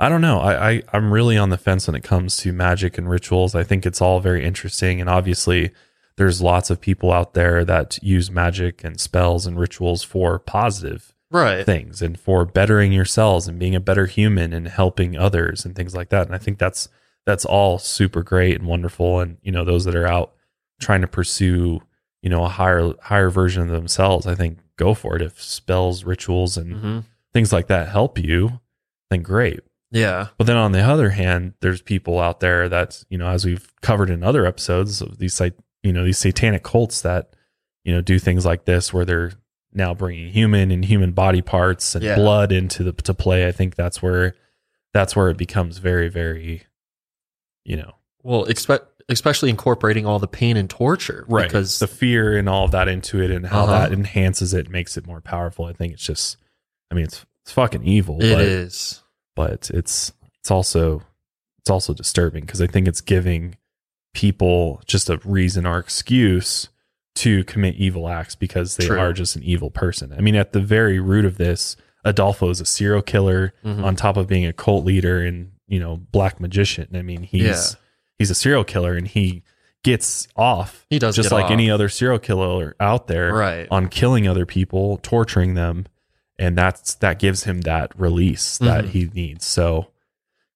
I 0.00 0.08
don't 0.08 0.20
know. 0.20 0.40
I, 0.40 0.70
I 0.70 0.82
I'm 0.92 1.12
really 1.12 1.36
on 1.38 1.50
the 1.50 1.56
fence 1.58 1.86
when 1.86 1.94
it 1.94 2.02
comes 2.02 2.36
to 2.38 2.52
magic 2.52 2.98
and 2.98 3.08
rituals. 3.08 3.54
I 3.54 3.62
think 3.62 3.86
it's 3.86 4.00
all 4.00 4.20
very 4.20 4.44
interesting 4.44 5.00
and 5.00 5.08
obviously 5.08 5.70
there's 6.16 6.42
lots 6.42 6.70
of 6.70 6.80
people 6.80 7.12
out 7.12 7.34
there 7.34 7.64
that 7.64 7.98
use 8.02 8.30
magic 8.30 8.84
and 8.84 9.00
spells 9.00 9.46
and 9.46 9.58
rituals 9.58 10.02
for 10.02 10.38
positive 10.38 11.14
Right. 11.30 11.64
things 11.64 12.02
and 12.02 12.20
for 12.20 12.44
bettering 12.44 12.92
yourselves 12.92 13.48
and 13.48 13.58
being 13.58 13.74
a 13.74 13.80
better 13.80 14.04
human 14.04 14.52
and 14.52 14.68
helping 14.68 15.16
others 15.16 15.64
and 15.64 15.74
things 15.74 15.94
like 15.94 16.10
that. 16.10 16.26
And 16.26 16.34
I 16.34 16.38
think 16.38 16.58
that's 16.58 16.88
that's 17.26 17.44
all 17.44 17.78
super 17.78 18.22
great 18.22 18.58
and 18.58 18.66
wonderful. 18.68 19.20
And 19.20 19.38
you 19.42 19.52
know, 19.52 19.64
those 19.64 19.84
that 19.84 19.94
are 19.94 20.06
out 20.06 20.32
trying 20.80 21.00
to 21.02 21.06
pursue, 21.08 21.80
you 22.22 22.30
know, 22.30 22.44
a 22.44 22.48
higher 22.48 22.92
higher 23.02 23.30
version 23.30 23.62
of 23.62 23.68
themselves, 23.70 24.26
I 24.26 24.34
think 24.34 24.58
go 24.76 24.94
for 24.94 25.16
it. 25.16 25.22
If 25.22 25.40
spells, 25.42 26.04
rituals, 26.04 26.56
and 26.56 26.76
hmm 26.76 26.98
things 27.32 27.50
like 27.50 27.66
that 27.68 27.88
help 27.88 28.18
you, 28.18 28.60
then 29.08 29.22
great. 29.22 29.60
Yeah. 29.90 30.26
But 30.36 30.46
then 30.46 30.58
on 30.58 30.72
the 30.72 30.80
other 30.82 31.08
hand, 31.08 31.54
there's 31.60 31.80
people 31.80 32.18
out 32.20 32.40
there 32.40 32.68
that, 32.68 33.02
you 33.08 33.16
know, 33.16 33.26
as 33.28 33.46
we've 33.46 33.72
covered 33.80 34.10
in 34.10 34.22
other 34.22 34.44
episodes 34.44 35.00
of 35.00 35.16
these, 35.16 35.32
sat- 35.32 35.54
you 35.82 35.94
know, 35.94 36.04
these 36.04 36.18
satanic 36.18 36.62
cults 36.62 37.00
that, 37.00 37.34
you 37.84 37.94
know, 37.94 38.02
do 38.02 38.18
things 38.18 38.44
like 38.44 38.66
this 38.66 38.92
where 38.92 39.06
they're 39.06 39.32
now 39.72 39.94
bringing 39.94 40.30
human 40.30 40.70
and 40.70 40.84
human 40.84 41.12
body 41.12 41.40
parts 41.40 41.94
and 41.94 42.04
Yeah. 42.04 42.16
blood 42.16 42.52
into 42.52 42.84
the 42.84 42.92
to 42.92 43.14
play. 43.14 43.46
I 43.48 43.52
think 43.52 43.76
that's 43.76 44.02
where 44.02 44.34
that's 44.92 45.16
where 45.16 45.30
it 45.30 45.38
becomes 45.38 45.78
very, 45.78 46.10
very, 46.10 46.64
you 47.64 47.76
know, 47.76 47.92
Well, 48.22 48.44
expect 48.44 48.86
especially 49.08 49.50
incorporating 49.50 50.06
all 50.06 50.18
the 50.18 50.28
pain 50.28 50.56
and 50.56 50.70
torture, 50.70 51.24
right 51.28 51.48
Because 51.48 51.78
the 51.80 51.88
fear 51.88 52.36
and 52.38 52.48
all 52.48 52.64
of 52.64 52.70
that 52.70 52.86
into 52.88 53.20
it 53.20 53.30
and 53.30 53.44
how 53.46 53.64
Uh-huh. 53.64 53.72
that 53.80 53.92
enhances 53.92 54.54
it, 54.54 54.70
makes 54.70 54.96
it 54.96 55.06
more 55.06 55.20
powerful. 55.20 55.64
I 55.66 55.72
think 55.72 55.92
it's 55.94 56.04
just, 56.06 56.36
I 56.90 56.94
mean, 56.94 57.04
it's 57.04 57.24
it's 57.44 57.50
fucking 57.52 57.82
evil. 57.84 58.22
it 58.22 58.32
but, 58.34 58.40
is. 58.44 59.02
but 59.34 59.70
it's 59.74 60.12
it's 60.38 60.50
also 60.50 61.02
it's 61.58 61.70
also 61.70 61.92
disturbing 61.94 62.44
because 62.44 62.60
I 62.62 62.66
think 62.68 62.86
it's 62.88 63.00
giving 63.00 63.56
people 64.14 64.80
just 64.86 65.08
a 65.10 65.20
reason 65.24 65.66
or 65.66 65.78
excuse 65.78 66.68
to 67.14 67.44
commit 67.44 67.74
evil 67.76 68.08
acts 68.08 68.34
because 68.34 68.76
they 68.76 68.86
True. 68.86 68.98
are 68.98 69.12
just 69.12 69.36
an 69.36 69.42
evil 69.42 69.70
person. 69.70 70.12
I 70.16 70.20
mean, 70.20 70.34
at 70.34 70.52
the 70.52 70.60
very 70.60 70.98
root 70.98 71.24
of 71.24 71.36
this, 71.38 71.76
Adolfo 72.04 72.50
is 72.50 72.60
a 72.60 72.64
serial 72.64 73.02
killer 73.02 73.52
Mhm. 73.64 73.82
on 73.84 73.96
top 73.96 74.16
of 74.16 74.26
being 74.26 74.46
a 74.46 74.52
cult 74.52 74.84
leader 74.84 75.20
and 75.22 75.50
you 75.72 75.80
know 75.80 75.96
black 76.12 76.38
magician. 76.38 76.88
I 76.94 77.00
mean, 77.02 77.22
he's 77.22 77.42
Yeah. 77.42 77.78
he's 78.18 78.30
a 78.30 78.34
serial 78.34 78.62
killer 78.64 78.92
and 78.94 79.08
he 79.08 79.42
gets 79.82 80.28
off 80.36 80.86
He 80.90 80.98
does 80.98 81.16
just 81.16 81.32
like 81.32 81.46
off. 81.46 81.50
any 81.50 81.68
other 81.70 81.88
serial 81.88 82.18
killer 82.18 82.76
out 82.78 83.08
there 83.08 83.32
Right. 83.34 83.66
on 83.70 83.88
killing 83.88 84.28
other 84.28 84.44
people, 84.46 84.98
torturing 85.02 85.54
them, 85.54 85.86
and 86.38 86.56
that's 86.56 86.94
that 86.96 87.18
gives 87.18 87.44
him 87.44 87.62
that 87.62 87.90
release 87.98 88.58
that 88.58 88.84
Mhm. 88.84 88.88
he 88.90 89.10
needs. 89.14 89.46
So 89.46 89.88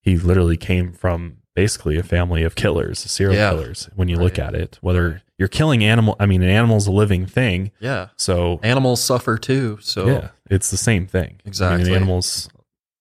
he 0.02 0.16
literally 0.18 0.56
came 0.58 0.92
from 0.92 1.38
basically 1.54 1.96
a 1.96 2.02
family 2.02 2.42
of 2.42 2.54
killers, 2.54 2.98
serial 2.98 3.34
Yeah. 3.34 3.50
killers. 3.50 3.88
When 3.96 4.08
you 4.08 4.16
look 4.16 4.38
at 4.38 4.54
it, 4.54 4.78
whether 4.82 5.22
you're 5.38 5.48
killing 5.48 5.82
animal, 5.82 6.14
I 6.20 6.26
mean, 6.26 6.42
an 6.42 6.50
animal's 6.50 6.86
a 6.86 6.92
living 6.92 7.24
thing, 7.26 7.72
Yeah. 7.80 8.08
so 8.16 8.60
Animals 8.62 9.02
suffer 9.02 9.38
too. 9.38 9.78
So 9.80 10.06
yeah, 10.06 10.28
it's 10.50 10.70
the 10.70 10.76
same 10.76 11.06
thing. 11.06 11.22
I 11.24 11.28
mean, 11.30 11.40
Exactly. 11.46 11.94
animal's 11.94 12.48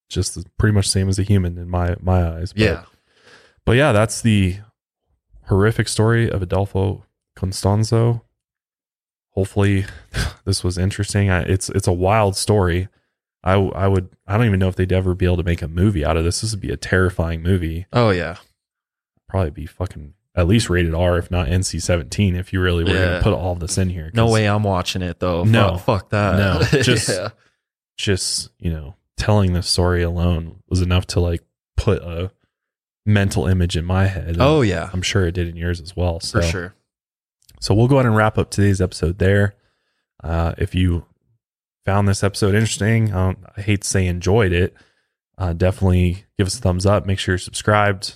just 0.10 0.38
pretty 0.58 0.74
much 0.74 0.88
same 0.90 1.10
as 1.10 1.20
a 1.20 1.24
human 1.24 1.58
in 1.58 1.70
my 1.70 1.96
my 2.02 2.24
eyes. 2.38 2.54
But, 2.54 2.62
yeah. 2.62 2.84
but 3.66 3.74
yeah, 3.74 3.92
that's 3.92 4.22
the 4.22 4.58
horrific 5.48 5.88
story 5.88 6.30
of 6.30 6.42
Adolfo 6.42 7.06
Constanzo. 7.38 8.22
Hopefully, 9.32 9.86
this 10.46 10.64
was 10.64 10.78
interesting. 10.78 11.30
I, 11.30 11.42
it's 11.42 11.70
it's 11.70 11.88
a 11.88 11.94
wild 11.94 12.36
story. 12.36 12.88
I 13.44 13.54
I 13.54 13.88
would 13.88 14.10
I 14.26 14.38
don't 14.38 14.46
even 14.48 14.60
know 14.60 14.70
if 14.70 14.76
they'd 14.76 14.92
ever 14.94 15.14
be 15.14 15.26
able 15.26 15.38
to 15.38 15.44
make 15.44 15.62
a 15.62 15.68
movie 15.68 16.06
out 16.06 16.18
of 16.18 16.24
this. 16.24 16.42
This 16.42 16.52
would 16.52 16.62
be 16.62 16.72
a 16.72 16.78
terrifying 16.78 17.42
movie. 17.44 17.86
Oh 17.94 18.10
yeah. 18.12 18.38
Probably 19.28 19.52
be 19.52 19.66
fucking 19.66 20.14
at 20.36 20.48
least 20.48 20.70
rated 20.70 20.94
R, 20.94 21.18
if 21.18 21.30
not 21.32 21.48
NC 21.48 21.82
seventeen. 21.82 22.36
If 22.36 22.54
you 22.54 22.62
really 22.62 22.84
were 22.84 22.92
Yeah. 22.92 23.18
to 23.18 23.24
put 23.24 23.34
all 23.34 23.56
this 23.56 23.78
in 23.78 23.90
here, 23.90 24.10
no 24.14 24.28
way 24.30 24.48
I'm 24.48 24.64
watching 24.64 25.02
it 25.02 25.20
though. 25.20 25.44
No. 25.44 25.78
Fuck, 25.78 25.86
fuck 25.86 26.10
that. 26.12 26.38
No, 26.38 26.82
just- 26.82 27.10
yeah. 27.10 27.30
Just 27.98 28.50
you 28.60 28.72
know, 28.74 28.96
telling 29.18 29.54
the 29.54 29.64
story 29.64 30.04
alone 30.04 30.62
was 30.70 30.82
enough 30.82 31.06
to 31.08 31.20
like 31.20 31.42
put 31.78 32.02
a 32.02 32.32
mental 33.06 33.48
image 33.48 33.78
in 33.78 33.86
my 33.86 34.08
head. 34.08 34.38
Oh 34.40 34.62
yeah. 34.62 34.90
I'm 34.94 35.02
sure 35.02 35.28
it 35.28 35.34
did 35.34 35.48
in 35.48 35.56
yours 35.56 35.80
as 35.80 35.96
well. 35.96 36.20
So 36.20 36.42
For 36.42 36.48
sure. 36.48 36.76
So 37.60 37.74
we'll 37.74 37.88
go 37.88 37.96
ahead 37.96 38.06
and 38.06 38.16
wrap 38.16 38.38
up 38.38 38.50
today's 38.50 38.82
episode 38.82 39.20
there. 39.20 39.56
Uh, 40.24 40.54
if 40.58 40.76
you 40.76 41.06
found 41.86 42.08
this 42.08 42.24
episode 42.24 42.56
interesting, 42.56 43.14
I, 43.14 43.26
don't, 43.26 43.40
I 43.58 43.62
hate 43.62 43.82
to 43.82 43.88
say 43.88 44.08
enjoyed 44.08 44.52
it, 44.52 44.74
uh, 45.38 45.54
definitely 45.54 46.26
give 46.38 46.48
us 46.48 46.58
a 46.58 46.62
thumbs 46.62 46.86
up. 46.86 47.06
Make 47.06 47.20
sure 47.20 47.34
you're 47.34 47.40
subscribed 47.40 48.16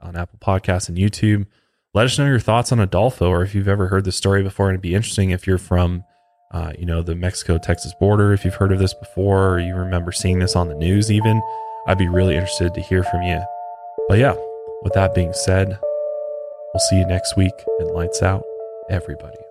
on 0.00 0.16
Apple 0.16 0.38
Podcasts 0.40 0.88
and 0.88 0.96
YouTube. 0.96 1.46
Let 1.92 2.06
us 2.06 2.18
know 2.18 2.26
your 2.26 2.40
thoughts 2.40 2.72
on 2.72 2.80
Adolfo, 2.80 3.28
or 3.28 3.42
if 3.42 3.54
you've 3.54 3.68
ever 3.68 3.88
heard 3.88 4.04
the 4.04 4.12
story 4.12 4.42
before. 4.42 4.68
And 4.68 4.74
it'd 4.74 4.82
be 4.82 4.94
interesting 4.94 5.30
if 5.30 5.46
you're 5.46 5.58
from, 5.58 6.04
uh, 6.52 6.72
you 6.78 6.86
know, 6.86 7.02
the 7.02 7.14
Mexico-Texas 7.14 7.94
border. 7.94 8.32
If 8.32 8.44
you've 8.44 8.54
heard 8.54 8.72
of 8.72 8.78
this 8.78 8.94
before, 8.94 9.54
or 9.54 9.58
you 9.60 9.74
remember 9.74 10.12
seeing 10.12 10.38
this 10.38 10.56
on 10.56 10.68
the 10.68 10.74
news, 10.74 11.10
even, 11.10 11.42
I'd 11.86 11.98
be 11.98 12.08
really 12.08 12.34
interested 12.34 12.74
to 12.74 12.80
hear 12.80 13.02
from 13.04 13.22
you. 13.22 13.40
But 14.08 14.18
yeah, 14.18 14.34
with 14.82 14.92
that 14.94 15.14
being 15.14 15.32
said, 15.32 15.68
we'll 15.68 16.80
see 16.88 16.98
you 16.98 17.06
next 17.06 17.36
week. 17.36 17.54
And 17.78 17.90
lights 17.90 18.22
out, 18.22 18.42
everybody. 18.90 19.49